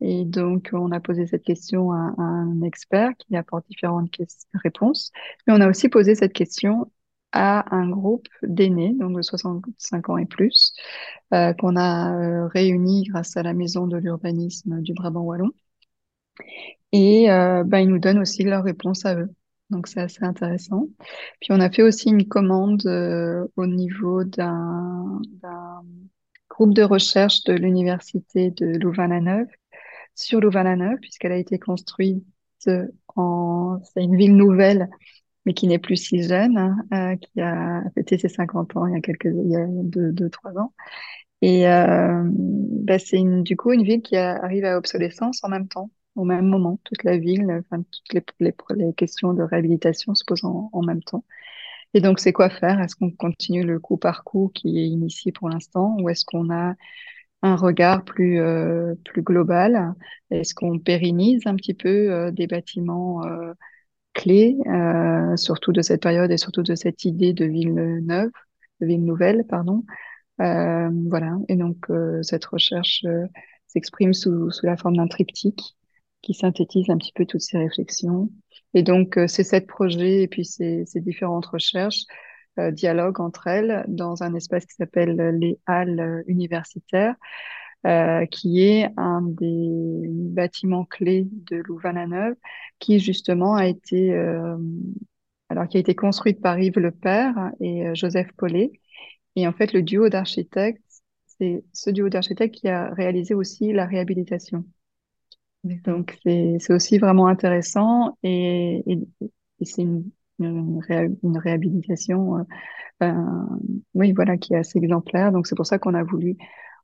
Et 0.00 0.24
donc, 0.24 0.70
on 0.72 0.92
a 0.92 1.00
posé 1.00 1.26
cette 1.26 1.42
question 1.44 1.92
à 1.92 2.14
un 2.18 2.62
expert 2.62 3.12
qui 3.18 3.36
apporte 3.36 3.66
différentes 3.68 4.10
réponses. 4.54 5.12
Mais 5.46 5.52
on 5.54 5.60
a 5.60 5.68
aussi 5.68 5.88
posé 5.88 6.14
cette 6.14 6.32
question 6.32 6.90
à 7.32 7.74
un 7.74 7.88
groupe 7.88 8.28
d'aînés, 8.42 8.94
donc 8.98 9.16
de 9.16 9.22
65 9.22 10.08
ans 10.08 10.18
et 10.18 10.26
plus, 10.26 10.74
euh, 11.34 11.52
qu'on 11.54 11.76
a 11.76 12.14
euh, 12.14 12.46
réuni 12.48 13.04
grâce 13.04 13.36
à 13.36 13.42
la 13.42 13.54
Maison 13.54 13.86
de 13.86 13.96
l'urbanisme 13.96 14.80
du 14.80 14.94
Brabant 14.94 15.22
Wallon. 15.22 15.50
Et 16.92 17.30
euh, 17.30 17.64
ben, 17.64 17.78
ils 17.78 17.88
nous 17.88 17.98
donnent 17.98 18.18
aussi 18.18 18.42
leurs 18.42 18.64
réponses 18.64 19.04
à 19.06 19.14
eux. 19.16 19.30
Donc 19.70 19.86
c'est 19.86 20.00
assez 20.00 20.24
intéressant. 20.24 20.88
Puis 21.40 21.52
on 21.52 21.60
a 21.60 21.70
fait 21.70 21.82
aussi 21.82 22.10
une 22.10 22.26
commande 22.26 22.84
euh, 22.86 23.46
au 23.56 23.66
niveau 23.66 24.24
d'un 24.24 25.20
groupe 26.48 26.74
de 26.74 26.82
recherche 26.82 27.44
de 27.44 27.52
l'université 27.52 28.50
de 28.50 28.78
Louvain-la-Neuve 28.78 29.46
sur 30.16 30.40
Louvain-la-Neuve, 30.40 30.98
puisqu'elle 31.00 31.32
a 31.32 31.36
été 31.36 31.58
construite 31.58 32.24
en... 33.16 33.80
C'est 33.84 34.02
une 34.02 34.16
ville 34.16 34.36
nouvelle 34.36 34.88
mais 35.46 35.54
qui 35.54 35.66
n'est 35.66 35.78
plus 35.78 35.96
si 35.96 36.22
jeune, 36.22 36.56
hein, 36.58 36.76
euh, 36.92 37.16
qui 37.16 37.40
a 37.40 37.82
fêté 37.94 38.18
ses 38.18 38.28
50 38.28 38.76
ans 38.76 38.86
il 38.86 38.94
y 38.94 38.96
a 38.96 39.00
quelques, 39.00 39.24
il 39.26 39.50
y 39.50 39.56
a 39.56 39.66
deux, 39.68 40.12
deux 40.12 40.30
trois 40.30 40.56
ans. 40.58 40.72
Et 41.42 41.68
euh, 41.68 42.22
bah, 42.24 42.98
c'est 42.98 43.18
une, 43.18 43.42
du 43.42 43.56
coup 43.56 43.72
une 43.72 43.84
ville 43.84 44.02
qui 44.02 44.16
arrive 44.16 44.64
à 44.64 44.76
obsolescence 44.78 45.42
en 45.44 45.48
même 45.48 45.68
temps, 45.68 45.90
au 46.16 46.24
même 46.24 46.46
moment. 46.46 46.78
Toute 46.84 47.04
la 47.04 47.16
ville, 47.18 47.62
enfin 47.70 47.82
toutes 47.82 48.12
les, 48.12 48.24
les, 48.40 48.54
les 48.76 48.94
questions 48.94 49.32
de 49.34 49.42
réhabilitation 49.42 50.14
se 50.14 50.24
posent 50.24 50.44
en, 50.44 50.82
même 50.82 51.02
temps. 51.02 51.24
Et 51.94 52.00
donc 52.00 52.20
c'est 52.20 52.32
quoi 52.32 52.50
faire? 52.50 52.80
Est-ce 52.80 52.96
qu'on 52.96 53.10
continue 53.10 53.64
le 53.64 53.80
coup 53.80 53.96
par 53.96 54.24
coup 54.24 54.50
qui 54.54 54.78
est 54.78 54.86
initié 54.88 55.32
pour 55.32 55.48
l'instant, 55.48 55.96
ou 56.00 56.08
est-ce 56.08 56.24
qu'on 56.24 56.50
a 56.50 56.74
un 57.42 57.56
regard 57.56 58.04
plus 58.04 58.40
euh, 58.40 58.94
plus 59.04 59.22
global? 59.22 59.94
Est-ce 60.30 60.54
qu'on 60.54 60.78
pérennise 60.78 61.46
un 61.46 61.56
petit 61.56 61.74
peu 61.74 62.12
euh, 62.12 62.30
des 62.30 62.46
bâtiments 62.46 63.24
euh, 63.24 63.54
clés, 64.14 64.56
euh, 64.66 65.36
surtout 65.36 65.72
de 65.72 65.82
cette 65.82 66.02
période 66.02 66.30
et 66.30 66.36
surtout 66.36 66.62
de 66.62 66.74
cette 66.74 67.04
idée 67.04 67.32
de 67.32 67.44
ville 67.44 67.74
neuve, 67.74 68.30
de 68.80 68.86
ville 68.86 69.04
nouvelle, 69.04 69.44
pardon. 69.48 69.84
Euh, 70.40 70.90
voilà. 71.08 71.36
Et 71.48 71.56
donc 71.56 71.90
euh, 71.90 72.22
cette 72.22 72.44
recherche 72.44 73.04
s'exprime 73.66 74.14
sous, 74.14 74.50
sous 74.50 74.66
la 74.66 74.76
forme 74.76 74.96
d'un 74.96 75.08
triptyque 75.08 75.76
qui 76.22 76.34
synthétise 76.34 76.90
un 76.90 76.98
petit 76.98 77.12
peu 77.14 77.26
toutes 77.26 77.40
ces 77.40 77.58
réflexions. 77.58 78.30
Et 78.74 78.82
donc 78.82 79.18
ces 79.26 79.44
sept 79.44 79.66
projets 79.66 80.22
et 80.22 80.28
puis 80.28 80.44
ces, 80.44 80.84
ces 80.86 81.00
différentes 81.00 81.46
recherches 81.46 82.04
dialoguent 82.72 83.20
entre 83.20 83.46
elles 83.46 83.84
dans 83.88 84.22
un 84.22 84.34
espace 84.34 84.66
qui 84.66 84.74
s'appelle 84.74 85.16
les 85.38 85.58
Halles 85.66 86.24
universitaires, 86.26 87.14
qui 88.30 88.62
est 88.62 88.88
un 88.96 89.22
des 89.22 90.06
bâtiments 90.08 90.84
clés 90.84 91.26
de 91.30 91.56
Louvain-la-Neuve, 91.56 92.36
qui 92.78 92.98
justement 92.98 93.54
a 93.54 93.66
été, 93.66 94.14
alors 95.48 95.68
qui 95.68 95.76
a 95.76 95.80
été 95.80 95.94
construite 95.94 96.40
par 96.40 96.58
Yves 96.58 96.78
Le 96.78 96.90
Père 96.90 97.52
et 97.60 97.94
Joseph 97.94 98.30
Paulet. 98.36 98.72
Et 99.36 99.46
en 99.46 99.52
fait, 99.52 99.72
le 99.72 99.82
duo 99.82 100.08
d'architectes, 100.08 100.82
c'est 101.26 101.64
ce 101.72 101.90
duo 101.90 102.08
d'architectes 102.08 102.54
qui 102.54 102.68
a 102.68 102.92
réalisé 102.92 103.34
aussi 103.34 103.72
la 103.72 103.86
réhabilitation. 103.86 104.64
Donc, 105.64 106.18
c'est 106.24 106.72
aussi 106.72 106.98
vraiment 106.98 107.26
intéressant 107.26 108.16
et, 108.22 108.82
et, 108.86 108.98
c'est 109.62 109.82
une, 109.82 110.10
une, 110.38 110.80
une, 111.22 111.38
réhabilitation, 111.38 112.38
euh, 112.38 112.42
ben, 112.98 113.60
oui, 113.92 114.12
voilà, 114.12 114.38
qui 114.38 114.54
est 114.54 114.56
assez 114.56 114.78
exemplaire. 114.78 115.32
Donc, 115.32 115.46
c'est 115.46 115.54
pour 115.54 115.66
ça 115.66 115.78
qu'on 115.78 115.92
a 115.94 116.02
voulu 116.02 116.36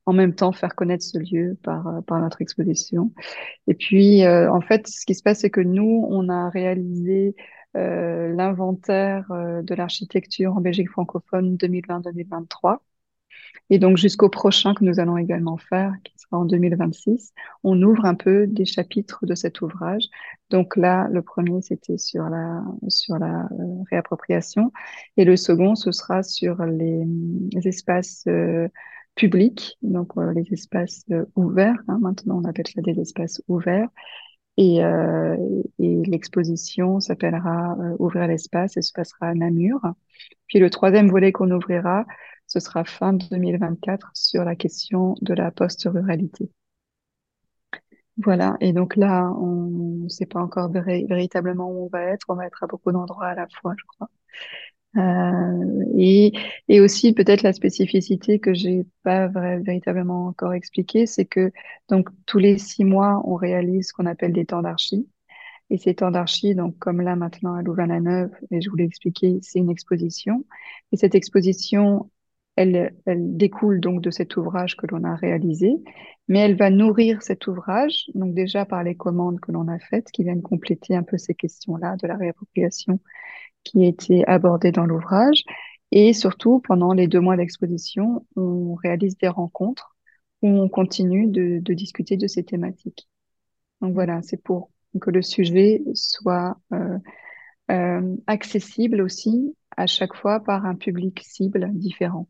en 0.07 0.13
même 0.13 0.35
temps 0.35 0.53
faire 0.53 0.75
connaître 0.75 1.05
ce 1.05 1.19
lieu 1.19 1.59
par, 1.63 1.87
euh, 1.89 2.01
par 2.03 2.21
notre 2.21 2.41
exposition. 2.43 3.13
Et 3.67 3.75
puis, 3.75 4.25
euh, 4.25 4.51
en 4.53 4.61
fait, 4.61 4.89
ce 4.89 5.07
qui 5.07 5.15
se 5.15 5.23
passe, 5.23 5.41
c'est 5.41 5.51
que 5.51 5.61
nous, 5.61 6.07
on 6.11 6.29
a 6.29 6.51
réalisé 6.51 7.37
euh, 7.77 8.35
l'inventaire 8.35 9.31
euh, 9.33 9.63
de 9.63 9.75
l'architecture 9.75 10.57
en 10.57 10.61
Belgique 10.61 10.89
francophone 10.91 11.57
2020-2023. 11.57 12.79
Et 13.71 13.79
donc 13.79 13.97
jusqu'au 13.97 14.29
prochain 14.31 14.75
que 14.75 14.85
nous 14.85 15.01
allons 15.01 15.19
également 15.19 15.57
faire, 15.59 15.93
qui 16.05 16.15
sera 16.19 16.39
en 16.39 16.45
2026, 16.45 17.33
on 17.65 17.83
ouvre 17.83 18.05
un 18.05 18.15
peu 18.15 18.47
des 18.47 18.65
chapitres 18.65 19.27
de 19.27 19.35
cet 19.35 19.61
ouvrage. 19.61 20.05
Donc 20.51 20.77
là, 20.77 21.09
le 21.11 21.23
premier, 21.23 21.61
c'était 21.63 21.99
sur 21.99 22.29
la, 22.29 22.63
sur 22.89 23.19
la 23.19 23.45
euh, 23.45 23.83
réappropriation. 23.91 24.73
Et 25.17 25.25
le 25.25 25.37
second, 25.37 25.75
ce 25.75 25.93
sera 25.93 26.23
sur 26.23 26.65
les, 26.65 27.05
les 27.53 27.69
espaces 27.69 28.25
euh, 28.29 28.69
publics, 29.17 29.77
donc 29.83 30.17
euh, 30.19 30.33
les 30.33 30.47
espaces 30.53 31.05
ouverts. 31.35 31.83
Hein, 31.89 31.99
maintenant, 32.01 32.41
on 32.43 32.45
appelle 32.45 32.69
ça 32.69 32.83
des 32.83 33.01
espaces 33.01 33.43
ouverts. 33.49 33.89
Et, 34.59 34.79
et 35.79 36.03
l'exposition 36.07 36.99
s'appellera 36.99 37.77
Ouvrir 37.99 38.27
l'espace 38.27 38.79
et 38.79 38.83
se 38.83 38.93
passera 38.93 39.29
à 39.29 39.35
Namur. 39.35 39.81
Puis 40.47 40.61
le 40.61 40.71
troisième 40.71 41.11
volet 41.11 41.31
qu'on 41.31 41.51
ouvrira, 41.51 42.07
ce 42.47 42.61
sera 42.61 42.85
fin 42.85 43.13
2024 43.13 44.11
sur 44.15 44.45
la 44.45 44.57
question 44.57 45.15
de 45.21 45.35
la 45.35 45.51
post-ruralité. 45.51 46.51
Voilà, 48.19 48.57
et 48.61 48.73
donc 48.73 48.97
là, 48.97 49.31
on 49.39 50.05
ne 50.05 50.09
sait 50.09 50.25
pas 50.27 50.41
encore 50.41 50.71
véritablement 50.71 51.71
où 51.71 51.85
on 51.85 51.89
va 51.89 52.03
être. 52.03 52.25
On 52.31 52.35
va 52.35 52.47
être 52.47 52.63
à 52.63 52.67
beaucoup 52.67 52.91
d'endroits 52.93 53.27
à 53.29 53.35
la 53.35 53.47
fois, 53.61 53.75
je 53.79 53.85
crois. 53.87 54.09
Euh, 54.97 55.85
et, 55.97 56.33
et 56.69 56.81
aussi 56.81 57.13
peut-être 57.13 57.43
la 57.43 57.53
spécificité 57.53 58.39
que 58.39 58.55
j'ai 58.55 58.87
pas 59.03 59.29
véritablement 59.29 60.27
encore 60.27 60.55
expliquée, 60.55 61.07
c'est 61.07 61.27
que 61.27 61.53
donc 61.89 62.09
tous 62.27 62.39
les 62.39 62.59
six 62.59 62.85
mois, 62.85 63.23
on 63.25 63.35
réalise 63.35 63.89
ce 63.89 63.93
qu'on 63.93 64.07
appelle 64.07 64.33
des 64.33 64.47
temps 64.47 64.63
d'archi. 64.63 65.09
Et 65.69 65.79
ces 65.79 65.95
temps 65.95 66.13
d'archi, 66.13 66.55
donc 66.55 66.79
comme 66.79 67.01
là 67.01 67.17
maintenant 67.17 67.55
à 67.55 67.63
Louvain-la-Neuve, 67.63 68.31
et 68.51 68.61
je 68.61 68.71
vous 68.71 68.77
l'ai 68.77 68.85
expliqué, 68.85 69.39
c'est 69.43 69.59
une 69.59 69.71
exposition. 69.71 70.45
Et 70.93 70.97
cette 70.97 71.17
exposition, 71.17 72.11
elle, 72.55 72.95
elle 73.05 73.37
découle 73.37 73.81
donc 73.81 74.01
de 74.01 74.11
cet 74.11 74.37
ouvrage 74.37 74.77
que 74.77 74.87
l'on 74.87 75.03
a 75.05 75.17
réalisé, 75.17 75.75
mais 76.29 76.39
elle 76.39 76.57
va 76.57 76.71
nourrir 76.71 77.23
cet 77.23 77.49
ouvrage, 77.49 78.07
donc 78.15 78.33
déjà 78.35 78.65
par 78.65 78.85
les 78.85 78.95
commandes 78.95 79.41
que 79.41 79.51
l'on 79.53 79.67
a 79.69 79.79
faites, 79.81 80.11
qui 80.13 80.23
viennent 80.23 80.43
compléter 80.43 80.95
un 80.95 81.03
peu 81.03 81.19
ces 81.19 81.35
questions-là 81.35 81.97
de 81.97 82.07
la 82.07 82.17
réappropriation 82.17 83.01
qui 83.67 83.85
a 83.85 83.89
été 83.89 84.27
abordée 84.27 84.73
dans 84.73 84.87
l'ouvrage. 84.87 85.43
Et 85.93 86.13
surtout, 86.13 86.61
pendant 86.61 86.93
les 86.93 87.07
deux 87.07 87.21
mois 87.21 87.37
d'exposition, 87.37 88.27
on 88.37 88.75
réalise 88.75 89.17
des 89.19 89.29
rencontres 89.29 89.97
où 90.43 90.49
on 90.49 90.69
continue 90.69 91.29
de, 91.29 91.59
de 91.61 91.75
discuter 91.75 92.17
de 92.17 92.27
ces 92.27 92.45
thématiques. 92.45 93.09
Donc 93.81 93.95
voilà, 93.95 94.21
c'est 94.23 94.43
pour 94.43 94.71
que 95.01 95.11
le 95.11 95.23
sujet 95.23 95.83
soit 95.95 96.59
euh, 96.73 96.99
euh, 97.71 98.17
accessible 98.27 99.01
aussi 99.01 99.55
à 99.77 99.87
chaque 99.87 100.15
fois 100.15 100.41
par 100.41 100.65
un 100.65 100.75
public 100.75 101.21
cible 101.23 101.71
différent. 101.75 102.29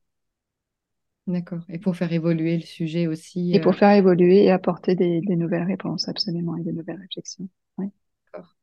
D'accord. 1.26 1.62
Et 1.68 1.78
pour 1.78 1.96
faire 1.96 2.12
évoluer 2.12 2.56
le 2.56 2.62
sujet 2.62 3.06
aussi. 3.06 3.52
Et 3.54 3.60
pour 3.60 3.72
euh, 3.72 3.76
faire 3.76 3.92
évoluer 3.92 4.44
et 4.44 4.50
apporter 4.50 4.94
des, 4.94 5.20
nouvelles 5.20 5.64
réponses, 5.64 6.08
absolument, 6.08 6.56
et 6.56 6.62
des 6.62 6.72
nouvelles 6.72 7.00
réflexions. 7.00 7.48
D'accord. 7.78 8.56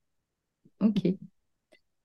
Ok. 0.80 1.16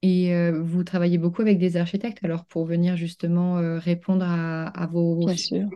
Et 0.02 0.32
euh, 0.32 0.62
vous 0.62 0.84
travaillez 0.84 1.18
beaucoup 1.18 1.42
avec 1.42 1.58
des 1.58 1.76
architectes, 1.76 2.24
alors 2.24 2.44
pour 2.44 2.64
venir 2.64 2.96
justement 2.96 3.58
euh, 3.58 3.78
répondre 3.78 4.24
à, 4.24 4.88
vos 4.92 5.16
Bien 5.16 5.36
sûr. 5.36 5.68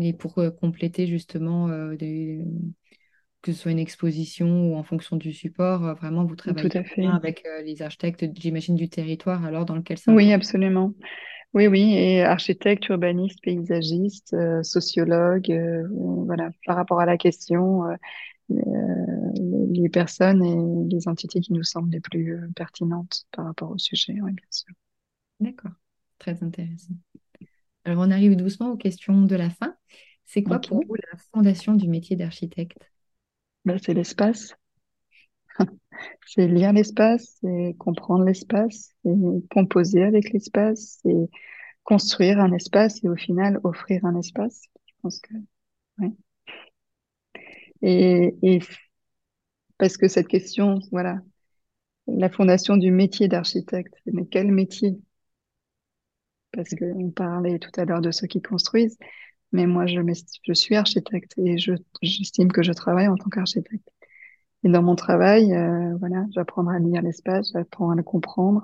et 0.00 0.12
pour 0.14 0.34
compléter 0.58 1.06
justement 1.06 1.68
des, 1.94 2.42
que 3.42 3.52
ce 3.52 3.60
soit 3.60 3.72
une 3.72 3.78
exposition 3.78 4.70
ou 4.70 4.76
en 4.76 4.82
fonction 4.82 5.16
du 5.16 5.32
support, 5.34 5.94
vraiment 5.94 6.24
vous 6.24 6.36
travaillez 6.36 6.70
Tout 6.70 6.78
à 6.78 6.84
fait. 6.84 7.06
avec 7.06 7.46
les 7.64 7.82
architectes, 7.82 8.24
j'imagine, 8.34 8.76
du 8.76 8.88
territoire 8.88 9.44
alors 9.44 9.66
dans 9.66 9.76
lequel 9.76 9.98
ça. 9.98 10.12
Oui, 10.12 10.32
absolument. 10.32 10.94
Oui, 11.52 11.66
oui, 11.66 11.92
et 11.94 12.22
architecte, 12.22 12.88
urbaniste, 12.88 13.40
paysagiste, 13.42 14.34
sociologue, 14.62 15.52
voilà, 15.90 16.48
par 16.64 16.76
rapport 16.76 16.98
à 17.00 17.04
la 17.04 17.18
question, 17.18 17.84
euh, 18.50 18.56
les 19.72 19.88
personnes 19.88 20.42
et 20.44 20.94
les 20.94 21.08
entités 21.08 21.40
qui 21.40 21.52
nous 21.52 21.64
semblent 21.64 21.90
les 21.92 22.00
plus 22.00 22.38
pertinentes 22.56 23.26
par 23.32 23.46
rapport 23.46 23.70
au 23.70 23.78
sujet, 23.78 24.14
oui, 24.22 24.32
bien 24.32 24.46
sûr. 24.50 24.74
D'accord, 25.40 25.72
très 26.18 26.42
intéressant. 26.42 26.94
Alors, 27.84 28.04
on 28.06 28.10
arrive 28.10 28.36
doucement 28.36 28.72
aux 28.72 28.76
questions 28.76 29.22
de 29.22 29.36
la 29.36 29.50
fin. 29.50 29.76
C'est 30.24 30.42
quoi 30.42 30.60
pour 30.60 30.80
vous 30.86 30.94
la 30.96 31.18
fondation 31.32 31.74
du 31.74 31.88
métier 31.88 32.16
d'architecte? 32.16 32.78
Ben, 33.64 33.78
C'est 33.82 33.94
l'espace. 33.94 34.54
c'est 36.26 36.48
lire 36.48 36.72
l'espace, 36.72 37.38
c'est 37.40 37.74
comprendre 37.78 38.24
l'espace, 38.24 38.90
c'est 39.04 39.48
composer 39.50 40.02
avec 40.04 40.32
l'espace, 40.32 40.98
c'est 41.02 41.28
construire 41.84 42.40
un 42.40 42.52
espace 42.52 43.02
et 43.04 43.08
au 43.08 43.16
final 43.16 43.60
offrir 43.64 44.04
un 44.06 44.18
espace. 44.18 44.62
Je 44.86 44.94
pense 45.02 45.20
que, 45.20 45.34
oui. 45.98 46.16
Et, 47.82 48.34
et 48.42 48.60
parce 49.82 49.96
que 49.96 50.06
cette 50.06 50.28
question, 50.28 50.78
voilà, 50.92 51.18
la 52.06 52.30
fondation 52.30 52.76
du 52.76 52.92
métier 52.92 53.26
d'architecte, 53.26 53.92
mais 54.06 54.26
quel 54.26 54.52
métier? 54.52 54.96
Parce 56.52 56.70
qu'on 56.76 57.10
parlait 57.10 57.58
tout 57.58 57.72
à 57.80 57.84
l'heure 57.84 58.00
de 58.00 58.12
ceux 58.12 58.28
qui 58.28 58.40
construisent, 58.40 58.96
mais 59.50 59.66
moi, 59.66 59.86
je, 59.86 60.52
suis 60.52 60.76
architecte 60.76 61.32
et 61.36 61.58
je, 61.58 61.72
j'estime 62.00 62.52
que 62.52 62.62
je 62.62 62.70
travaille 62.70 63.08
en 63.08 63.16
tant 63.16 63.28
qu'architecte. 63.28 63.88
Et 64.62 64.68
dans 64.68 64.84
mon 64.84 64.94
travail, 64.94 65.52
euh, 65.52 65.96
voilà, 65.96 66.26
j'apprends 66.30 66.68
à 66.68 66.78
lire 66.78 67.02
l'espace, 67.02 67.50
j'apprends 67.52 67.90
à 67.90 67.96
le 67.96 68.04
comprendre, 68.04 68.62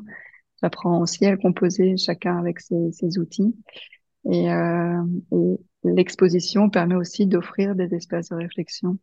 j'apprends 0.63 1.01
aussi 1.01 1.27
à 1.27 1.33
le 1.33 1.39
composer 1.39 1.97
chacun 1.97 2.39
avec 2.39 2.61
ses, 2.61 3.19
outils. 3.19 3.57
Euh, 4.27 5.03
et 5.33 5.59
l'exposition 5.83 6.71
permet 6.71 6.95
aussi 6.95 7.27
d'offrir 7.27 7.75
des 7.75 7.93
espaces 7.93 8.29
de 8.29 8.37
réflexion. 8.37 9.01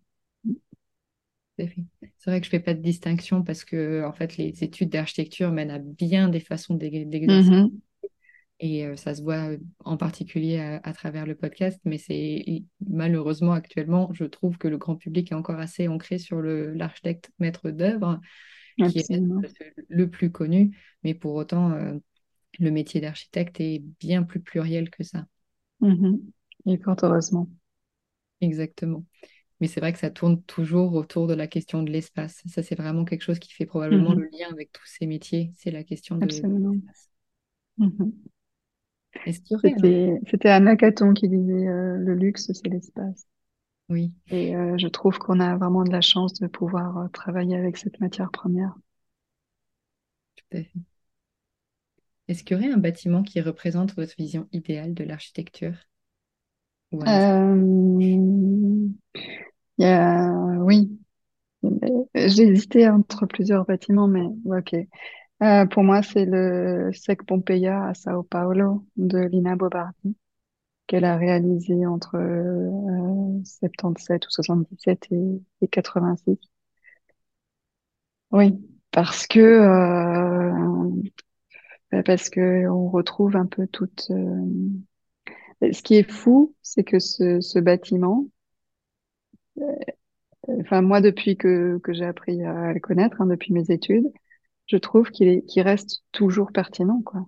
C'est 1.58 2.30
vrai 2.30 2.40
que 2.40 2.46
je 2.46 2.50
fais 2.52 2.60
pas 2.60 2.74
de 2.74 2.82
distinction 2.82 3.44
parce 3.44 3.64
que 3.64 4.04
en 4.04 4.12
fait 4.12 4.36
les 4.38 4.64
études 4.64 4.90
d'architecture 4.90 5.52
mènent 5.52 5.72
à 5.72 5.80
bien 5.80 6.28
des 6.28 6.42
façons 6.42 6.76
d'exercer 6.76 7.28
mm-hmm. 7.28 7.72
Et 8.60 8.86
euh, 8.86 8.96
ça 8.96 9.14
se 9.14 9.22
voit 9.22 9.52
euh, 9.52 9.58
en 9.84 9.98
particulier 9.98 10.60
à, 10.60 10.94
travers 10.94 11.26
le 11.26 11.36
podcast, 11.36 11.80
mais 11.84 11.98
c'est 11.98 12.64
malheureusement 12.88 13.52
actuellement, 13.52 14.10
je 14.14 14.24
trouve 14.24 14.58
que 14.58 14.70
le 14.70 14.78
grand 14.78 14.96
public 14.96 15.32
est 15.32 15.36
encore 15.36 15.60
assez 15.60 15.88
ancré 15.90 16.20
sur 16.20 16.42
l'architecte 16.42 17.32
maître 17.40 17.70
d'œuvre, 17.70 18.22
qui 18.78 19.00
est 19.00 19.22
le 19.90 20.10
plus 20.10 20.32
connu, 20.32 20.78
mais 21.04 21.14
pour 21.14 21.36
autant, 21.36 21.72
euh, 21.72 21.96
le 22.60 22.72
métier 22.72 23.02
d'architecte 23.02 23.60
est 23.60 23.84
bien 24.00 24.24
plus 24.24 24.40
pluriel 24.40 24.90
que 24.90 25.04
ça. 25.04 25.26
Mmh 25.82 26.16
et 26.68 26.78
fort 26.80 26.96
heureusement. 27.04 27.48
Exactement. 28.42 29.06
Mais 29.62 29.68
c'est 29.68 29.80
vrai 29.80 29.94
que 29.94 30.00
ça 30.00 30.10
tourne 30.10 30.42
toujours 30.44 30.94
autour 30.96 31.28
de 31.28 31.34
la 31.34 31.48
question 31.48 31.82
de 31.82 31.90
l'espace. 31.90 32.42
Ça, 32.48 32.62
c'est 32.62 32.76
vraiment 32.76 33.06
quelque 33.06 33.22
chose 33.22 33.40
qui 33.40 33.54
fait 33.54 33.66
probablement 33.66 34.12
mmh 34.12 34.20
le 34.20 34.30
lien 34.38 34.48
avec 34.52 34.72
tous 34.72 34.86
ces 34.86 35.08
métiers. 35.08 35.52
C'est 35.56 35.72
la 35.72 35.84
question 35.84 36.18
de 36.18 36.26
l'espace. 36.26 37.10
Mmh 37.78 38.10
c'était 40.28 40.50
Anna 40.50 40.76
Caton 40.76 41.14
qui 41.14 41.30
disait 41.30 41.68
euh, 41.68 41.98
le 41.98 42.14
luxe, 42.16 42.52
c'est 42.52 42.68
l'espace. 42.68 43.26
Oui. 43.90 44.12
Et 44.30 44.56
euh, 44.56 44.78
je 44.78 44.88
trouve 44.88 45.18
qu'on 45.20 45.40
a 45.40 45.56
vraiment 45.58 45.84
de 45.84 45.92
la 45.92 46.02
chance 46.02 46.34
de 46.34 46.48
pouvoir 46.48 46.98
euh, 46.98 47.08
travailler 47.10 47.56
avec 47.56 47.78
cette 47.78 48.00
matière 48.00 48.32
première. 48.32 48.76
Tout 50.36 50.58
à 50.58 50.64
fait. 50.64 50.80
Est-ce 52.28 52.44
qu'il 52.44 52.58
y 52.58 52.60
aurait 52.60 52.74
un 52.74 52.78
bâtiment 52.78 53.24
qui 53.24 53.40
représente 53.42 53.96
votre 53.96 54.16
vision 54.18 54.48
idéale 54.52 54.94
de 54.94 55.04
l'architecture? 55.04 55.76
Oui. 56.92 57.26
J'ai 62.16 62.44
hésité 62.48 62.88
entre 62.90 63.26
plusieurs 63.26 63.66
bâtiments, 63.66 64.08
mais 64.08 64.26
ok. 64.46 64.76
Euh, 65.44 65.66
pour 65.68 65.84
moi, 65.84 66.02
c'est 66.04 66.26
le 66.26 66.92
Sec 66.94 67.26
Pompeia 67.26 67.88
à 67.88 67.94
Sao 67.96 68.24
Paulo 68.24 68.86
de 68.98 69.20
Lina 69.20 69.56
Bobardi, 69.56 70.16
qu'elle 70.88 71.06
a 71.06 71.18
réalisé 71.18 71.88
entre 71.88 72.18
euh, 72.18 73.42
77 73.46 74.28
ou 74.28 74.32
77 74.32 75.08
et, 75.12 75.42
et 75.64 75.70
86. 75.70 76.40
Oui, 78.32 78.54
parce 78.92 79.26
que 79.28 79.40
euh, 79.40 80.52
parce 82.06 82.30
que 82.30 82.68
on 82.70 82.90
retrouve 82.90 83.36
un 83.36 83.46
peu 83.48 83.66
toute. 83.68 84.12
Euh, 85.64 85.72
Ce 85.74 85.82
qui 85.82 85.96
est 85.96 86.10
fou, 86.10 86.56
c'est 86.62 86.84
que 86.84 87.00
ce, 87.00 87.42
ce 87.42 87.60
bâtiment, 87.60 88.26
euh, 89.60 89.64
enfin 90.62 90.82
moi 90.82 91.02
depuis 91.02 91.38
que 91.38 91.80
que 91.84 91.94
j'ai 91.94 92.06
appris 92.06 92.44
à 92.44 92.74
le 92.74 92.80
connaître, 92.80 93.22
hein, 93.22 93.28
depuis 93.28 93.54
mes 93.54 93.72
études, 93.72 94.12
je 94.68 94.78
trouve 94.78 95.10
qu'il 95.12 95.28
est 95.28 95.44
qu'il 95.46 95.64
reste 95.64 96.04
toujours 96.12 96.52
pertinent, 96.52 97.02
quoi, 97.04 97.28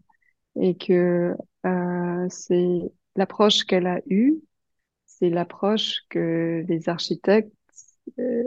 et 0.61 0.77
que 0.77 1.35
euh, 1.65 2.27
c'est 2.29 2.81
l'approche 3.15 3.65
qu'elle 3.65 3.87
a 3.87 4.01
eue, 4.09 4.37
c'est 5.05 5.29
l'approche 5.31 6.01
que 6.09 6.65
les 6.67 6.89
architectes 6.89 7.53
euh, 8.19 8.43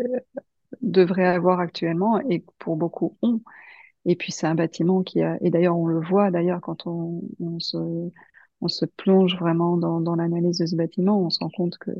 devraient 0.82 1.26
avoir 1.26 1.60
actuellement 1.60 2.20
et 2.30 2.44
pour 2.58 2.76
beaucoup 2.76 3.18
ont. 3.22 3.42
Et 4.06 4.16
puis 4.16 4.32
c'est 4.32 4.46
un 4.46 4.54
bâtiment 4.56 5.02
qui 5.04 5.22
a, 5.22 5.38
et 5.42 5.50
d'ailleurs 5.50 5.78
on 5.78 5.86
le 5.86 6.00
voit 6.00 6.30
d'ailleurs 6.30 6.60
quand 6.62 6.86
on, 6.86 7.22
on 7.40 7.60
se, 7.60 7.78
on 8.60 8.68
se 8.68 8.84
plonge 8.84 9.36
vraiment 9.38 9.76
dans, 9.76 10.14
l'analyse 10.16 10.58
de 10.58 10.66
ce 10.66 10.76
bâtiment, 10.76 11.20
on 11.20 11.30
se 11.30 11.40
rend 11.40 11.50
compte 11.50 11.78
que 11.78 11.90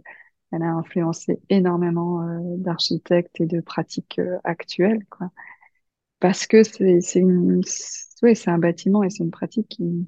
elle 0.53 0.63
a 0.63 0.73
influencé 0.73 1.41
énormément 1.49 2.23
euh, 2.23 2.57
d'architectes 2.57 3.41
et 3.41 3.47
de 3.47 3.61
pratiques 3.61 4.19
euh, 4.19 4.39
actuelles, 4.45 5.05
quoi. 5.09 5.31
Parce 6.21 6.47
que 6.47 6.63
c'est, 6.65 7.01
c'est 7.01 7.23
ouais, 8.23 8.35
c'est 8.35 8.51
un 8.51 8.59
bâtiment 8.59 9.03
et 9.05 9.11
c'est 9.11 9.25
une 9.25 9.31
pratique 9.31 9.69
qui, 9.69 10.07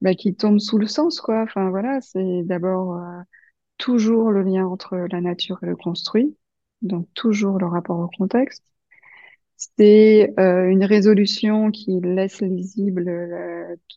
bah, 0.00 0.14
qui 0.14 0.34
tombe 0.34 0.58
sous 0.60 0.78
le 0.78 0.86
sens, 0.86 1.20
quoi. 1.20 1.42
Enfin 1.42 1.70
voilà, 1.70 2.00
c'est 2.00 2.42
d'abord 2.44 2.96
euh, 2.96 3.20
toujours 3.78 4.30
le 4.32 4.42
lien 4.42 4.66
entre 4.66 4.96
la 4.96 5.20
nature 5.20 5.58
et 5.62 5.66
le 5.66 5.76
construit, 5.76 6.36
donc 6.82 7.08
toujours 7.14 7.58
le 7.58 7.66
rapport 7.66 8.00
au 8.00 8.08
contexte. 8.08 8.64
C'est 9.56 10.32
une 10.36 10.84
résolution 10.84 11.72
qui 11.72 12.00
laisse 12.00 12.40
lisible 12.42 13.10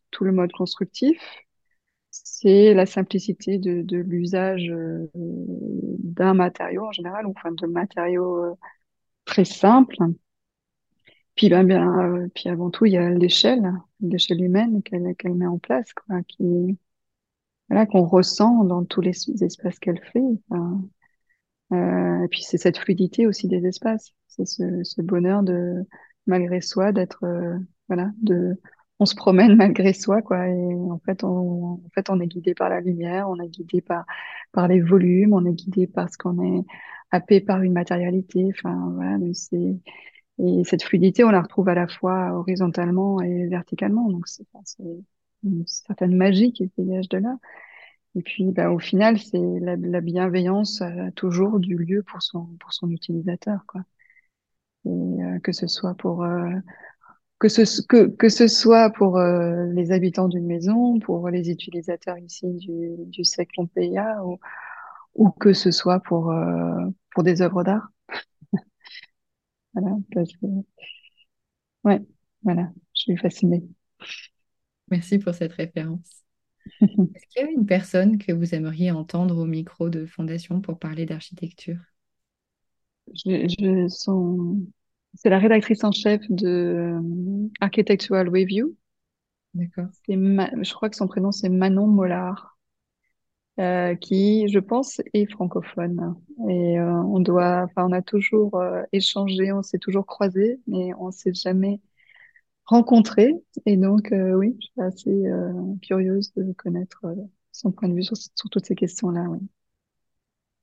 tout 0.10 0.24
le 0.24 0.32
mode 0.32 0.52
constructif. 0.52 1.20
C'est 2.24 2.74
la 2.74 2.86
simplicité 2.86 3.58
de, 3.58 3.82
de 3.82 3.98
l'usage 3.98 4.70
euh, 4.70 5.10
d'un 5.16 6.34
matériau 6.34 6.86
en 6.88 6.92
général, 6.92 7.26
ou 7.26 7.32
enfin 7.32 7.52
de 7.52 7.68
matériaux 7.68 8.44
euh, 8.46 8.56
très 9.26 9.46
simples. 9.46 9.98
Puis, 11.36 11.50
ben, 11.50 11.70
euh, 11.72 12.28
puis 12.36 12.50
avant 12.50 12.70
tout, 12.70 12.86
il 12.86 12.94
y 12.94 12.98
a 12.98 13.10
l'échelle, 13.10 13.72
l'échelle 14.02 14.44
humaine 14.44 14.84
qu'elle 14.84 15.16
qu'elle 15.16 15.34
met 15.36 15.46
en 15.48 15.58
place, 15.60 15.94
quoi, 15.94 16.22
qui, 16.24 16.78
voilà, 17.70 17.86
qu'on 17.86 18.06
ressent 18.06 18.64
dans 18.66 18.86
tous 18.86 19.02
les 19.02 19.14
espaces 19.44 19.80
qu'elle 19.80 20.02
fait. 20.14 20.22
Enfin, 20.50 20.82
euh, 21.74 22.26
et 22.26 22.28
puis 22.30 22.44
c'est 22.44 22.58
cette 22.58 22.78
fluidité 22.78 23.28
aussi 23.28 23.48
des 23.48 23.66
espaces, 23.68 24.14
c'est 24.28 24.46
ce, 24.48 24.84
ce 24.84 25.02
bonheur 25.02 25.44
de 25.44 25.86
malgré 26.28 26.62
soi 26.62 26.92
d'être 26.92 27.26
voilà 27.88 28.12
de 28.22 28.60
on 29.02 29.06
se 29.06 29.16
promène 29.16 29.56
malgré 29.58 29.94
soi 29.94 30.22
quoi 30.22 30.48
et 30.48 30.76
en 30.76 31.00
fait 31.06 31.24
on 31.24 31.74
en 31.76 31.90
fait 31.96 32.10
on 32.10 32.20
est 32.22 32.28
guidé 32.28 32.54
par 32.56 32.70
la 32.70 32.82
lumière, 32.82 33.30
on 33.30 33.40
est 33.42 33.50
guidé 33.50 33.82
par 33.82 34.06
par 34.54 34.68
les 34.68 34.82
volumes, 34.82 35.34
on 35.34 35.46
est 35.46 35.54
guidé 35.54 35.88
parce 35.88 36.18
qu'on 36.18 36.42
est 36.44 36.66
happé 37.12 37.42
par 37.42 37.62
une 37.64 37.74
matérialité, 37.74 38.48
enfin 38.52 38.92
voilà 38.96 39.18
c'est 39.34 39.76
et 40.40 40.64
cette 40.66 40.84
fluidité 40.84 41.24
on 41.24 41.32
la 41.32 41.42
retrouve 41.42 41.70
à 41.70 41.76
la 41.76 41.88
fois 41.88 42.32
horizontalement 42.34 43.22
et 43.22 43.48
verticalement 43.48 44.10
donc 44.10 44.28
c'est 44.28 44.46
une 45.44 45.66
certaine 45.68 46.16
magie 46.16 46.54
qui 46.54 46.72
dégage 46.78 47.10
de 47.10 47.18
là. 47.18 47.38
Et 48.16 48.22
puis, 48.22 48.52
bah, 48.52 48.72
au 48.72 48.80
final, 48.80 49.20
c'est 49.20 49.40
la, 49.62 49.76
la 49.78 50.02
bienveillance 50.02 50.82
euh, 50.82 51.10
toujours 51.16 51.60
du 51.60 51.78
lieu 51.78 52.04
pour 52.04 52.22
son 52.22 52.46
pour 52.60 52.74
son 52.74 52.90
utilisateur, 52.90 53.66
quoi. 53.68 53.82
Et 54.86 54.90
euh, 54.90 55.40
que 55.40 55.52
ce 55.52 55.68
soit 55.68 55.94
pour 55.96 56.24
euh, 56.24 56.52
que 57.42 57.50
ce 57.50 57.82
que 57.82 58.08
que 58.08 58.30
ce 58.30 58.48
soit 58.48 58.92
pour 58.92 59.18
euh, 59.18 59.66
les 59.74 59.92
habitants 59.92 60.30
d'une 60.30 60.46
maison, 60.48 61.00
pour 61.00 61.30
les 61.30 61.50
utilisateurs 61.50 62.18
ici 62.20 62.48
du 62.56 62.96
du 63.08 63.22
SEC 63.22 63.50
Pompeia, 63.56 64.24
ou 64.26 64.40
ou 65.16 65.32
que 65.32 65.54
ce 65.54 65.72
soit 65.72 66.00
pour 66.02 66.32
euh, 66.32 66.86
pour 67.14 67.24
des 67.24 67.42
œuvres 67.44 67.64
d'art. 67.64 67.90
Voilà, 69.74 69.98
parce 70.14 70.32
que 70.38 70.46
ouais, 71.84 72.02
voilà, 72.44 72.72
je 72.96 73.02
suis 73.02 73.18
fascinée. 73.18 73.64
Merci 74.92 75.18
pour 75.20 75.34
cette 75.34 75.54
référence. 75.54 76.24
Est-ce 77.16 77.26
qu'il 77.28 77.42
y 77.42 77.46
a 77.46 77.52
une 77.52 77.66
personne 77.66 78.18
que 78.18 78.34
vous 78.34 78.54
aimeriez 78.54 78.92
entendre 78.92 79.38
au 79.38 79.46
micro 79.46 79.90
de 79.90 80.06
Fondation 80.06 80.60
pour 80.62 80.78
parler 80.78 81.06
d'architecture? 81.06 81.80
Je, 83.14 83.48
je 83.48 83.88
son 83.90 84.66
c'est 85.16 85.30
la 85.30 85.40
rédactrice 85.40 85.84
en 85.84 85.92
chef 85.92 86.22
de 86.30 86.48
euh, 86.48 87.50
Architectural 87.60 88.30
Review. 88.30 88.76
D'accord. 89.54 89.90
Je 90.08 90.74
crois 90.74 90.90
que 90.90 90.96
son 90.96 91.08
prénom 91.08 91.32
c'est 91.32 91.50
Manon 91.50 91.88
Mollard, 91.88 92.58
euh, 93.60 93.96
qui, 93.96 94.48
je 94.48 94.60
pense, 94.60 95.02
est 95.14 95.30
francophone. 95.30 96.16
Et 96.50 96.80
euh, 96.80 96.90
on 96.90 97.20
doit, 97.20 97.64
enfin, 97.64 97.86
on 97.88 97.92
a 97.92 98.02
toujours 98.02 98.56
euh, 98.56 98.82
échangé, 98.92 99.52
on 99.52 99.62
s'est 99.62 99.78
toujours 99.78 100.06
croisés, 100.06 100.60
mais 100.68 100.94
on 101.00 101.12
s'est 101.12 101.34
jamais 101.34 101.82
rencontrés. 102.66 103.34
Et 103.66 103.78
donc, 103.78 104.14
oui, 104.14 104.58
je 104.62 104.68
suis 104.68 104.82
assez 104.82 105.24
curieuse 105.82 106.34
de 106.36 106.54
connaître 106.54 107.06
son 107.52 107.72
point 107.72 107.90
de 107.90 107.96
vue 107.96 108.04
sur, 108.04 108.16
sur 108.16 108.50
toutes 108.50 108.66
ces 108.66 108.76
questions-là. 108.76 109.26
Oui. 109.30 109.40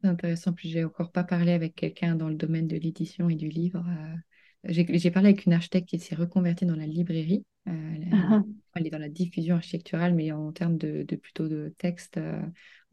C'est 0.01 0.09
intéressant. 0.09 0.53
Puis 0.53 0.71
j'ai 0.71 0.85
encore 0.85 1.13
pas 1.13 1.25
parlé 1.25 1.53
avec 1.53 1.75
quelqu'un 1.75 2.15
dans 2.15 2.29
le 2.29 2.35
domaine 2.35 2.69
de 2.69 2.77
l'édition 2.77 3.29
et 3.29 3.37
du 3.37 3.49
livre. 3.49 3.85
euh, 3.89 4.17
J'ai 4.65 5.11
parlé 5.11 5.31
avec 5.31 5.47
une 5.47 5.53
architecte 5.53 5.89
qui 5.89 5.99
s'est 5.99 6.15
reconvertie 6.15 6.67
dans 6.67 6.77
la 6.77 6.87
librairie. 6.87 7.45
Euh, 7.69 7.73
elle, 7.95 8.09
Ah, 8.13 8.43
elle 8.75 8.87
est 8.87 8.91
dans 8.91 8.99
la 8.99 9.09
diffusion 9.09 9.57
architecturale, 9.57 10.15
mais 10.15 10.33
en 10.33 10.53
termes 10.53 10.77
de, 10.79 11.03
de 11.05 11.17
plutôt 11.17 11.49
de 11.49 11.75
texte, 11.79 12.17
euh, 12.19 12.41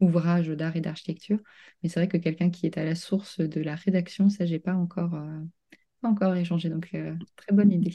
ouvrage 0.00 0.48
d'art 0.48 0.76
et 0.76 0.80
d'architecture. 0.80 1.38
Mais 1.82 1.88
c'est 1.88 2.00
vrai 2.00 2.08
que 2.08 2.16
quelqu'un 2.16 2.50
qui 2.50 2.66
est 2.66 2.78
à 2.78 2.84
la 2.84 2.94
source 2.94 3.40
de 3.40 3.60
la 3.60 3.74
rédaction, 3.74 4.30
ça, 4.30 4.46
j'ai 4.46 4.58
pas 4.58 4.74
encore, 4.74 5.14
euh, 5.14 5.40
pas 6.02 6.08
encore 6.08 6.34
échangé. 6.36 6.70
Donc, 6.70 6.90
très 7.36 7.54
bonne 7.54 7.72
idée. 7.72 7.94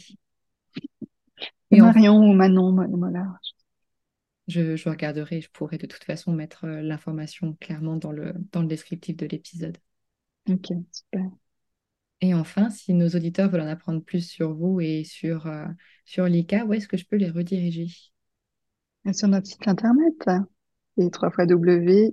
enfin, 1.80 1.94
Marion 1.94 2.18
ou 2.30 2.34
Manon 2.34 2.72
Mollard. 2.72 3.40
je, 4.48 4.76
je 4.76 4.88
regarderai, 4.90 5.42
je 5.42 5.50
pourrai 5.50 5.78
de 5.80 5.88
toute 5.88 6.04
façon 6.04 6.32
mettre 6.34 6.68
l'information 6.68 7.54
clairement 7.56 7.96
dans 7.98 8.12
le, 8.12 8.34
dans 8.52 8.62
le 8.62 8.68
descriptif 8.68 9.18
de 9.18 9.26
l'épisode. 9.26 9.78
Ok, 10.50 10.68
super. 10.92 11.32
Et 12.22 12.34
enfin, 12.36 12.70
si 12.70 12.94
nos 12.94 13.10
auditeurs 13.10 13.50
veulent 13.50 13.62
en 13.62 13.68
apprendre 13.68 14.02
plus 14.04 14.22
sur 14.22 14.54
vous 14.54 14.80
et 14.80 15.04
sur, 15.04 15.48
euh, 15.48 15.66
sur 16.06 16.26
l'ICA, 16.26 16.66
où 16.66 16.74
est-ce 16.74 16.88
que 16.88 16.98
je 16.98 17.06
peux 17.06 17.16
les 17.16 17.32
rediriger? 17.32 17.88
Sur 19.12 19.28
notre 19.28 19.48
site 19.48 19.68
internet, 19.68 20.14
c'est 20.96 21.10
www.ica-web.be. 21.20 22.12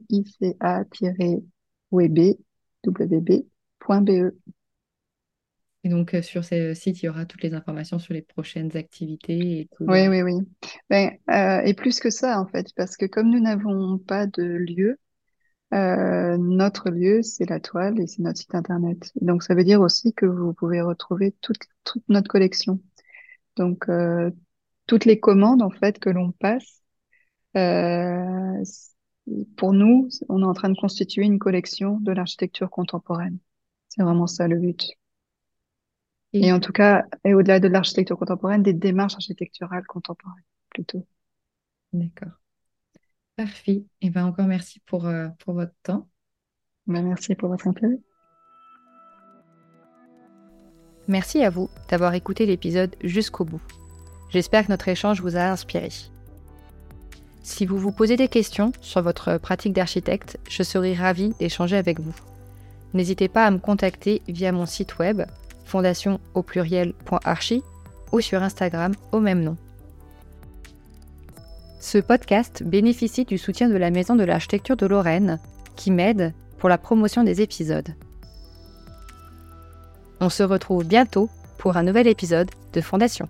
Et 5.84 5.90
donc, 5.90 6.14
euh, 6.14 6.22
sur 6.22 6.44
ce 6.44 6.74
site, 6.74 7.02
il 7.02 7.06
y 7.06 7.08
aura 7.08 7.24
toutes 7.26 7.42
les 7.42 7.54
informations 7.54 7.98
sur 7.98 8.14
les 8.14 8.22
prochaines 8.22 8.76
activités 8.76 9.60
et 9.60 9.68
tout. 9.76 9.84
Oui, 9.86 10.08
oui, 10.08 10.22
oui. 10.22 10.34
Ben, 10.90 11.12
euh, 11.30 11.60
et 11.64 11.74
plus 11.74 12.00
que 12.00 12.10
ça, 12.10 12.40
en 12.40 12.46
fait, 12.46 12.66
parce 12.76 12.96
que 12.96 13.06
comme 13.06 13.30
nous 13.30 13.40
n'avons 13.40 13.98
pas 13.98 14.26
de 14.26 14.42
lieu, 14.42 14.98
euh, 15.74 16.36
notre 16.38 16.90
lieu, 16.90 17.22
c'est 17.22 17.48
la 17.48 17.60
toile 17.60 18.00
et 18.00 18.06
c'est 18.06 18.22
notre 18.22 18.38
site 18.38 18.54
internet. 18.54 19.12
Donc, 19.20 19.42
ça 19.42 19.54
veut 19.54 19.64
dire 19.64 19.80
aussi 19.80 20.14
que 20.14 20.26
vous 20.26 20.54
pouvez 20.54 20.80
retrouver 20.80 21.32
toute, 21.42 21.58
toute 21.84 22.02
notre 22.08 22.28
collection. 22.28 22.80
Donc, 23.56 23.88
euh, 23.88 24.30
toutes 24.86 25.04
les 25.06 25.20
commandes, 25.20 25.62
en 25.62 25.70
fait, 25.70 25.98
que 26.00 26.10
l'on 26.10 26.32
passe, 26.32 26.82
euh, 27.56 28.62
pour 29.56 29.72
nous, 29.72 30.08
on 30.28 30.42
est 30.42 30.44
en 30.46 30.54
train 30.54 30.70
de 30.70 30.78
constituer 30.78 31.24
une 31.24 31.38
collection 31.38 31.98
de 32.00 32.12
l'architecture 32.12 32.70
contemporaine. 32.70 33.38
C'est 33.88 34.02
vraiment 34.02 34.26
ça 34.26 34.48
le 34.48 34.56
but. 34.58 34.90
Et 36.32 36.50
Et 36.50 36.52
en 36.52 36.58
tout 36.60 36.72
cas, 36.72 37.04
et 37.24 37.32
au-delà 37.34 37.60
de 37.60 37.68
l'architecture 37.68 38.18
contemporaine, 38.18 38.62
des 38.64 38.72
démarches 38.72 39.14
architecturales 39.14 39.86
contemporaines, 39.86 40.42
plutôt. 40.70 41.06
d'accord. 41.92 42.38
Parfait. 43.38 43.84
Et 44.02 44.10
bien, 44.10 44.26
encore 44.26 44.48
merci 44.48 44.80
pour, 44.80 45.06
euh, 45.06 45.28
pour 45.38 45.54
votre 45.54 45.72
temps. 45.84 46.08
Ben, 46.88 47.06
merci 47.06 47.36
pour 47.36 47.48
votre 47.48 47.68
intérêt. 47.68 48.00
Merci 51.06 51.44
à 51.44 51.48
vous 51.48 51.70
d'avoir 51.88 52.14
écouté 52.14 52.46
l'épisode 52.46 52.96
jusqu'au 53.00 53.44
bout. 53.44 53.60
J'espère 54.30 54.66
que 54.66 54.72
notre 54.72 54.88
échange 54.88 55.22
vous 55.22 55.36
a 55.36 55.42
inspiré. 55.42 55.90
Si 57.44 57.64
vous 57.64 57.78
vous 57.78 57.92
posez 57.92 58.16
des 58.16 58.26
questions 58.26 58.72
sur 58.80 59.02
votre 59.02 59.38
pratique 59.38 59.72
d'architecte, 59.72 60.36
je 60.50 60.64
serai 60.64 60.94
ravie 60.94 61.32
d'échanger 61.38 61.76
avec 61.76 62.00
vous. 62.00 62.14
N'hésitez 62.92 63.28
pas 63.28 63.46
à 63.46 63.52
me 63.52 63.58
contacter 63.58 64.20
via 64.26 64.50
mon 64.50 64.66
site 64.66 64.98
web 64.98 65.22
fondation 65.64 66.18
au 66.34 66.42
pluriel.archi 66.42 67.62
ou 68.10 68.20
sur 68.20 68.42
Instagram 68.42 68.94
au 69.12 69.20
même 69.20 69.44
nom. 69.44 69.56
Ce 71.80 71.98
podcast 71.98 72.64
bénéficie 72.64 73.24
du 73.24 73.38
soutien 73.38 73.68
de 73.68 73.76
la 73.76 73.90
Maison 73.90 74.16
de 74.16 74.24
l'Architecture 74.24 74.76
de 74.76 74.86
Lorraine, 74.86 75.38
qui 75.76 75.92
m'aide 75.92 76.34
pour 76.58 76.68
la 76.68 76.76
promotion 76.76 77.22
des 77.22 77.40
épisodes. 77.40 77.94
On 80.20 80.28
se 80.28 80.42
retrouve 80.42 80.84
bientôt 80.84 81.30
pour 81.56 81.76
un 81.76 81.84
nouvel 81.84 82.08
épisode 82.08 82.50
de 82.72 82.80
Fondation. 82.80 83.28